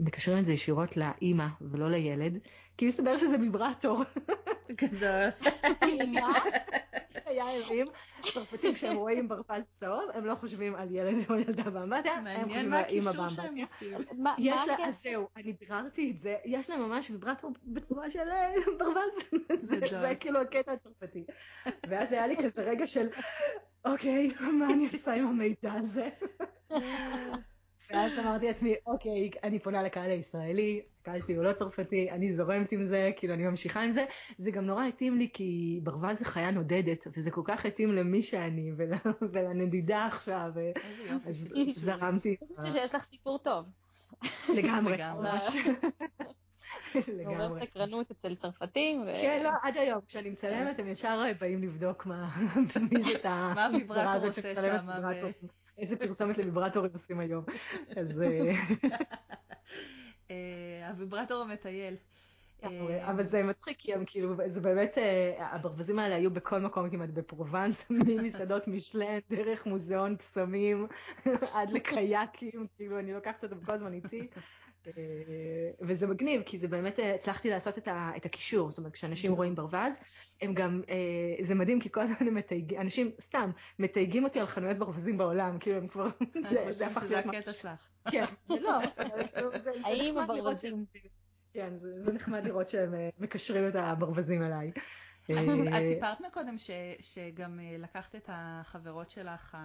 מקשרים 0.00 0.38
את 0.38 0.44
זה 0.44 0.52
ישירות 0.52 0.96
לאימא 0.96 1.46
ולא 1.60 1.90
לילד, 1.90 2.38
כי 2.76 2.88
מסתבר 2.88 3.18
שזה 3.18 3.36
ויברטור. 3.40 4.02
גדול. 4.70 5.28
היה 7.26 7.44
הרים, 7.44 7.86
צרפתים 8.22 8.74
כשהם 8.74 8.96
רואים 8.96 9.28
ברווז 9.28 9.64
צהוב, 9.80 10.10
הם 10.14 10.26
לא 10.26 10.34
חושבים 10.34 10.74
על 10.74 10.88
ילד 10.90 11.30
או 11.30 11.34
ילדה 11.34 11.70
באמבטיה, 11.70 12.12
הם 12.12 12.48
חושבים 12.48 12.72
על 12.72 12.84
אימא 12.84 13.12
באמבטיה. 13.12 13.66
יש 14.38 14.68
לה, 14.68 14.86
אז 14.86 15.02
זהו, 15.02 15.28
אני 15.36 15.52
ביררתי 15.52 16.10
את 16.10 16.20
זה, 16.20 16.36
יש 16.44 16.70
לה 16.70 16.76
ממש 16.76 17.10
ויברטור 17.10 17.52
בצורה 17.64 18.10
של 18.10 18.28
ברווז, 18.78 19.40
זה 19.90 20.14
כאילו 20.20 20.40
הקטע 20.40 20.72
הצרפתי. 20.72 21.24
ואז 21.88 22.12
היה 22.12 22.26
לי 22.26 22.36
כזה 22.36 22.62
רגע 22.62 22.86
של, 22.86 23.08
אוקיי, 23.84 24.30
מה 24.52 24.66
אני 24.66 24.88
עושה 24.92 25.14
עם 25.14 25.26
המידע 25.26 25.72
הזה? 25.72 26.08
ואז 27.90 28.12
אמרתי 28.18 28.46
לעצמי, 28.46 28.74
אוקיי, 28.86 29.30
אני 29.42 29.58
פונה 29.58 29.82
לקהל 29.82 30.10
הישראלי, 30.10 30.82
הקהל 31.00 31.20
שלי 31.20 31.34
הוא 31.34 31.44
לא 31.44 31.52
צרפתי, 31.52 32.10
אני 32.10 32.36
זורמת 32.36 32.72
עם 32.72 32.84
זה, 32.84 33.10
כאילו 33.16 33.34
אני 33.34 33.42
ממשיכה 33.46 33.80
עם 33.80 33.90
זה. 33.90 34.04
זה 34.38 34.50
גם 34.50 34.66
נורא 34.66 34.84
התאים 34.84 35.16
לי, 35.16 35.28
כי 35.32 35.80
ברווז 35.82 36.18
זה 36.18 36.24
חיה 36.24 36.50
נודדת, 36.50 37.06
וזה 37.16 37.30
כל 37.30 37.42
כך 37.44 37.66
התאים 37.66 37.92
למי 37.92 38.22
שאני 38.22 38.72
ולנדידה 39.32 40.06
עכשיו, 40.06 40.50
אז 41.26 41.48
זרמתי. 41.76 42.36
אני 42.42 42.56
חושבת 42.56 42.72
שיש 42.72 42.94
לך 42.94 43.04
סיפור 43.04 43.38
טוב. 43.38 43.66
לגמרי, 44.54 44.96
ממש. 44.96 45.56
מעורר 47.24 47.60
סקרנות 47.60 48.10
אצל 48.10 48.34
צרפתים. 48.34 49.04
כן, 49.20 49.42
לא, 49.44 49.50
עד 49.62 49.76
היום, 49.76 50.00
כשאני 50.08 50.30
מצלמת, 50.30 50.78
הם 50.78 50.88
ישר 50.88 51.22
באים 51.40 51.62
לבדוק 51.62 52.06
מה, 52.06 52.28
מה 53.54 53.66
הוויברטור 53.66 54.26
עושה 54.26 54.54
שם. 54.54 54.86
איזה 55.78 55.96
פרסומת 55.96 56.38
לוויברטורים 56.38 56.90
עושים 56.92 57.20
היום. 57.20 57.44
אז... 57.96 58.22
אה, 60.30 60.88
הוויברטור 60.88 61.42
המטייל. 61.42 61.96
אה, 62.64 63.10
אבל 63.10 63.24
זה 63.24 63.42
מצחיק, 63.42 63.76
כי 63.78 63.94
הם 63.94 64.04
כאילו, 64.06 64.34
זה 64.46 64.60
באמת, 64.60 64.98
אה, 64.98 65.46
הברווזים 65.54 65.98
האלה 65.98 66.14
היו 66.14 66.30
בכל 66.30 66.58
מקום 66.58 66.90
כמעט 66.90 67.10
בפרובנס, 67.10 67.90
ממסעדות 68.06 68.68
משלן, 68.68 69.18
דרך 69.30 69.66
מוזיאון 69.66 70.16
פסמים, 70.16 70.86
עד 71.54 71.70
לקייקים, 71.70 72.66
כאילו 72.76 72.98
אני 72.98 73.12
לוקחת 73.12 73.44
אותם 73.44 73.64
כל 73.64 73.72
הזמן 73.72 73.92
איתי. 73.92 74.28
וזה 75.80 76.06
מגניב, 76.06 76.42
כי 76.42 76.58
זה 76.58 76.68
באמת, 76.68 76.98
הצלחתי 77.14 77.50
לעשות 77.50 77.78
את 77.88 78.26
הקישור, 78.26 78.70
זאת 78.70 78.78
אומרת, 78.78 78.92
כשאנשים 78.92 79.32
רואים 79.32 79.54
ברווז, 79.54 79.98
הם 80.42 80.54
גם, 80.54 80.82
זה 81.40 81.54
מדהים, 81.54 81.80
כי 81.80 81.90
כל 81.90 82.00
הזמן 82.00 82.16
הם 82.20 82.34
מתייגים, 82.34 82.80
אנשים 82.80 83.10
סתם 83.20 83.50
מתייגים 83.78 84.24
אותי 84.24 84.40
על 84.40 84.46
חנויות 84.46 84.78
ברווזים 84.78 85.18
בעולם, 85.18 85.58
כאילו 85.58 85.76
הם 85.76 85.88
כבר, 85.88 86.08
זה 86.68 86.86
הפך 86.86 87.02
להיות... 87.02 87.24
שזה 87.24 87.38
הקטע 87.38 87.52
שלך. 87.52 87.88
כן, 88.10 88.24
זה 88.48 88.60
לא, 88.60 88.78
האם 89.86 90.18
הברווזים. 90.18 90.84
כן, 91.52 91.74
זה 91.78 92.12
נחמד 92.12 92.44
לראות 92.44 92.70
שהם 92.70 92.94
מקשרים 93.18 93.68
את 93.68 93.74
הברווזים 93.74 94.42
אליי. 94.42 94.72
את 95.30 95.86
סיפרת 95.86 96.20
מקודם 96.20 96.56
שגם 97.00 97.60
לקחת 97.78 98.14
את 98.14 98.30
החברות 98.32 99.10
שלך, 99.10 99.56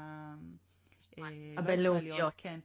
הבינלאומיות. 1.57 2.33
כן. 2.37 2.59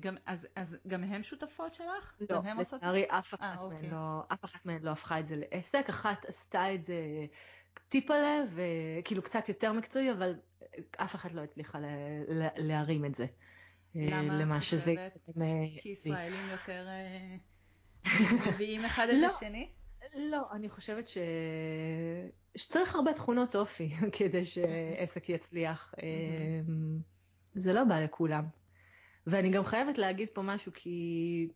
גם, 0.00 0.16
אז, 0.26 0.46
אז 0.56 0.76
גם 0.86 1.04
הן 1.04 1.22
שותפות 1.22 1.74
שלך? 1.74 2.14
לא, 2.30 2.40
לצערי 2.60 3.04
אף 3.08 3.34
אחת 3.34 3.58
아, 3.58 3.68
מהן 3.68 3.90
לא, 3.90 4.22
אף 4.32 4.44
אחת 4.44 4.66
מהן 4.66 4.82
לא 4.82 4.90
הפכה 4.90 5.20
את 5.20 5.28
זה 5.28 5.36
לעסק, 5.36 5.88
אחת 5.88 6.24
עשתה 6.24 6.74
את 6.74 6.84
זה 6.84 6.96
טיפלה 7.88 8.42
וכאילו 8.54 9.22
קצת 9.22 9.48
יותר 9.48 9.72
מקצועי, 9.72 10.12
אבל 10.12 10.34
אף 10.96 11.14
אחת 11.14 11.32
לא 11.32 11.40
הצליחה 11.40 11.78
להרים 12.56 13.04
את 13.04 13.14
זה. 13.14 13.26
למה 13.94 14.38
למה 14.38 14.56
את 14.56 14.62
שזה... 14.62 14.94
כי 15.78 15.88
ישראלים 15.88 16.50
יותר 16.50 16.86
מביאים 18.48 18.84
אחד 18.84 19.06
את 19.08 19.30
השני? 19.34 19.68
לא, 20.14 20.52
אני 20.52 20.68
חושבת 20.68 21.08
ש... 21.08 21.18
שצריך 22.56 22.94
הרבה 22.94 23.12
תכונות 23.12 23.56
אופי 23.56 23.90
כדי 24.18 24.44
שעסק 24.52 25.28
יצליח. 25.28 25.94
זה 27.54 27.72
לא 27.72 27.84
בא 27.84 28.00
לכולם. 28.00 28.44
ואני 29.26 29.50
גם 29.50 29.64
חייבת 29.64 29.98
להגיד 29.98 30.28
פה 30.32 30.42
משהו, 30.42 30.72
כי 30.74 31.48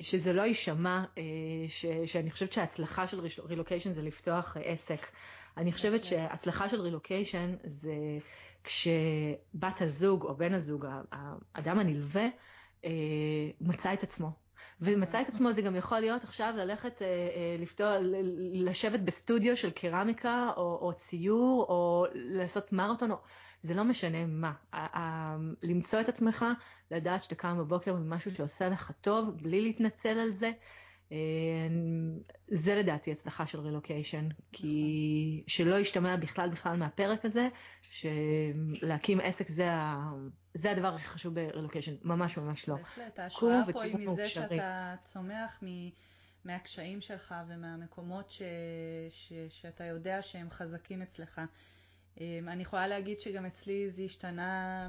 שזה 0.00 0.32
לא 0.32 0.42
יישמע, 0.42 1.04
ש... 1.68 1.86
שאני 2.06 2.30
חושבת 2.30 2.52
שההצלחה 2.52 3.06
של 3.06 3.20
רילוקיישן 3.44 3.92
זה 3.92 4.02
לפתוח 4.02 4.56
עסק. 4.64 5.06
אני 5.56 5.72
חושבת 5.72 6.04
שהצלחה 6.04 6.68
של 6.68 6.80
רילוקיישן 6.80 7.54
זה 7.64 7.94
כשבת 8.64 9.80
הזוג 9.82 10.24
או 10.24 10.36
בן 10.36 10.54
הזוג, 10.54 10.86
האדם 11.54 11.78
הנלווה, 11.78 12.26
מצא 13.60 13.92
את 13.92 14.02
עצמו. 14.02 14.30
ומצא 14.80 15.20
את 15.20 15.28
עצמו 15.28 15.52
זה 15.52 15.62
גם 15.62 15.76
יכול 15.76 16.00
להיות 16.00 16.24
עכשיו 16.24 16.54
ללכת 16.56 17.02
לפתוח, 17.58 17.96
לשבת 18.52 19.00
בסטודיו 19.00 19.56
של 19.56 19.70
קרמיקה 19.70 20.50
או, 20.56 20.78
או 20.80 20.92
ציור 20.92 21.66
או 21.68 22.06
לעשות 22.14 22.72
מרתון, 22.72 23.10
או, 23.10 23.16
זה 23.62 23.74
לא 23.74 23.84
משנה 23.84 24.26
מה. 24.26 24.52
למצוא 25.62 26.00
את 26.00 26.08
עצמך, 26.08 26.44
לדעת 26.90 27.22
שאתה 27.22 27.34
קם 27.34 27.58
בבוקר 27.58 27.94
ממשהו 27.94 28.34
שעושה 28.34 28.68
לך 28.68 28.92
טוב, 29.00 29.30
בלי 29.42 29.60
להתנצל 29.60 30.18
על 30.18 30.32
זה, 30.32 30.50
זה 32.48 32.74
לדעתי 32.74 33.12
הצלחה 33.12 33.46
של 33.46 33.60
רילוקיישן, 33.60 34.28
כי 34.52 35.44
שלא 35.46 35.78
ישתמע 35.78 36.16
בכלל 36.16 36.48
בכלל 36.50 36.76
מהפרק 36.76 37.24
הזה, 37.24 37.48
שלהקים 37.82 39.20
עסק 39.20 39.48
זה, 39.48 39.72
ה... 39.72 40.10
זה 40.54 40.70
הדבר 40.70 40.94
הכי 40.94 41.04
חשוב 41.04 41.34
ברילוקיישן, 41.34 41.94
ממש 42.02 42.36
ממש 42.36 42.68
לא. 42.68 42.74
בהחלט, 42.76 43.18
ההשוואה 43.18 43.62
פה 43.72 43.82
היא 43.82 43.96
מזה 43.96 44.28
שאתה 44.28 44.94
צומח 45.04 45.62
מ... 45.62 45.88
מהקשיים 46.44 47.00
שלך 47.00 47.34
ומהמקומות 47.48 48.30
ש... 48.30 48.42
ש... 49.10 49.32
שאתה 49.48 49.84
יודע 49.84 50.22
שהם 50.22 50.50
חזקים 50.50 51.02
אצלך. 51.02 51.40
אני 52.48 52.62
יכולה 52.62 52.86
להגיד 52.86 53.20
שגם 53.20 53.46
אצלי 53.46 53.90
זה 53.90 54.02
השתנה. 54.02 54.88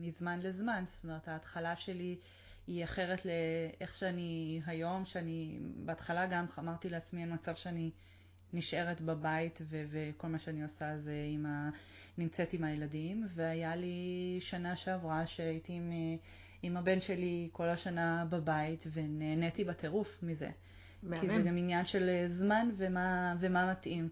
מזמן 0.00 0.40
לזמן, 0.42 0.82
זאת 0.86 1.04
אומרת 1.04 1.28
ההתחלה 1.28 1.76
שלי 1.76 2.18
היא 2.66 2.84
אחרת 2.84 3.22
לאיך 3.24 3.94
שאני 3.94 4.60
היום, 4.66 5.04
שאני 5.04 5.58
בהתחלה 5.76 6.26
גם 6.26 6.46
אמרתי 6.58 6.88
לעצמי 6.88 7.20
אין 7.20 7.34
מצב 7.34 7.54
שאני 7.54 7.90
נשארת 8.52 9.00
בבית 9.00 9.58
ו- 9.62 9.84
וכל 9.90 10.28
מה 10.28 10.38
שאני 10.38 10.62
עושה 10.62 10.98
זה 10.98 11.24
עם 11.26 11.46
ה... 11.46 11.70
נמצאת 12.18 12.52
עם 12.52 12.64
הילדים, 12.64 13.26
והיה 13.34 13.76
לי 13.76 14.36
שנה 14.40 14.76
שעברה 14.76 15.26
שהייתי 15.26 15.72
עם, 15.72 15.92
עם 16.62 16.76
הבן 16.76 17.00
שלי 17.00 17.48
כל 17.52 17.68
השנה 17.68 18.24
בבית 18.30 18.84
ונהניתי 18.92 19.64
בטירוף 19.64 20.18
מזה. 20.22 20.50
מהמם. 21.02 21.20
כי 21.20 21.26
זה 21.26 21.42
גם 21.42 21.56
עניין 21.56 21.86
של 21.86 22.10
זמן 22.26 22.70
ומה, 22.76 23.34
ומה 23.40 23.70
מתאים. 23.70 24.08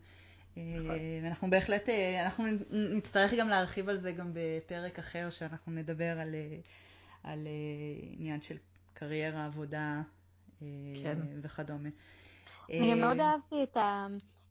נכון. 0.58 0.96
ואנחנו 1.22 1.50
בהחלט, 1.50 1.88
אנחנו 2.24 2.44
נצטרך 2.70 3.34
גם 3.34 3.48
להרחיב 3.48 3.88
על 3.88 3.96
זה 3.96 4.12
גם 4.12 4.30
בפרק 4.32 4.98
אחר, 4.98 5.30
שאנחנו 5.30 5.72
נדבר 5.72 6.18
על 6.20 6.34
על 7.24 7.38
uh, 7.46 8.16
עניין 8.18 8.40
של 8.40 8.56
קריירה, 8.94 9.44
עבודה 9.46 10.02
כן. 11.02 11.18
וכדומה. 11.42 11.88
אני 12.70 12.94
מאוד 12.94 13.20
אהבתי 13.20 13.62
את 13.62 13.76
ה... 13.76 14.06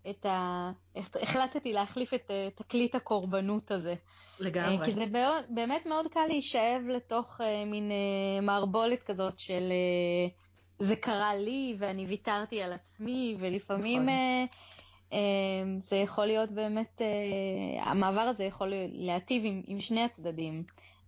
את 0.10 0.26
ה... 0.26 0.72
החלטתי 0.95 1.74
להחליף 1.74 2.14
את 2.14 2.32
תקליט 2.55 2.95
הקורבנות 2.95 3.72
הזה. 3.72 3.93
לגמרי. 4.39 4.86
כי 4.86 4.93
זה 4.93 5.05
באמת 5.49 5.86
מאוד 5.86 6.08
קל 6.08 6.26
להישאב 6.28 6.82
לתוך 6.88 7.41
מין 7.68 7.91
מערבולת 8.41 9.03
כזאת 9.03 9.39
של 9.39 9.74
זה 10.80 10.95
קרה 10.95 11.36
לי 11.36 11.76
ואני 11.78 12.05
ויתרתי 12.05 12.62
על 12.62 12.74
עצמי, 12.74 13.38
ולפעמים 13.39 14.01
נכון. 14.01 14.47
זה 15.80 15.95
יכול 15.95 16.26
להיות 16.26 16.51
באמת, 16.51 17.01
המעבר 17.82 18.22
הזה 18.22 18.43
יכול 18.43 18.74
להטיב 18.91 19.43
עם, 19.45 19.62
עם 19.68 19.80
שני 19.80 20.03
הצדדים. 20.03 20.64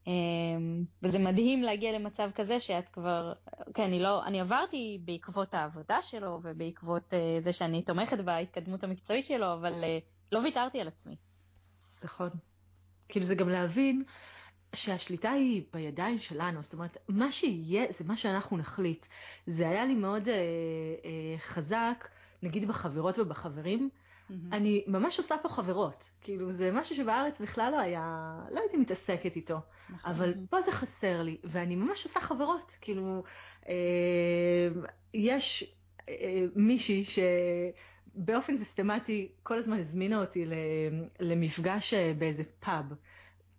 אמ, 0.08 0.84
וזה 1.04 1.20
מדהים 1.20 1.64
להגיע 1.64 1.92
למצב 1.92 2.30
כזה 2.36 2.60
שאת 2.60 2.90
כבר, 2.90 3.34
כן, 3.74 3.84
אני 3.84 4.00
לא, 4.00 4.26
אני 4.26 4.42
עברתי 4.42 5.00
בעקבות 5.06 5.54
העבודה 5.54 6.02
שלו 6.02 6.40
ובעקבות 6.44 7.14
uh, 7.14 7.44
זה 7.44 7.54
שאני 7.54 7.82
תומכת 7.82 8.18
בהתקדמות 8.18 8.84
המקצועית 8.84 9.26
שלו, 9.26 9.54
אבל 9.54 9.74
uh, 9.74 10.04
לא 10.32 10.40
ויתרתי 10.40 10.82
על 10.82 10.88
עצמי. 10.88 11.16
נכון. 12.04 12.30
כאילו 13.10 13.26
זה 13.26 13.36
גם 13.36 13.50
להבין 13.50 14.04
שהשליטה 14.76 15.32
היא 15.32 15.64
בידיים 15.74 16.20
שלנו, 16.20 16.64
זאת 16.64 16.74
אומרת, 16.74 16.98
מה 17.10 17.32
שיהיה 17.32 17.86
זה 17.90 18.04
מה 18.04 18.18
שאנחנו 18.18 18.58
נחליט. 18.58 19.06
זה 19.46 19.70
היה 19.70 19.86
לי 19.86 19.96
מאוד 19.96 20.26
uh, 20.26 20.30
uh, 20.30 21.42
חזק, 21.42 22.08
נגיד 22.44 22.68
בחברות 22.68 23.20
ובחברים, 23.20 23.90
Mm-hmm. 24.30 24.56
אני 24.56 24.84
ממש 24.88 25.18
עושה 25.18 25.36
פה 25.42 25.50
חברות, 25.50 26.10
כאילו 26.22 26.52
זה 26.52 26.72
משהו 26.72 26.96
שבארץ 26.96 27.42
בכלל 27.42 27.72
לא 27.72 27.80
היה, 27.80 28.36
לא 28.52 28.60
הייתי 28.60 28.78
מתעסקת 28.78 29.36
איתו, 29.36 29.60
נכון. 29.90 30.12
אבל 30.12 30.34
פה 30.50 30.62
זה 30.62 30.72
חסר 30.72 31.22
לי, 31.22 31.38
ואני 31.44 31.76
ממש 31.76 32.04
עושה 32.04 32.20
חברות, 32.20 32.78
כאילו 32.82 33.24
אה, 33.70 33.74
יש 35.14 35.76
אה, 36.10 36.46
מישהי 36.56 37.06
שבאופן 37.06 38.56
סיסטמטי 38.56 39.32
כל 39.44 39.58
הזמן 39.58 39.80
הזמינה 39.80 40.22
אותי 40.22 40.46
למפגש 41.20 41.94
אה, 41.94 42.14
באיזה 42.18 42.44
פאב. 42.60 42.86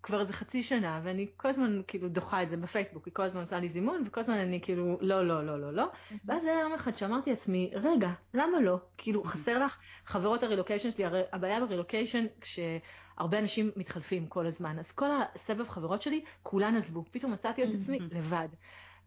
כבר 0.03 0.21
איזה 0.21 0.33
חצי 0.33 0.63
שנה, 0.63 1.01
ואני 1.03 1.27
כל 1.37 1.49
הזמן 1.49 1.81
כאילו 1.87 2.09
דוחה 2.09 2.43
את 2.43 2.51
זה 2.51 2.57
בפייסבוק, 2.57 3.07
היא 3.07 3.15
כל 3.15 3.23
הזמן 3.23 3.41
עושה 3.41 3.61
לי 3.61 3.69
זימון, 3.69 4.03
וכל 4.07 4.21
הזמן 4.21 4.35
אני 4.35 4.61
כאילו, 4.63 4.99
לא, 5.01 5.27
לא, 5.27 5.47
לא, 5.47 5.61
לא, 5.61 5.73
לא. 5.73 5.87
ואז 6.25 6.45
היה 6.45 6.61
יום 6.61 6.75
אחד 6.75 6.97
שאמרתי 6.97 7.31
לעצמי, 7.31 7.71
רגע, 7.75 8.11
למה 8.35 8.61
לא? 8.61 8.79
כאילו, 8.99 9.25
חסר 9.25 9.65
לך 9.65 9.79
חברות 10.05 10.43
הרילוקיישן 10.43 10.91
שלי, 10.91 11.05
הרי 11.05 11.23
הבעיה 11.33 11.61
ברילוקיישן, 11.61 12.27
כשהרבה 12.41 13.39
אנשים 13.39 13.71
מתחלפים 13.77 14.27
כל 14.27 14.47
הזמן, 14.47 14.79
אז 14.79 14.93
כל 14.93 15.09
הסבב 15.35 15.69
חברות 15.69 16.03
שלי, 16.03 16.25
כולן 16.43 16.77
עזבו, 16.77 17.05
פתאום 17.11 17.33
מצאתי 17.33 17.65
את 17.65 17.69
עצמי 17.83 17.99
לבד. 18.01 18.49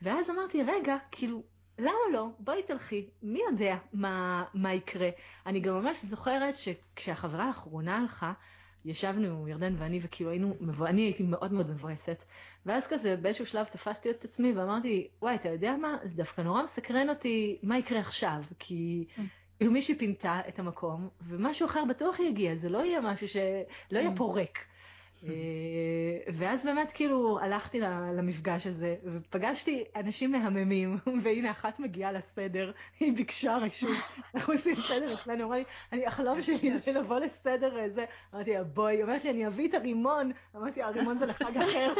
ואז 0.01 0.29
אמרתי, 0.29 0.63
רגע, 0.63 0.95
כאילו, 1.11 1.43
למה 1.79 1.91
לא? 2.13 2.27
בואי 2.39 2.63
תלכי, 2.63 3.09
מי 3.23 3.39
יודע 3.51 3.77
מה, 3.93 4.43
מה 4.53 4.73
יקרה. 4.73 5.09
אני 5.45 5.59
גם 5.59 5.73
ממש 5.73 6.05
זוכרת 6.05 6.55
שכשהחברה 6.55 7.45
האחרונה 7.45 7.97
הלכה, 7.97 8.33
ישבנו, 8.85 9.47
ירדן 9.47 9.75
ואני, 9.77 9.99
וכאילו 10.01 10.29
היינו, 10.29 10.55
אני 10.85 11.01
הייתי 11.01 11.23
מאוד 11.23 11.53
מאוד 11.53 11.69
מבואסת. 11.69 12.23
ואז 12.65 12.87
כזה 12.87 13.15
באיזשהו 13.15 13.45
שלב 13.45 13.65
תפסתי 13.65 14.09
את 14.09 14.25
עצמי 14.25 14.53
ואמרתי, 14.53 15.07
וואי, 15.21 15.35
אתה 15.35 15.49
יודע 15.49 15.75
מה? 15.75 15.97
זה 16.03 16.17
דווקא 16.17 16.41
נורא 16.41 16.63
מסקרן 16.63 17.09
אותי 17.09 17.57
מה 17.63 17.77
יקרה 17.77 17.99
עכשיו, 17.99 18.43
כי. 18.59 19.05
כאילו 19.57 19.71
מישהי 19.71 19.95
פינתה 19.95 20.41
את 20.47 20.59
המקום, 20.59 21.09
ומשהו 21.27 21.65
אחר 21.65 21.83
בטוח 21.89 22.19
יגיע, 22.19 22.55
זה 22.55 22.69
לא 22.69 22.77
יהיה 22.77 23.01
משהו 23.01 23.27
ש... 23.27 23.37
לא 23.91 23.99
יהיה 23.99 24.09
mm. 24.09 24.17
פה 24.17 24.33
ריק. 24.35 24.65
אה, 25.27 26.33
ואז 26.33 26.65
באמת 26.65 26.91
כאילו 26.91 27.39
הלכתי 27.39 27.79
למפגש 28.17 28.67
הזה 28.67 28.95
ופגשתי 29.03 29.83
אנשים 29.95 30.31
מהממים 30.31 30.97
והנה 31.23 31.51
אחת 31.51 31.79
מגיעה 31.79 32.11
לסדר 32.11 32.71
היא 32.99 33.13
ביקשה 33.13 33.57
רשות. 33.57 33.89
אנחנו 34.35 34.53
עושים 34.53 34.75
סדר 34.75 35.13
אצלנו 35.13 35.43
אמרה 35.43 35.57
לי 35.57 35.63
אני 35.91 36.05
החלום 36.05 36.41
שלי 36.41 36.77
זה 36.77 36.91
לבוא 36.91 37.19
לסדר 37.19 37.79
איזה 37.79 38.05
אמרתי 38.33 38.53
לה 38.53 38.63
בואי. 38.63 38.95
היא 38.95 39.03
אומרת 39.03 39.23
לי 39.23 39.29
אני 39.29 39.47
אביא 39.47 39.69
את 39.69 39.73
הרימון. 39.73 40.31
אמרתי 40.55 40.81
הרימון 40.81 41.17
זה 41.17 41.25
לחג 41.25 41.57
אחר. 41.57 41.93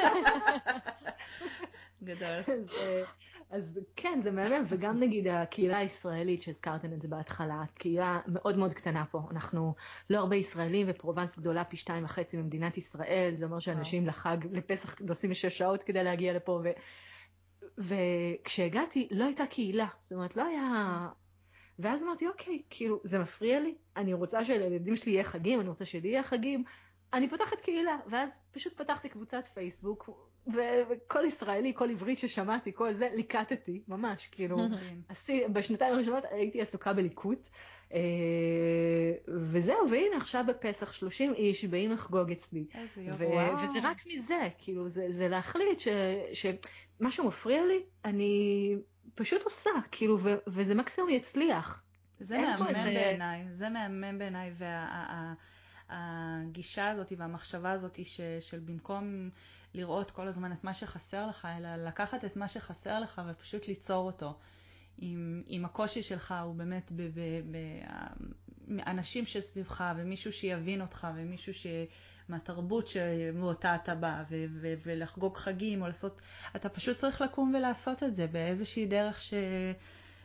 גדול. 2.04 2.42
אז 3.50 3.80
כן, 3.96 4.20
זה 4.24 4.32
מהמם, 4.32 4.66
וגם 4.70 5.00
נגיד 5.00 5.28
הקהילה 5.28 5.78
הישראלית 5.78 6.42
שהזכרתם 6.42 6.94
את 6.94 7.02
זה 7.02 7.08
בהתחלה, 7.08 7.64
קהילה 7.74 8.20
מאוד 8.28 8.58
מאוד 8.58 8.74
קטנה 8.74 9.06
פה. 9.12 9.22
אנחנו 9.32 9.76
לא 10.10 10.18
הרבה 10.18 10.36
ישראלים 10.36 10.88
ופרובנס 10.90 11.40
גדולה 11.40 11.64
פי 11.64 11.78
שתיים 11.78 12.04
וחצי 12.04 12.38
ממדינת 12.38 12.78
ישראל, 12.78 13.32
זה 13.34 13.46
אומר 13.46 13.60
שאנשים 13.60 14.08
לחג, 14.08 14.38
לפסח 14.52 14.96
נוסעים 15.02 15.34
שש 15.34 15.58
שעות 15.58 15.84
כדי 15.84 16.04
להגיע 16.04 16.34
לפה, 16.34 16.62
ו... 16.64 16.70
וכשהגעתי 17.78 19.08
לא 19.12 19.26
הייתה 19.26 19.46
קהילה, 19.46 19.88
זאת 20.02 20.12
אומרת 20.12 20.36
לא 20.36 20.46
היה... 20.46 21.08
ואז 21.80 22.04
אמרתי, 22.04 22.28
אוקיי, 22.28 22.62
כאילו, 22.70 23.02
זה 23.04 23.20
מפריע 23.20 23.60
לי, 23.60 23.76
אני 23.98 24.14
רוצה 24.14 24.46
שלילדים 24.46 24.96
שלי 24.96 25.12
יהיה 25.12 25.24
חגים, 25.24 25.60
אני 25.60 25.70
רוצה 25.70 25.86
שלי 25.86 26.10
יהיה 26.10 26.24
חגים, 26.24 26.64
אני 27.14 27.30
פותחת 27.30 27.60
קהילה, 27.62 27.98
ואז 28.10 28.30
פשוט 28.52 28.82
פתחתי 28.82 29.10
קבוצת 29.10 29.48
פייסבוק, 29.54 30.10
וכל 30.48 31.26
ישראלי, 31.26 31.74
כל 31.76 31.90
עברית 31.90 32.20
ששמעתי, 32.20 32.74
כל 32.74 32.94
זה, 32.94 33.10
ליקטתי, 33.14 33.82
ממש, 33.88 34.28
כאילו, 34.32 34.58
בשנתיים 35.54 35.94
הראשונות 35.94 36.24
הייתי 36.32 36.62
עסוקה 36.62 36.94
בליקוט, 36.94 37.48
אה, 37.94 38.00
וזהו, 39.28 39.90
והנה 39.92 40.18
עכשיו 40.18 40.44
בפסח 40.48 40.94
30 40.94 41.34
איש 41.34 41.66
באים 41.66 41.92
לחגוג 41.92 42.32
אצלי. 42.32 42.66
איזה 42.74 43.02
יופי. 43.02 43.26
וזה 43.64 43.80
רק 43.84 43.98
מזה, 44.06 44.50
כאילו, 44.58 44.90
זה, 44.90 45.08
זה 45.12 45.28
להחליט 45.28 45.80
ש, 45.80 45.88
שמשהו 46.34 47.28
מפריע 47.28 47.66
לי, 47.66 47.80
אני 48.06 48.76
פשוט 49.16 49.44
עושה, 49.44 49.70
כאילו, 49.92 50.20
ו, 50.20 50.36
וזה 50.48 50.76
מקסימום 50.76 51.10
יצליח. 51.10 51.84
זה 52.20 52.38
מהמם 52.38 52.74
בעיניי, 52.74 53.46
זה 53.52 53.70
מהמם 53.70 54.18
בעיניי, 54.18 54.52
והגישה 55.90 56.90
הזאת 56.90 57.14
והמחשבה 57.18 57.72
הזאת 57.72 58.00
של 58.40 58.60
במקום 58.60 59.30
לראות 59.74 60.12
כל 60.12 60.28
הזמן 60.28 60.52
את 60.52 60.64
מה 60.64 60.74
שחסר 60.74 61.28
לך, 61.28 61.48
אלא 61.58 61.76
לקחת 61.76 62.26
את 62.26 62.36
מה 62.36 62.48
שחסר 62.48 63.00
לך 63.00 63.22
ופשוט 63.30 63.68
ליצור 63.68 64.06
אותו. 64.06 64.38
אם, 65.02 65.44
אם 65.50 65.66
הקושי 65.66 66.04
שלך 66.04 66.34
הוא 66.44 66.56
באמת 66.56 66.92
באנשים 68.68 69.26
שסביבך, 69.26 69.84
ומישהו 69.98 70.34
שיבין 70.34 70.82
אותך, 70.82 71.08
ומישהו 71.16 71.54
ש... 71.54 71.68
מהתרבות 72.30 72.88
שמאותה 72.88 73.76
אתה 73.76 73.96
בא, 73.96 74.24
ו- 74.30 74.46
ו- 74.62 74.74
ולחגוג 74.86 75.38
חגים, 75.38 75.82
או 75.82 75.88
לעשות... 75.88 76.22
אתה 76.56 76.70
פשוט 76.70 76.98
צריך 76.98 77.22
לקום 77.22 77.54
ולעשות 77.58 78.04
את 78.04 78.16
זה 78.16 78.28
באיזושהי 78.28 78.86
דרך 78.86 79.22
ש... 79.22 79.34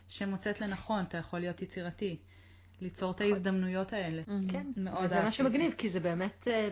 שמוצאת 0.09 0.61
לנכון, 0.61 1.05
אתה 1.09 1.19
יכול 1.19 1.39
להיות 1.41 1.63
יצירתי. 1.63 2.17
ליצור 2.81 3.11
את 3.11 3.21
ההזדמנויות 3.21 3.93
האלה. 3.93 4.23
כן, 4.51 4.67
מאוד 4.77 5.07
זה 5.07 5.23
מה 5.23 5.33
שמגניב, 5.33 5.75
כי 5.79 5.91
זה 5.91 6.01
באמת... 6.01 6.49
אה, 6.49 6.69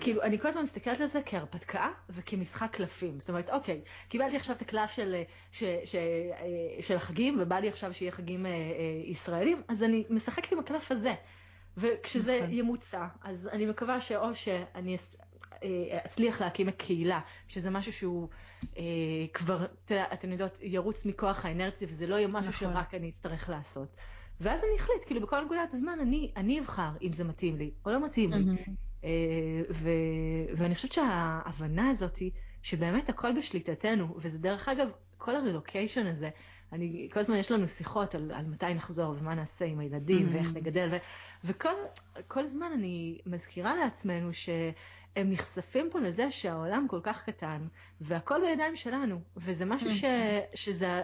כאילו, 0.00 0.22
אני 0.22 0.38
כל 0.38 0.48
הזמן 0.48 0.62
מסתכלת 0.62 1.00
על 1.00 1.06
זה 1.06 1.20
כהרפתקה 1.26 1.88
וכמשחק 2.10 2.68
קלפים. 2.72 3.20
זאת 3.20 3.28
אומרת, 3.28 3.50
אוקיי, 3.50 3.80
קיבלתי 4.08 4.36
עכשיו 4.36 4.56
את 4.56 4.62
הקלף 4.62 4.90
של, 4.90 5.22
ש, 5.52 5.64
ש, 5.84 5.94
אה, 5.94 6.82
של 6.82 6.96
החגים, 6.96 7.36
ובא 7.40 7.58
לי 7.58 7.68
עכשיו 7.68 7.94
שיהיה 7.94 8.12
חגים 8.12 8.46
אה, 8.46 8.50
אה, 8.50 8.56
ישראלים, 9.04 9.62
אז 9.68 9.82
אני 9.82 10.04
משחקת 10.10 10.52
עם 10.52 10.58
הקלף 10.58 10.92
הזה. 10.92 11.14
וכשזה 11.76 12.38
נכון. 12.42 12.52
ימוצע, 12.52 13.06
אז 13.22 13.48
אני 13.52 13.66
מקווה 13.66 14.00
שאו 14.00 14.34
שאני 14.34 14.96
אצליח 16.06 16.40
להקים 16.40 16.68
את 16.68 16.74
קהילה, 16.76 17.20
שזה 17.48 17.70
משהו 17.70 17.92
שהוא 17.92 18.28
אה, 18.76 18.82
כבר, 19.32 19.64
אתה 19.84 19.94
יודע, 19.94 20.04
אתן 20.12 20.32
יודעות, 20.32 20.58
ירוץ 20.62 21.04
מכוח 21.04 21.44
האנרציה, 21.44 21.88
וזה 21.90 22.06
לא 22.06 22.14
יהיה 22.14 22.28
משהו 22.28 22.48
נכון. 22.48 22.72
שרק 22.74 22.94
אני 22.94 23.08
אצטרך 23.08 23.48
לעשות. 23.48 23.96
ואז 24.40 24.60
אני 24.60 24.76
אחליט, 24.78 25.04
כאילו 25.06 25.20
בכל 25.20 25.44
נקודת 25.44 25.70
זמן 25.72 25.98
אני, 26.00 26.32
אני 26.36 26.60
אבחר 26.60 26.90
אם 27.02 27.12
זה 27.12 27.24
מתאים 27.24 27.56
לי 27.56 27.70
או 27.84 27.90
לא 27.90 28.04
מתאים 28.04 28.30
לי. 28.32 28.64
אה, 29.04 29.10
ו- 29.70 30.54
ואני 30.56 30.74
חושבת 30.74 30.92
שההבנה 30.92 31.90
הזאת 31.90 32.16
היא 32.16 32.30
שבאמת 32.62 33.08
הכל 33.08 33.38
בשליטתנו, 33.38 34.14
וזה 34.16 34.38
דרך 34.38 34.68
אגב, 34.68 34.88
כל 35.18 35.36
הרילוקיישן 35.36 36.06
הזה, 36.06 36.30
אני, 36.72 37.08
כל 37.12 37.20
הזמן 37.20 37.36
יש 37.36 37.50
לנו 37.50 37.68
שיחות 37.68 38.14
על, 38.14 38.32
על 38.34 38.46
מתי 38.46 38.74
נחזור 38.74 39.14
ומה 39.18 39.34
נעשה 39.34 39.64
עם 39.64 39.78
הילדים 39.78 40.28
mm-hmm. 40.28 40.34
ואיך 40.34 40.54
נגדל, 40.54 40.88
ו, 40.92 40.96
וכל 41.44 42.44
הזמן 42.44 42.70
אני 42.74 43.18
מזכירה 43.26 43.76
לעצמנו 43.76 44.34
שהם 44.34 45.30
נחשפים 45.30 45.88
פה 45.92 46.00
לזה 46.00 46.30
שהעולם 46.30 46.86
כל 46.88 47.00
כך 47.02 47.24
קטן, 47.24 47.66
והכל 48.00 48.40
בידיים 48.40 48.76
שלנו, 48.76 49.20
וזה 49.36 49.64
משהו 49.64 49.90
ש, 49.94 50.04
שזה 50.54 51.02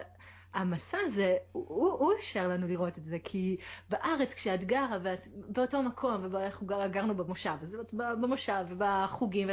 המסע 0.57 0.97
הזה, 1.05 1.35
הוא, 1.51 1.91
הוא 1.91 2.13
אפשר 2.19 2.47
לנו 2.47 2.67
לראות 2.67 2.97
את 2.97 3.05
זה, 3.05 3.17
כי 3.23 3.57
בארץ 3.89 4.33
כשאת 4.33 4.63
גרה 4.63 4.97
ואת 5.03 5.27
באותו 5.33 5.83
מקום, 5.83 6.27
ואנחנו 6.31 6.67
גר, 6.67 6.87
גרנו 6.87 7.15
במושב, 7.15 7.55
אז 7.61 7.75
את 7.75 7.93
במושב 7.93 8.65
ובחוגים, 8.69 9.49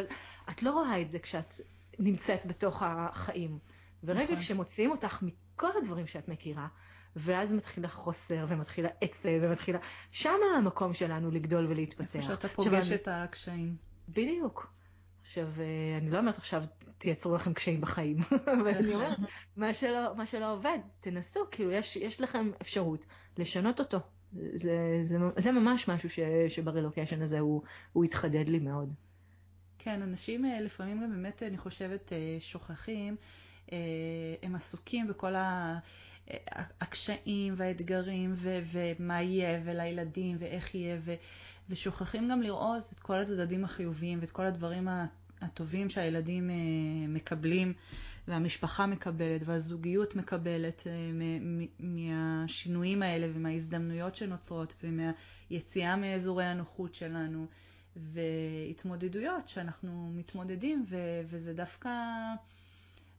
את 0.51 0.63
לא 0.63 0.71
רואה 0.71 1.01
את 1.01 1.11
זה 1.11 1.19
כשאת 1.19 1.55
נמצאת 1.99 2.47
בתוך 2.47 2.83
החיים. 2.87 3.59
ורגע 4.05 4.23
נכון. 4.23 4.37
כשמוציאים 4.37 4.91
אותך 4.91 5.23
מכל 5.23 5.71
הדברים 5.83 6.07
שאת 6.07 6.29
מכירה, 6.29 6.69
ואז 7.17 7.53
מתחיל 7.53 7.85
החוסר, 7.85 8.47
ומתחיל 8.49 8.87
העצב, 8.87 9.29
ומתחיל... 9.43 9.77
שם 10.11 10.37
המקום 10.57 10.95
שלנו 10.95 11.31
לגדול 11.31 11.67
ולהתפתח. 11.67 12.17
איפה 12.17 12.23
שאתה 12.23 12.49
פוגש 12.49 12.93
את 12.93 13.09
הקשיים. 13.11 13.77
בדיוק. 14.09 14.75
עכשיו, 15.35 15.49
אה, 15.61 15.99
אני 15.99 16.11
לא 16.11 16.18
אומרת 16.18 16.39
עכשיו, 16.39 16.64
תייצרו 16.99 17.35
לכם 17.35 17.53
קשיים 17.53 17.80
בחיים, 17.80 18.16
אבל 18.61 18.68
אני 18.68 18.95
אומרת, 18.95 19.18
מה 19.57 19.74
שלא, 19.74 20.16
מה 20.16 20.26
שלא 20.26 20.53
עובד, 20.53 20.78
תנסו, 21.01 21.41
כאילו, 21.51 21.70
יש, 21.70 21.97
יש 21.97 22.20
לכם 22.20 22.51
אפשרות 22.62 23.07
לשנות 23.39 23.80
אותו. 23.80 23.99
זה, 24.32 25.01
זה, 25.03 25.16
זה 25.37 25.53
ממש 25.53 25.89
משהו 25.89 26.11
ש, 26.11 26.18
שברילוקיישן 26.49 27.22
הזה 27.22 27.39
הוא, 27.39 27.62
הוא 27.93 28.05
התחדד 28.05 28.49
לי 28.49 28.59
מאוד. 28.59 28.95
כן, 29.78 30.03
אנשים 30.03 30.45
אה, 30.45 30.61
לפעמים 30.61 31.03
גם 31.03 31.11
באמת, 31.11 31.43
אני 31.43 31.59
חושבת, 31.59 32.12
אה, 32.12 32.37
שוכחים, 32.41 33.16
הם 34.43 34.55
עסוקים 34.55 35.09
בכל 35.09 35.35
ה... 35.35 35.78
הקשיים 36.80 37.55
והאתגרים 37.57 38.32
ו- 38.37 38.59
ומה 38.72 39.22
יהיה 39.22 39.61
ולילדים 39.64 40.37
ואיך 40.41 40.74
יהיה 40.74 40.99
ו- 41.05 41.14
ושוכחים 41.68 42.28
גם 42.28 42.43
לראות 42.43 42.93
את 42.93 43.01
כל 43.01 43.20
הצדדים 43.20 43.64
החיוביים 43.64 44.18
ואת 44.20 44.30
כל 44.30 44.47
הדברים 44.47 44.89
הטובים 45.45 45.89
שהילדים 45.91 46.51
אה, 46.51 46.55
מקבלים 47.09 47.73
והמשפחה 48.29 48.87
מקבלת 48.87 49.41
והזוגיות 49.45 50.17
מקבלת 50.17 50.87
אה, 50.87 51.11
מהשינויים 51.81 53.03
האלה 53.03 53.27
ומההזדמנויות 53.35 54.15
שנוצרות 54.17 54.75
ומהיציאה 54.85 55.97
מאזורי 55.97 56.45
הנוחות 56.45 56.95
שלנו 56.95 57.47
והתמודדויות 57.97 59.49
שאנחנו 59.49 60.11
מתמודדים 60.15 60.85
ו- 60.89 61.21
וזה 61.27 61.55
דווקא, 61.55 61.91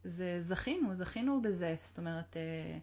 זה 0.04 0.42
זכינו, 0.42 0.94
זכינו 0.96 1.42
בזה. 1.42 1.76
זאת 1.84 1.98
אומרת, 1.98 2.38
אה, 2.38 2.78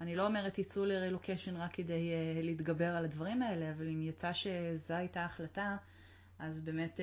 אני 0.00 0.16
לא 0.16 0.26
אומרת 0.26 0.58
יצאו 0.58 0.84
לרילוקיישן 0.84 1.56
רק 1.56 1.74
כדי 1.74 2.10
להתגבר 2.42 2.96
על 2.96 3.04
הדברים 3.04 3.42
האלה, 3.42 3.70
אבל 3.70 3.88
אם 3.88 4.02
יצא 4.02 4.32
שזו 4.32 4.94
הייתה 4.94 5.20
ההחלטה, 5.20 5.76
אז 6.38 6.60
באמת 6.60 7.00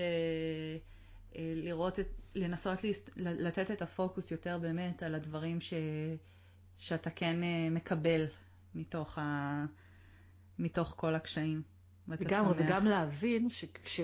לראות, 1.35 1.99
את, 1.99 2.07
לנסות 2.35 2.83
להסת, 2.83 3.09
לתת 3.15 3.71
את 3.71 3.81
הפוקוס 3.81 4.31
יותר 4.31 4.57
באמת 4.57 5.03
על 5.03 5.15
הדברים 5.15 5.61
ש, 5.61 5.73
שאתה 6.77 7.09
כן 7.09 7.39
uh, 7.41 7.73
מקבל 7.73 8.25
מתוך, 8.75 9.17
ה, 9.17 9.65
מתוך 10.59 10.93
כל 10.97 11.15
הקשיים. 11.15 11.61
לגמרי, 12.07 12.65
וגם 12.65 12.85
להבין 12.85 13.49
שכש... 13.49 14.01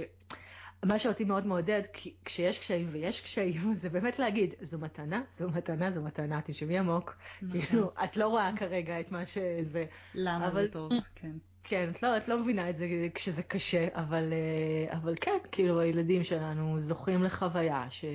מה 0.83 0.99
שאותי 0.99 1.23
מאוד 1.23 1.45
מעודד, 1.47 1.81
כשיש 2.25 2.59
קשיים 2.59 2.89
ויש 2.91 3.21
קשיים, 3.21 3.75
זה 3.81 3.89
באמת 3.89 4.19
להגיד, 4.19 4.53
זו 4.61 4.79
מתנה, 4.79 5.21
זו 5.31 5.49
מתנה, 5.49 5.91
זו 5.91 6.01
מתנה, 6.01 6.39
תשמעי 6.45 6.77
עמוק. 6.77 7.17
נכון. 7.41 7.61
כאילו, 7.61 7.91
את 8.03 8.17
לא 8.17 8.27
רואה 8.27 8.51
כרגע 8.55 8.99
את 8.99 9.11
מה 9.11 9.25
שזה. 9.25 9.85
למה 10.15 10.47
אבל... 10.47 10.65
זה 10.65 10.71
טוב, 10.71 10.91
כן. 11.15 11.31
כן, 11.67 11.89
את 11.89 12.03
לא, 12.03 12.17
את 12.17 12.27
לא 12.27 12.39
מבינה 12.39 12.69
את 12.69 12.77
זה 12.77 12.87
כשזה 13.13 13.43
קשה, 13.43 13.87
אבל, 13.93 14.33
אה, 14.33 14.97
אבל 14.97 15.15
כן, 15.21 15.37
כאילו 15.51 15.79
הילדים 15.79 16.23
שלנו 16.23 16.79
זוכים 16.79 17.23
לחוויה 17.23 17.85
ש, 17.89 18.05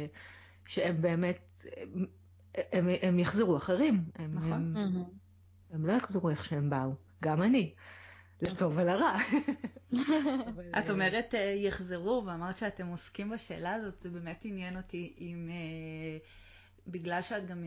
שהם 0.67 1.03
באמת, 1.03 1.65
הם, 1.93 2.07
הם, 2.73 2.89
הם 3.03 3.19
יחזרו 3.19 3.57
אחרים. 3.57 4.05
הם, 4.17 4.35
נכון. 4.35 4.53
הם, 4.53 4.77
הם, 4.77 5.05
הם 5.71 5.87
לא 5.87 5.93
יחזרו 5.93 6.31
איך 6.31 6.45
שהם 6.45 6.71
באו, 6.71 6.95
גם 7.23 7.43
אני. 7.43 7.75
לטוב 8.43 8.73
ולרע. 8.77 9.17
את 10.79 10.87
אה, 10.87 10.91
אומרת 10.91 11.35
יחזרו, 11.57 12.23
ואמרת 12.27 12.57
שאתם 12.57 12.87
עוסקים 12.87 13.31
בשאלה 13.31 13.75
הזאת, 13.75 14.03
זה 14.03 14.11
באמת 14.11 14.41
עניין 14.45 14.77
אותי 14.77 15.15
אם, 15.21 15.51
בגלל 16.87 17.23
שאת 17.23 17.47
גם 17.47 17.65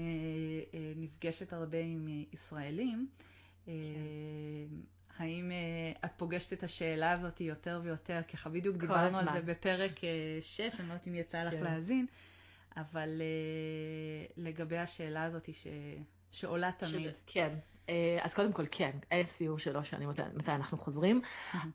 נפגשת 0.95 1.53
הרבה 1.53 1.77
עם 1.79 2.07
ישראלים, 2.33 3.07
כן. 3.65 3.71
האם 5.17 5.51
את 6.05 6.11
פוגשת 6.17 6.53
את 6.53 6.63
השאלה 6.63 7.11
הזאת 7.11 7.41
יותר 7.41 7.79
ויותר? 7.83 8.21
ככה 8.33 8.49
בדיוק 8.49 8.77
דיברנו 8.77 9.17
על 9.17 9.29
זה 9.33 9.41
בפרק 9.41 9.91
6, 10.41 10.61
אני 10.61 10.87
לא 10.87 10.93
יודעת 10.93 11.07
אם 11.07 11.15
יצא 11.15 11.43
לך 11.43 11.53
כן. 11.53 11.63
להאזין, 11.63 12.05
אבל 12.77 13.21
לגבי 14.37 14.77
השאלה 14.77 15.23
הזאת 15.23 15.49
ש... 15.53 15.67
שעולה 16.31 16.71
תמיד. 16.77 17.11
כן. 17.25 17.55
אה, 17.89 18.19
אז 18.21 18.33
קודם 18.33 18.53
כל 18.53 18.63
כן, 18.71 18.91
אין 19.11 19.25
סיור 19.25 19.59
שלוש 19.59 19.89
שנים 19.89 20.09
מתי, 20.33 20.51
אנחנו 20.51 20.77
חוזרים. 20.77 21.21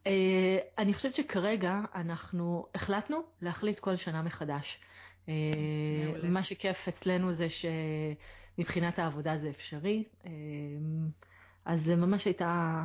אה, 0.06 0.58
אני 0.78 0.94
חושבת 0.94 1.14
שכרגע 1.14 1.80
אנחנו 1.94 2.66
החלטנו 2.74 3.22
להחליט 3.42 3.78
כל 3.78 3.96
שנה 3.96 4.22
מחדש. 4.22 4.80
אה, 5.28 5.34
מה 6.22 6.42
שכיף 6.42 6.88
אצלנו 6.88 7.32
זה 7.32 7.46
שמבחינת 8.58 8.98
העבודה 8.98 9.36
זה 9.36 9.50
אפשרי. 9.50 10.04
אז 11.64 11.82
זה 11.82 11.96
ממש 11.96 12.24
הייתה 12.24 12.82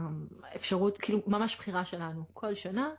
אפשרות, 0.56 0.98
כאילו 0.98 1.22
ממש 1.28 1.56
בחירה 1.56 1.86
שלנו 1.86 2.24
כל 2.34 2.56
שנה. 2.56 2.90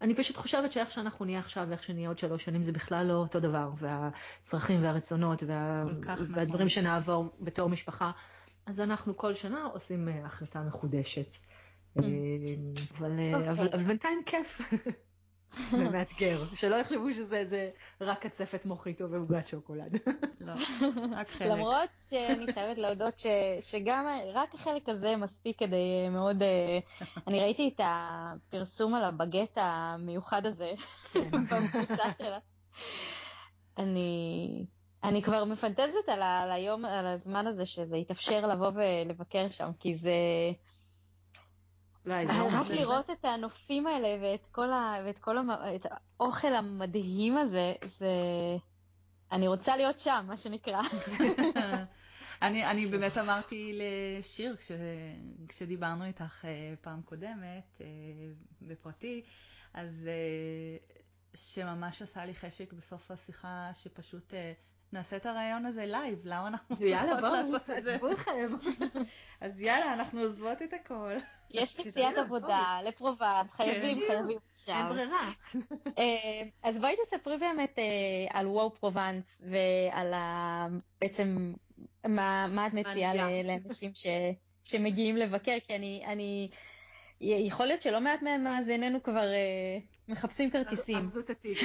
אני 0.00 0.14
פשוט 0.14 0.36
חושבת 0.36 0.72
שאיך 0.72 0.90
שאנחנו 0.90 1.24
נהיה 1.24 1.38
עכשיו 1.38 1.66
ואיך 1.68 1.82
שנהיה 1.82 2.08
עוד 2.08 2.18
שלוש 2.18 2.44
שנים 2.44 2.62
זה 2.62 2.72
בכלל 2.72 3.06
לא 3.06 3.12
אותו 3.12 3.40
דבר, 3.40 3.70
והצרכים 3.78 4.82
והרצונות 4.82 5.42
וה... 5.42 5.84
והדברים 6.06 6.46
נכון. 6.46 6.68
שנעבור 6.68 7.30
בתור 7.40 7.68
משפחה 7.68 8.10
אז 8.68 8.80
אנחנו 8.80 9.16
כל 9.16 9.34
שנה 9.34 9.64
עושים 9.64 10.08
אה, 10.08 10.26
החלטה 10.26 10.60
מחודשת. 10.60 11.36
Mm. 11.36 12.02
אה, 12.02 12.04
אבל, 12.98 13.18
אה, 13.18 13.34
אוקיי. 13.34 13.50
אבל, 13.50 13.84
בינתיים 13.84 14.22
כיף. 14.26 14.60
ומאתגר, 15.72 16.44
שלא 16.54 16.76
יחשבו 16.76 17.12
שזה 17.12 17.70
רק 18.00 18.26
קצפת 18.26 18.66
מוחיטו 18.66 19.10
ועוגת 19.10 19.48
שוקולד. 19.48 19.96
לא, 20.46 20.52
רק 21.12 21.28
חלק. 21.28 21.48
למרות 21.48 21.90
שאני 22.10 22.52
חייבת 22.52 22.78
להודות 22.78 23.18
ש, 23.18 23.26
שגם 23.60 24.06
רק 24.34 24.54
החלק 24.54 24.88
הזה 24.88 25.16
מספיק 25.16 25.58
כדי 25.58 26.08
מאוד, 26.10 26.42
אני 27.26 27.40
ראיתי 27.40 27.70
את 27.74 27.80
הפרסום 27.84 28.94
על 28.94 29.04
הבגט 29.04 29.52
המיוחד 29.56 30.46
הזה, 30.46 30.72
כן. 31.12 31.30
בפריסה 31.44 32.14
שלה. 32.18 32.38
אני 33.78 34.64
אני 35.04 35.22
כבר 35.22 35.44
מפנטזת 35.44 36.08
על, 36.08 36.22
ה, 36.22 36.40
על 36.42 36.50
היום, 36.50 36.84
על 36.84 37.06
הזמן 37.06 37.46
הזה 37.46 37.66
שזה 37.66 37.96
יתאפשר 37.96 38.46
לבוא 38.46 38.70
ולבקר 38.74 39.50
שם, 39.50 39.70
כי 39.80 39.96
זה... 39.96 40.12
רק 42.06 42.70
לראות 42.70 43.10
את 43.10 43.24
הנופים 43.24 43.86
האלה 43.86 44.08
ואת 44.22 44.46
כל, 44.50 44.72
ה, 44.72 44.94
ואת 45.06 45.18
כל 45.18 45.38
המ, 45.38 45.50
את 45.50 45.86
האוכל 46.20 46.54
המדהים 46.54 47.36
הזה, 47.36 47.72
זה... 47.98 48.08
אני 49.32 49.48
רוצה 49.48 49.76
להיות 49.76 50.00
שם, 50.00 50.24
מה 50.28 50.36
שנקרא. 50.36 50.80
אני, 52.42 52.66
אני 52.66 52.86
באמת 52.86 53.18
אמרתי 53.18 53.78
לשיר, 53.78 54.56
כש, 54.56 54.72
כשדיברנו 55.48 56.04
איתך 56.04 56.44
אה, 56.44 56.74
פעם 56.80 57.02
קודמת, 57.02 57.80
אה, 57.80 57.86
בפרטי, 58.62 59.24
אז 59.74 60.08
אה, 60.08 60.76
שממש 61.34 62.02
עשה 62.02 62.24
לי 62.24 62.34
חשק 62.34 62.72
בסוף 62.72 63.10
השיחה, 63.10 63.70
שפשוט 63.74 64.34
נעשה 64.92 65.16
את 65.16 65.26
הרעיון 65.26 65.66
הזה 65.66 65.86
live, 65.86 66.18
למה 66.24 66.48
אנחנו 66.48 66.76
צריכות 66.76 66.88
לעשות 66.90 67.70
את 67.70 67.84
זה? 67.84 67.90
יאללה, 67.90 67.94
בואו, 67.94 67.94
עזבו 67.94 68.08
לכם. 68.08 68.54
אז 69.40 69.60
יאללה, 69.60 69.92
אנחנו 69.92 70.20
עוזבות 70.20 70.62
את 70.62 70.72
הכל. 70.72 71.12
יש 71.50 71.80
נסיעת 71.80 72.16
עבודה 72.16 72.80
לפרובנס, 72.84 73.50
חייבים, 73.50 73.98
כן. 74.00 74.06
חייבים 74.06 74.38
עכשיו. 74.52 74.74
אין 74.76 74.88
ברירה. 74.88 75.30
אה, 75.98 76.42
אז 76.62 76.78
בואי 76.78 76.94
תספרי 77.06 77.38
באמת 77.38 77.78
אה, 77.78 77.84
על 78.38 78.46
וואו 78.46 78.70
פרובנס 78.70 79.42
ועל 79.50 80.14
בעצם 81.00 81.52
מה 82.04 82.66
את 82.66 82.72
מציעה 82.72 83.42
לאנשים 83.44 83.92
שמגיעים 84.64 85.16
לבקר, 85.16 85.56
כי 85.66 85.74
אני, 86.06 86.50
יכול 87.20 87.66
להיות 87.66 87.82
שלא 87.82 88.00
מעט 88.00 88.22
מאזיננו 88.22 89.02
כבר 89.02 89.32
אה, 89.32 89.78
מחפשים 90.08 90.50
כרטיסים. 90.50 90.96
ארזו 90.96 91.20
את 91.20 91.30
התיק. 91.30 91.58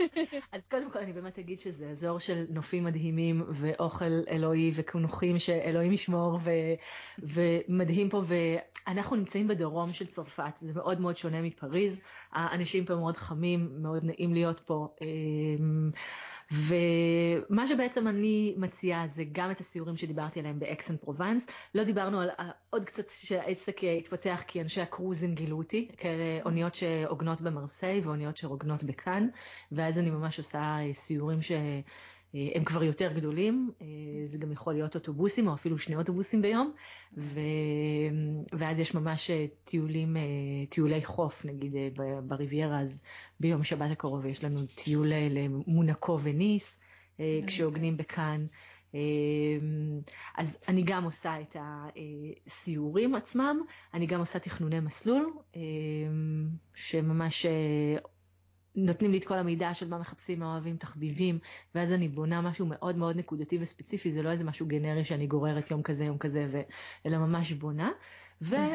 אז 0.52 0.66
קודם 0.66 0.90
כל 0.90 0.98
אני 0.98 1.12
באמת 1.12 1.38
אגיד 1.38 1.60
שזה 1.60 1.90
אזור 1.90 2.18
של 2.18 2.44
נופים 2.48 2.84
מדהימים 2.84 3.42
ואוכל 3.48 4.20
אלוהי 4.30 4.72
וקונוחים 4.74 5.38
שאלוהים 5.38 5.92
ישמור 5.92 6.38
ו, 6.42 6.50
ומדהים 7.18 8.08
פה 8.08 8.22
ואנחנו 8.26 9.16
נמצאים 9.16 9.48
בדרום 9.48 9.92
של 9.92 10.06
צרפת, 10.06 10.56
זה 10.56 10.72
מאוד 10.74 11.00
מאוד 11.00 11.16
שונה 11.16 11.42
מפריז, 11.42 12.00
האנשים 12.32 12.84
פה 12.84 12.94
מאוד 12.94 13.16
חמים, 13.16 13.68
מאוד 13.82 14.04
נעים 14.04 14.34
להיות 14.34 14.60
פה. 14.60 14.88
אמ, 15.00 15.90
ומה 16.52 17.66
שבעצם 17.66 18.08
אני 18.08 18.54
מציעה 18.56 19.06
זה 19.08 19.24
גם 19.32 19.50
את 19.50 19.60
הסיורים 19.60 19.96
שדיברתי 19.96 20.40
עליהם 20.40 20.58
באקסן 20.58 20.96
פרובנס. 20.96 21.46
לא 21.74 21.84
דיברנו 21.84 22.20
על 22.20 22.30
עוד 22.70 22.84
קצת 22.84 23.10
שהעסק 23.10 23.80
התפתח 23.98 24.42
כי 24.46 24.60
אנשי 24.60 24.80
הקרוזים 24.80 25.34
גילו 25.34 25.58
אותי, 25.58 25.88
כאלה 25.96 26.42
אוניות 26.44 26.74
שעוגנות 26.74 27.40
במרסיי 27.40 28.00
ואוניות 28.00 28.36
שעוגנות 28.36 28.84
בכאן, 28.84 29.28
ואז 29.72 29.98
אני 29.98 30.10
ממש 30.10 30.38
עושה 30.38 30.76
סיורים 30.92 31.42
ש... 31.42 31.52
אה, 32.34 32.48
הם 32.54 32.64
כבר 32.64 32.82
יותר 32.84 33.12
גדולים, 33.12 33.70
אה, 33.82 33.86
זה 34.24 34.38
גם 34.38 34.52
יכול 34.52 34.74
להיות 34.74 34.94
אוטובוסים 34.94 35.48
או 35.48 35.54
אפילו 35.54 35.78
שני 35.78 35.96
אוטובוסים 35.96 36.42
ביום, 36.42 36.72
ו... 37.16 37.40
ואז 38.52 38.78
יש 38.78 38.94
ממש 38.94 39.30
אה, 39.30 39.46
טיולים, 39.64 40.16
טיולי 40.68 41.04
חוף 41.04 41.44
נגיד 41.44 41.74
בריביירה, 42.22 42.80
אז 42.80 43.02
ביום 43.40 43.64
שבת 43.64 43.90
הקרוב 43.90 44.26
יש 44.26 44.44
לנו 44.44 44.58
טיול 44.84 45.06
למונקו 45.08 46.18
וניס, 46.22 46.80
כשהוגנים 47.46 47.96
בכאן. 47.96 48.46
אז 50.36 50.58
אני 50.68 50.82
גם 50.82 51.04
עושה 51.04 51.40
את 51.40 51.56
הסיורים 52.46 53.14
עצמם, 53.14 53.60
אני 53.94 54.06
גם 54.06 54.20
עושה 54.20 54.38
תכנוני 54.38 54.80
מסלול, 54.80 55.32
שממש 56.74 57.46
נותנים 58.76 59.10
לי 59.12 59.18
את 59.18 59.24
כל 59.24 59.38
המידע 59.38 59.74
של 59.74 59.88
מה 59.88 59.98
מחפשים, 59.98 60.38
מה 60.38 60.52
אוהבים, 60.52 60.76
תחביבים, 60.76 61.38
ואז 61.74 61.92
אני 61.92 62.08
בונה 62.08 62.40
משהו 62.40 62.66
מאוד 62.66 62.96
מאוד 62.96 63.16
נקודתי 63.16 63.58
וספציפי, 63.60 64.12
זה 64.12 64.22
לא 64.22 64.30
איזה 64.30 64.44
משהו 64.44 64.66
גנרי 64.66 65.04
שאני 65.04 65.26
גוררת 65.26 65.70
יום 65.70 65.82
כזה, 65.82 66.04
יום 66.04 66.18
כזה, 66.18 66.46
ו... 66.52 66.60
אלא 67.06 67.18
ממש 67.18 67.52
בונה. 67.52 67.90
והאמת 68.40 68.74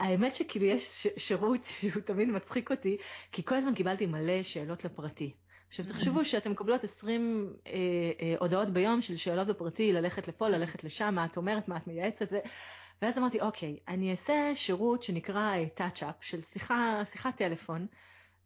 אה, 0.00 0.34
שכאילו 0.34 0.66
יש 0.66 1.06
שירות 1.16 1.64
שהוא 1.80 2.02
תמיד 2.02 2.28
מצחיק 2.28 2.70
אותי, 2.70 2.96
כי 3.32 3.44
כל 3.44 3.54
הזמן 3.54 3.74
קיבלתי 3.74 4.06
מלא 4.06 4.42
שאלות 4.42 4.84
לפרטי. 4.84 5.34
עכשיו 5.68 5.84
תחשבו 5.86 6.24
שאתם 6.24 6.50
מקבלות 6.50 6.84
20 6.84 7.52
אה, 7.66 7.72
אה, 8.20 8.34
הודעות 8.38 8.70
ביום 8.70 9.02
של 9.02 9.16
שאלות 9.16 9.48
בפרטי, 9.48 9.92
ללכת 9.92 10.28
לפה, 10.28 10.48
ללכת 10.48 10.84
לשם, 10.84 11.14
מה 11.14 11.24
את 11.24 11.36
אומרת, 11.36 11.68
מה 11.68 11.76
את 11.76 11.86
מייעצת, 11.86 12.32
ו... 12.32 12.36
ואז 13.02 13.18
אמרתי, 13.18 13.40
אוקיי, 13.40 13.78
אני 13.88 14.10
אעשה 14.10 14.52
שירות 14.54 15.02
שנקרא 15.02 15.54
טאצ'אפ, 15.74 16.14
של 16.20 16.40
שיחה, 16.40 17.02
שיחת 17.04 17.36
טלפון, 17.36 17.86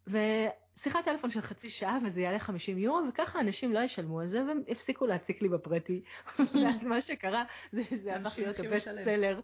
ושיחת 0.07 1.05
טלפון 1.05 1.29
של 1.29 1.41
חצי 1.41 1.69
שעה 1.69 1.97
וזה 2.03 2.21
יעלה 2.21 2.39
50 2.39 2.77
יורו 2.77 2.99
וככה 3.09 3.39
אנשים 3.39 3.73
לא 3.73 3.79
ישלמו 3.79 4.19
על 4.19 4.27
זה 4.27 4.43
והם 4.47 4.61
הפסיקו 4.69 5.05
להציק 5.05 5.41
לי 5.41 5.49
בפרטי. 5.49 6.01
ואז 6.63 6.83
מה 6.83 7.01
שקרה 7.01 7.43
זה 7.71 7.83
שזה 7.83 8.15
הפך 8.15 8.33
להיות 8.37 8.59
הבסט 8.59 8.89
סלר. 9.03 9.39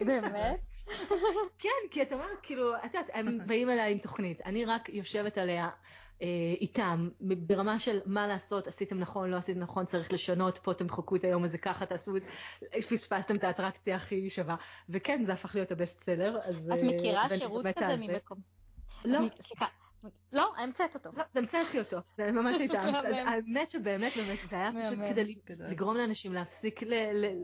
באמת? 0.00 0.60
כן, 1.62 1.68
כי 1.90 2.02
את 2.02 2.12
אומרת 2.12 2.38
כאילו, 2.42 2.76
את 2.76 2.94
יודעת, 2.94 3.10
הם 3.12 3.38
באים 3.46 3.70
אליי 3.70 3.92
עם 3.92 3.98
תוכנית, 3.98 4.40
אני 4.46 4.64
רק 4.64 4.88
יושבת 4.88 5.38
עליה. 5.38 5.68
אה, 6.22 6.26
איתם 6.60 7.08
ברמה 7.20 7.78
של 7.78 8.00
מה 8.06 8.26
לעשות 8.26 8.66
עשיתם 8.66 8.98
נכון 8.98 9.30
לא 9.30 9.36
עשיתם 9.36 9.60
נכון 9.60 9.84
צריך 9.84 10.12
לשנות 10.12 10.58
פה 10.58 10.74
תמחקו 10.74 11.16
את 11.16 11.24
היום 11.24 11.44
הזה 11.44 11.58
ככה 11.58 11.86
תעשו 11.86 12.12
פספסתם 12.88 13.34
את 13.34 13.44
האטרקציה 13.44 13.96
הכי 13.96 14.30
שווה 14.30 14.56
וכן 14.88 15.24
זה 15.24 15.32
הפך 15.32 15.54
להיות 15.54 15.72
הבסט 15.72 16.04
סלר. 16.04 16.38
את 16.38 16.82
מכירה 16.82 17.28
שירות 17.38 17.66
כזה 17.76 17.96
ממקום? 17.96 18.38
לא. 19.04 19.18
סליחה, 19.40 19.66
לא, 20.32 20.52
המצאת 20.56 20.94
אותו. 20.94 21.10
לא, 21.16 21.22
המצאתי 21.34 21.78
אותו, 21.78 21.98
זה 22.16 22.32
ממש 22.32 22.58
הייתה, 22.58 22.80
האמת 23.28 23.70
שבאמת 23.70 24.12
באמת 24.16 24.38
זה 24.50 24.56
היה 24.56 24.70
פשוט 24.82 24.98
כדי 25.08 25.36
לגרום 25.58 25.96
לאנשים 25.96 26.32
להפסיק 26.32 26.80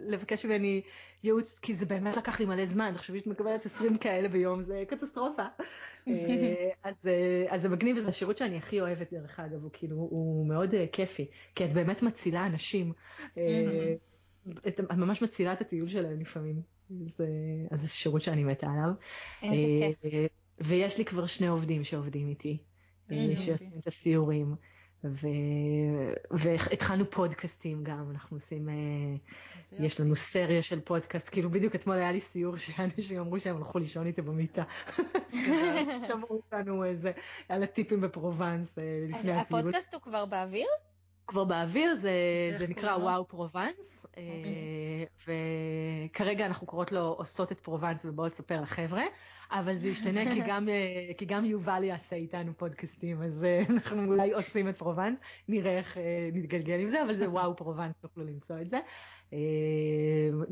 לבקש 0.07 0.45
ממני 0.45 0.83
ייעוץ, 1.25 1.59
כי 1.59 1.75
זה 1.75 1.87
באמת 1.87 2.17
לקח 2.17 2.41
לי 2.41 2.47
מלא 2.47 2.67
זמן, 2.67 2.93
תחשבי 2.95 3.19
שאת 3.19 3.27
מקבלת 3.27 3.67
20 3.67 3.99
כאלה 3.99 4.29
ביום, 4.29 4.63
זה 4.63 4.85
קטסטרופה. 4.89 5.43
אה, 6.09 6.13
אה, 7.07 7.45
אז 7.51 7.63
זה 7.63 7.69
מגניב, 7.69 7.97
וזה 7.97 8.09
השירות 8.09 8.37
שאני 8.37 8.57
הכי 8.57 8.81
אוהבת 8.81 9.13
דרך 9.13 9.41
אגב, 9.41 9.63
הוא 9.63 9.71
כאילו, 9.73 9.97
הוא 9.97 10.47
מאוד 10.47 10.75
אה, 10.75 10.87
כיפי, 10.93 11.27
כי 11.55 11.65
את 11.65 11.73
באמת 11.73 12.03
מצילה 12.03 12.47
אנשים, 12.47 12.93
את 14.69 14.81
ממש 14.97 15.23
מצילה 15.23 15.53
את 15.53 15.61
הטיול 15.61 15.89
שלהם 15.89 16.21
לפעמים. 16.21 16.63
אז 17.71 17.81
זה 17.81 17.89
שירות 17.89 18.23
שאני 18.23 18.45
מתה 18.45 18.67
עליו. 18.67 18.91
איזה 19.43 20.11
כיף. 20.11 20.46
ויש 20.59 20.99
לי 20.99 21.05
כבר 21.05 21.27
שני 21.27 21.47
עובדים 21.47 21.85
שעובדים 21.85 22.29
איתי, 22.29 22.59
mm-hmm. 23.11 23.15
שעושים 23.37 23.71
את 23.79 23.87
הסיורים. 23.87 24.55
ו... 25.05 25.27
והתחלנו 26.31 27.11
פודקאסטים 27.11 27.85
גם, 27.85 28.11
אנחנו 28.11 28.37
עושים, 28.37 28.69
יש 29.79 30.01
לנו 30.01 30.17
סריה 30.17 30.63
של 30.63 30.81
פודקאסט, 30.81 31.29
כאילו 31.33 31.51
בדיוק 31.51 31.75
אתמול 31.75 31.97
היה 31.97 32.13
לי 32.13 32.21
סיור 32.21 32.57
שאנשים 32.67 33.21
אמרו 33.21 33.41
שהם 33.41 33.57
הלכו 33.57 33.79
לישון 33.79 34.07
איתי 34.07 34.23
במיטה. 34.23 34.65
שמעו 36.07 36.29
אותנו 36.31 36.85
איזה, 36.85 37.13
על 37.49 37.63
הטיפים 37.63 38.01
בפרובנס 38.01 38.79
לפני 39.09 39.33
הטיול. 39.33 39.61
הפודקאסט 39.61 39.95
הוא 39.95 40.03
כבר 40.03 40.25
באוויר? 40.25 40.67
כבר 41.27 41.45
באוויר, 41.45 41.95
זה, 41.95 42.13
זה 42.59 42.67
נקרא 42.69 42.97
וואו 42.97 43.29
פרובנס. 43.29 43.96
וכרגע 45.27 46.47
אנחנו 46.47 46.67
קוראות 46.67 46.93
לו 46.93 47.01
עושות 47.01 47.53
את 47.53 47.61
פרובנס 47.61 48.05
ובואו 48.05 48.29
תספר 48.29 48.61
לחבר'ה, 48.61 49.03
אבל 49.51 49.77
זה 49.77 49.89
ישתנה 49.89 50.35
כי 50.35 50.41
גם, 50.49 50.69
כי 51.19 51.25
גם 51.25 51.45
יובל 51.45 51.85
יעשה 51.85 52.17
איתנו 52.17 52.53
פודקאסטים, 52.57 53.23
אז 53.23 53.45
אה, 53.45 53.63
אנחנו 53.71 54.05
אולי 54.05 54.33
עושים 54.33 54.69
את 54.69 54.77
פרובנס, 54.77 55.19
נראה 55.49 55.79
איך 55.79 55.99
אה, 55.99 56.31
נתגלגל 56.33 56.81
עם 56.81 56.91
זה, 56.91 57.03
אבל 57.03 57.15
זה 57.15 57.31
וואו 57.31 57.57
פרובנס, 57.57 57.95
תוכלו 58.01 58.25
למצוא 58.25 58.61
את 58.61 58.71
זה. 58.71 58.81
אה, 59.33 59.39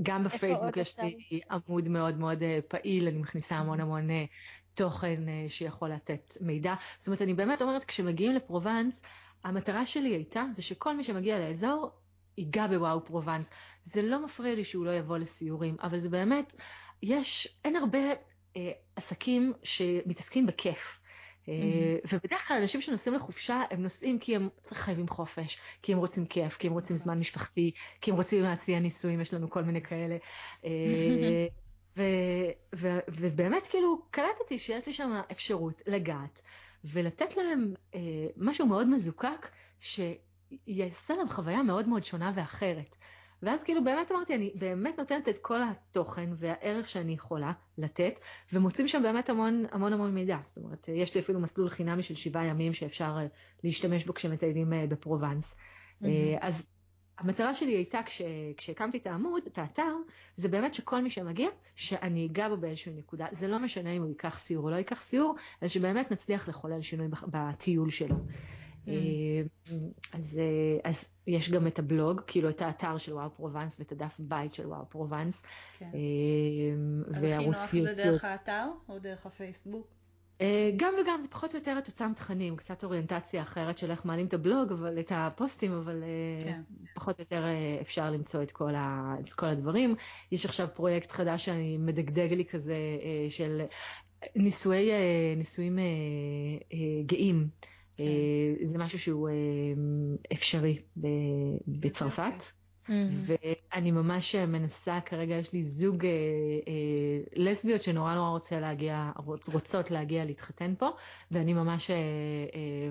גם 0.02 0.24
בפייסבוק 0.24 0.76
יש 0.76 0.98
לי 0.98 1.40
עמוד 1.50 1.88
מאוד 1.88 2.18
מאוד 2.18 2.42
פעיל, 2.68 3.08
אני 3.08 3.18
מכניסה 3.18 3.56
המון 3.56 3.80
המון 3.80 4.08
תוכן 4.74 5.20
שיכול 5.48 5.88
לתת 5.88 6.34
מידע. 6.40 6.74
זאת 6.98 7.06
אומרת, 7.06 7.22
אני 7.22 7.34
באמת 7.34 7.62
אומרת, 7.62 7.84
כשמגיעים 7.84 8.32
לפרובנס, 8.32 9.02
המטרה 9.44 9.86
שלי 9.86 10.08
הייתה, 10.08 10.44
זה 10.52 10.62
שכל 10.62 10.96
מי 10.96 11.04
שמגיע 11.04 11.38
לאזור 11.38 11.90
ייגע 12.38 12.66
בוואו 12.66 13.04
פרובנס. 13.04 13.50
זה 13.84 14.02
לא 14.02 14.24
מפריע 14.24 14.54
לי 14.54 14.64
שהוא 14.64 14.86
לא 14.86 14.90
יבוא 14.90 15.18
לסיורים, 15.18 15.76
אבל 15.82 15.98
זה 15.98 16.08
באמת, 16.08 16.56
יש, 17.02 17.58
אין 17.64 17.76
הרבה 17.76 17.98
אה, 18.56 18.70
עסקים 18.96 19.52
שמתעסקים 19.62 20.46
בכיף. 20.46 21.00
Mm-hmm. 21.44 22.08
ובדרך 22.12 22.48
כלל 22.48 22.56
אנשים 22.60 22.80
שנוסעים 22.80 23.14
לחופשה 23.14 23.62
הם 23.70 23.82
נוסעים 23.82 24.18
כי 24.18 24.36
הם 24.36 24.48
חייבים 24.72 25.08
חופש, 25.08 25.58
כי 25.82 25.92
הם 25.92 25.98
רוצים 25.98 26.26
כיף, 26.26 26.56
כי 26.56 26.66
הם 26.66 26.72
רוצים 26.72 26.96
זמן 26.96 27.18
משפחתי, 27.18 27.70
כי 28.00 28.10
הם 28.10 28.16
רוצים 28.16 28.42
להציע 28.42 28.78
נישואים, 28.78 29.20
יש 29.20 29.34
לנו 29.34 29.50
כל 29.50 29.62
מיני 29.62 29.82
כאלה. 29.82 30.16
אה, 30.64 30.70
ו- 31.96 32.50
ו- 32.74 32.98
ובאמת 33.08 33.66
כאילו 33.66 34.02
קלטתי 34.10 34.58
שיש 34.58 34.86
לי 34.86 34.92
שם 34.92 35.20
אפשרות 35.32 35.82
לגעת 35.86 36.42
ולתת 36.84 37.36
להם 37.36 37.74
אה, 37.94 38.00
משהו 38.36 38.66
מאוד 38.66 38.88
מזוקק 38.88 39.48
שיעשה 40.66 41.14
להם 41.14 41.28
חוויה 41.28 41.62
מאוד 41.62 41.88
מאוד 41.88 42.04
שונה 42.04 42.32
ואחרת. 42.34 42.96
ואז 43.42 43.64
כאילו 43.64 43.84
באמת 43.84 44.12
אמרתי, 44.12 44.34
אני 44.34 44.52
באמת 44.54 44.98
נותנת 44.98 45.28
את 45.28 45.38
כל 45.38 45.60
התוכן 45.62 46.30
והערך 46.36 46.88
שאני 46.88 47.12
יכולה 47.12 47.52
לתת, 47.78 48.20
ומוצאים 48.52 48.88
שם 48.88 49.02
באמת 49.02 49.28
המון 49.28 49.64
המון 49.72 49.92
המון 49.92 50.14
מידע. 50.14 50.38
זאת 50.44 50.56
אומרת, 50.56 50.88
יש 50.88 51.14
לי 51.14 51.20
אפילו 51.20 51.40
מסלול 51.40 51.68
חינמי 51.68 52.02
של 52.02 52.14
שבעה 52.14 52.44
ימים 52.44 52.74
שאפשר 52.74 53.16
אה, 53.18 53.26
להשתמש 53.64 54.04
בו 54.04 54.14
כשמטיילים 54.14 54.72
אה, 54.72 54.86
בפרובנס. 54.86 55.54
Mm-hmm. 55.54 56.06
אז 56.40 56.66
המטרה 57.18 57.54
שלי 57.54 57.72
הייתה, 57.72 58.00
כש, 58.06 58.22
כשהקמתי 58.56 58.98
את 58.98 59.06
העמוד, 59.06 59.42
את 59.46 59.58
האתר, 59.58 59.96
זה 60.36 60.48
באמת 60.48 60.74
שכל 60.74 61.02
מי 61.02 61.10
שמגיע, 61.10 61.48
שאני 61.74 62.26
אגע 62.26 62.48
בו 62.48 62.56
באיזושהי 62.56 62.92
נקודה. 62.92 63.26
זה 63.32 63.48
לא 63.48 63.58
משנה 63.58 63.90
אם 63.90 64.02
הוא 64.02 64.08
ייקח 64.08 64.38
סיור 64.38 64.64
או 64.64 64.70
לא 64.70 64.76
ייקח 64.76 65.00
סיור, 65.00 65.34
אלא 65.62 65.68
שבאמת 65.68 66.10
נצליח 66.10 66.48
לחולל 66.48 66.82
שינוי 66.82 67.08
בטיול 67.26 67.90
שלו. 67.90 68.16
Mm. 68.86 68.90
אז, 70.12 70.40
אז 70.84 71.04
יש 71.26 71.50
גם 71.50 71.66
את 71.66 71.78
הבלוג, 71.78 72.20
כאילו 72.26 72.48
את 72.48 72.62
האתר 72.62 72.98
של 72.98 73.12
וואו 73.12 73.30
פרובנס 73.30 73.76
ואת 73.78 73.92
הדף 73.92 74.16
בית 74.18 74.54
של 74.54 74.66
וואו 74.66 74.84
פרובנס. 74.88 75.42
כן. 75.78 75.90
יוטיוב. 75.94 77.54
הכי 77.54 77.80
נוח 77.80 77.94
זה 77.94 77.94
דרך 77.94 78.24
האתר 78.24 78.66
או 78.88 78.98
דרך 78.98 79.26
הפייסבוק? 79.26 79.94
אה, 80.40 80.70
גם 80.76 80.94
וגם 81.00 81.20
זה 81.20 81.28
פחות 81.28 81.54
או 81.54 81.58
יותר 81.58 81.78
את 81.78 81.88
אותם 81.88 82.12
תכנים, 82.16 82.56
קצת 82.56 82.84
אוריינטציה 82.84 83.42
אחרת 83.42 83.78
של 83.78 83.90
איך 83.90 84.04
מעלים 84.04 84.26
את 84.26 84.34
הבלוג, 84.34 84.72
אבל 84.72 85.00
את 85.00 85.12
הפוסטים, 85.14 85.72
אבל 85.72 86.02
אה, 86.02 86.44
כן. 86.44 86.62
פחות 86.94 87.18
או 87.18 87.22
יותר 87.22 87.44
אה, 87.44 87.78
אפשר 87.80 88.10
למצוא 88.10 88.42
את 88.42 88.52
כל, 88.52 88.74
ה, 88.74 89.14
את 89.20 89.32
כל 89.32 89.46
הדברים. 89.46 89.94
יש 90.32 90.44
עכשיו 90.44 90.68
פרויקט 90.74 91.12
חדש 91.12 91.44
שאני 91.44 91.76
מדגדג 91.76 92.32
לי 92.32 92.44
כזה 92.44 92.76
של 93.28 93.62
נישואי, 94.36 94.90
נישואים 95.36 95.78
גאים. 97.06 97.48
כן. 97.96 98.04
זה 98.72 98.78
משהו 98.78 98.98
שהוא 98.98 99.28
אפשרי 100.32 100.78
בצרפת. 101.66 102.42
Mm-hmm. 102.88 102.92
ואני 103.26 103.90
ממש 103.90 104.34
מנסה, 104.34 104.98
כרגע 105.06 105.34
יש 105.34 105.52
לי 105.52 105.64
זוג 105.64 106.04
אה, 106.06 106.10
אה, 106.68 107.20
לסביות 107.36 107.82
שנורא 107.82 108.14
נורא 108.14 108.28
רוצה 108.28 108.60
להגיע, 108.60 109.10
רוצות 109.52 109.90
להגיע 109.90 110.24
להתחתן 110.24 110.74
פה, 110.78 110.88
ואני 111.30 111.52
ממש 111.52 111.90
אה, 111.90 111.96
אה, 111.96 112.90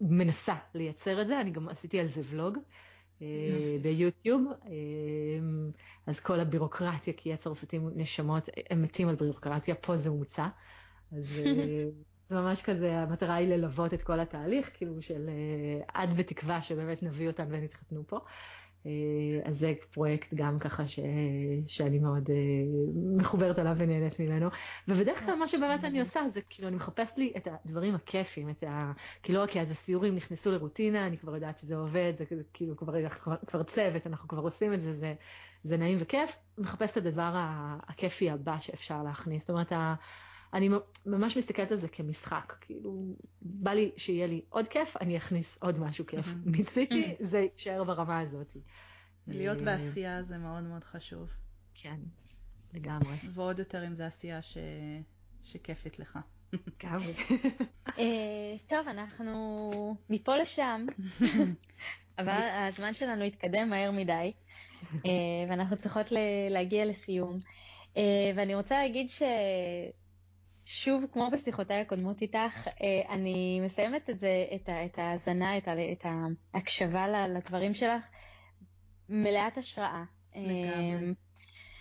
מנסה 0.00 0.54
לייצר 0.74 1.22
את 1.22 1.26
זה, 1.26 1.40
אני 1.40 1.50
גם 1.50 1.68
עשיתי 1.68 2.00
על 2.00 2.06
זה 2.06 2.20
ולוג. 2.30 2.58
אה, 3.22 3.76
ביוטיוב, 3.82 4.42
אה, 4.66 4.70
אז 6.06 6.20
כל 6.20 6.40
הבירוקרטיה, 6.40 7.12
כי 7.16 7.32
הצרפתים 7.32 7.90
נשמות, 7.94 8.48
הם 8.70 8.82
מתים 8.82 9.08
על 9.08 9.14
בירוקרטיה, 9.14 9.74
פה 9.74 9.96
זה 9.96 10.10
מוצע. 10.10 10.48
אז 11.12 11.42
אה, 11.46 11.84
זה 12.32 12.40
ממש 12.40 12.62
כזה, 12.62 12.98
המטרה 12.98 13.34
היא 13.34 13.48
ללוות 13.48 13.94
את 13.94 14.02
כל 14.02 14.20
התהליך, 14.20 14.70
כאילו 14.74 15.02
של 15.02 15.30
עד 15.94 16.16
בתקווה 16.16 16.62
שבאמת 16.62 17.02
נביא 17.02 17.28
אותן 17.28 17.46
ונתחתנו 17.50 18.02
פה. 18.06 18.18
אה, 18.86 18.90
אז 19.44 19.58
זה 19.58 19.72
פרויקט 19.90 20.34
גם 20.34 20.58
ככה 20.58 20.88
ש... 20.88 21.00
שאני 21.66 21.98
מאוד 21.98 22.30
אה, 22.30 22.36
מחוברת 23.16 23.58
עליו 23.58 23.74
ונהנית 23.78 24.20
ממנו. 24.20 24.48
ובדרך 24.88 25.24
כלל 25.24 25.34
מה 25.34 25.48
שבאמת 25.48 25.84
אני 25.84 26.00
עושה 26.00 26.20
זה 26.32 26.40
כאילו 26.50 26.68
אני 26.68 26.76
מחפשת 26.76 27.18
לי 27.18 27.32
את 27.36 27.48
הדברים 27.50 27.94
הכיפים, 27.94 28.50
את 28.50 28.64
ה... 28.64 28.92
כי 29.22 29.32
לא 29.32 29.42
רק 29.42 29.50
כי 29.50 29.60
אז 29.60 29.70
הסיורים 29.70 30.16
נכנסו 30.16 30.50
לרוטינה, 30.50 31.06
אני 31.06 31.18
כבר 31.18 31.34
יודעת 31.34 31.58
שזה 31.58 31.76
עובד, 31.76 32.12
זה 32.18 32.24
כאילו 32.52 32.76
כבר, 32.76 33.08
כבר, 33.08 33.36
כבר 33.46 33.62
צוות, 33.62 34.06
אנחנו 34.06 34.28
כבר 34.28 34.42
עושים 34.42 34.74
את 34.74 34.80
זה, 34.80 34.92
זה, 34.92 35.14
זה 35.62 35.76
נעים 35.76 35.98
וכיף. 36.00 36.36
מחפשת 36.58 36.98
את 36.98 37.06
הדבר 37.06 37.32
הכיפי 37.88 38.30
הבא 38.30 38.60
שאפשר 38.60 39.02
להכניס. 39.02 39.42
זאת 39.42 39.50
אומרת, 39.50 39.72
אני 40.54 40.68
ממש 41.06 41.36
מסתכלת 41.36 41.72
על 41.72 41.78
זה 41.78 41.88
כמשחק, 41.88 42.54
כאילו, 42.60 43.16
בא 43.42 43.70
לי 43.70 43.90
שיהיה 43.96 44.26
לי 44.26 44.40
עוד 44.48 44.68
כיף, 44.68 44.96
אני 44.96 45.16
אכניס 45.16 45.58
עוד 45.60 45.78
משהו 45.78 46.06
כיף. 46.06 46.26
מיציתי, 46.44 47.14
זה 47.20 47.38
יישאר 47.38 47.84
ברמה 47.84 48.20
הזאת. 48.20 48.56
להיות 49.26 49.58
אה, 49.58 49.64
בעשייה 49.64 50.22
זה 50.22 50.38
מאוד 50.38 50.62
מאוד 50.62 50.84
חשוב. 50.84 51.30
כן, 51.74 51.96
לגמרי. 52.74 53.16
ועוד 53.34 53.58
יותר 53.58 53.86
אם 53.86 53.94
זו 53.94 54.04
עשייה 54.04 54.42
ש... 54.42 54.58
שכיפית 55.44 55.98
לך. 55.98 56.18
לגמרי. 56.52 57.14
אה, 57.98 58.54
טוב, 58.66 58.88
אנחנו 58.88 59.70
מפה 60.10 60.36
לשם, 60.36 60.86
אבל 62.18 62.48
הזמן 62.68 62.94
שלנו 62.94 63.24
התקדם 63.24 63.70
מהר 63.70 63.90
מדי, 63.90 64.32
אה, 64.94 65.10
ואנחנו 65.48 65.76
צריכות 65.76 66.12
להגיע 66.50 66.84
לסיום. 66.84 67.38
ואני 68.36 68.54
רוצה 68.54 68.74
להגיד 68.74 69.10
ש... 69.10 69.22
שוב, 70.64 71.04
כמו 71.12 71.30
בשיחותיי 71.32 71.80
הקודמות 71.80 72.22
איתך, 72.22 72.68
אה, 72.68 73.14
אני 73.14 73.60
מסיימת 73.60 74.10
את 74.10 74.18
זה, 74.18 74.46
את, 74.54 74.68
את 74.68 74.98
ההאזנה, 74.98 75.58
את, 75.58 75.68
את 75.92 76.06
ההקשבה 76.54 77.26
לדברים 77.28 77.74
שלך, 77.74 78.04
מלאת 79.08 79.58
השראה. 79.58 80.04
לגמרי. 80.36 81.06
אה, 81.06 81.12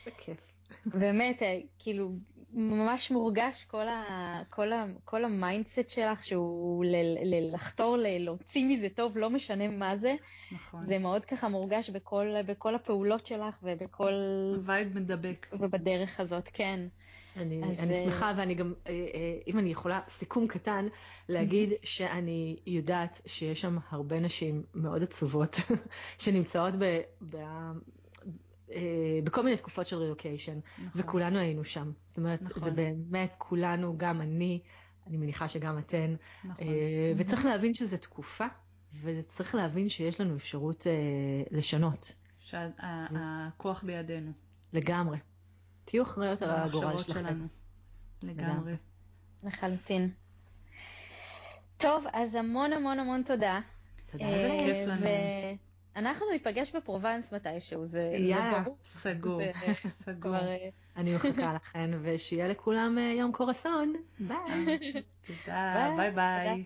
זה 0.05 0.11
כיף. 0.17 0.37
באמת, 0.85 1.43
אה, 1.43 1.59
כאילו, 1.79 2.11
ממש 2.53 3.11
מורגש 3.11 3.63
כל, 3.63 3.87
ה, 3.87 4.41
כל, 4.49 4.73
ה, 4.73 4.85
כל 5.05 5.25
ה 5.25 5.33
mindset 5.33 5.89
שלך, 5.89 6.23
שהוא 6.23 6.85
ל, 6.85 6.95
ל, 7.23 7.53
לחתור, 7.53 7.97
ל, 7.97 8.17
להוציא 8.17 8.65
מזה 8.65 8.87
טוב, 8.95 9.17
לא 9.17 9.29
משנה 9.29 9.67
מה 9.67 9.97
זה. 9.97 10.15
נכון. 10.51 10.83
זה 10.83 10.99
מאוד 10.99 11.25
ככה 11.25 11.49
מורגש 11.49 11.89
בכל, 11.89 12.27
בכל 12.45 12.75
הפעולות 12.75 13.25
שלך 13.25 13.59
ובכל... 13.63 14.13
vibe 14.65 14.95
מדבק. 14.95 15.47
ובדרך 15.59 16.19
הזאת, 16.19 16.49
כן. 16.53 16.79
אני, 17.37 17.63
אז... 17.63 17.79
אני 17.79 17.93
שמחה, 18.03 18.33
ואני 18.37 18.55
גם, 18.55 18.73
אה, 18.87 18.91
אה, 18.91 19.39
אם 19.47 19.59
אני 19.59 19.69
יכולה, 19.71 19.99
סיכום 20.09 20.47
קטן, 20.47 20.87
להגיד 21.29 21.69
שאני 21.83 22.59
יודעת 22.67 23.21
שיש 23.25 23.61
שם 23.61 23.77
הרבה 23.89 24.19
נשים 24.19 24.63
מאוד 24.75 25.03
עצובות, 25.03 25.55
שנמצאות 26.23 26.73
ב... 26.79 26.99
ב 27.29 27.35
אה, 28.71 29.19
בכל 29.23 29.43
מיני 29.43 29.57
תקופות 29.57 29.87
של 29.87 29.95
רילוקיישן, 29.95 30.59
נכון. 30.77 31.01
וכולנו 31.01 31.39
היינו 31.39 31.65
שם. 31.65 31.91
זאת 32.07 32.17
אומרת, 32.17 32.41
נכון. 32.41 32.63
זה 32.63 32.71
באמת, 32.71 33.35
כולנו, 33.37 33.97
גם 33.97 34.21
אני, 34.21 34.59
אני 35.07 35.17
מניחה 35.17 35.49
שגם 35.49 35.79
אתן, 35.79 36.15
נכון. 36.43 36.67
וצריך 37.17 37.45
להבין 37.45 37.73
שזו 37.73 37.97
תקופה, 37.97 38.45
וצריך 39.01 39.55
להבין 39.55 39.89
שיש 39.89 40.21
לנו 40.21 40.35
אפשרות 40.35 40.87
לשנות. 41.51 42.15
שהכוח 42.39 43.83
בידינו. 43.83 44.31
לגמרי. 44.73 45.17
תהיו 45.85 46.03
אחראיות 46.03 46.41
על 46.41 46.49
הגורל 46.49 46.97
שלכם. 46.97 47.47
לגמרי. 48.23 48.73
לחלוטין. 49.43 50.09
טוב, 51.77 52.05
אז 52.13 52.35
המון 52.35 52.73
המון 52.73 52.99
המון 52.99 53.23
תודה. 53.23 53.59
תודה, 54.11 54.25
זה 54.25 54.51
אה, 54.51 54.59
כיף 54.59 54.87
לנו. 54.87 55.05
אנחנו 55.95 56.25
ניפגש 56.31 56.75
בפרובנס 56.75 57.33
מתישהו, 57.33 57.85
זה, 57.85 58.11
ברור. 58.51 58.77
סגור, 58.83 59.41
סגור. 59.87 60.35
אה, 60.35 60.69
אני 60.97 61.15
מחכה 61.15 61.53
לכן, 61.53 61.89
ושיהיה 62.01 62.47
לכולם 62.47 62.97
אה, 62.97 63.03
יום 63.03 63.31
קורסון. 63.31 63.93
ביי. 64.19 64.35
תודה, 65.27 65.89
ביי 65.97 66.11
ביי. 66.11 66.59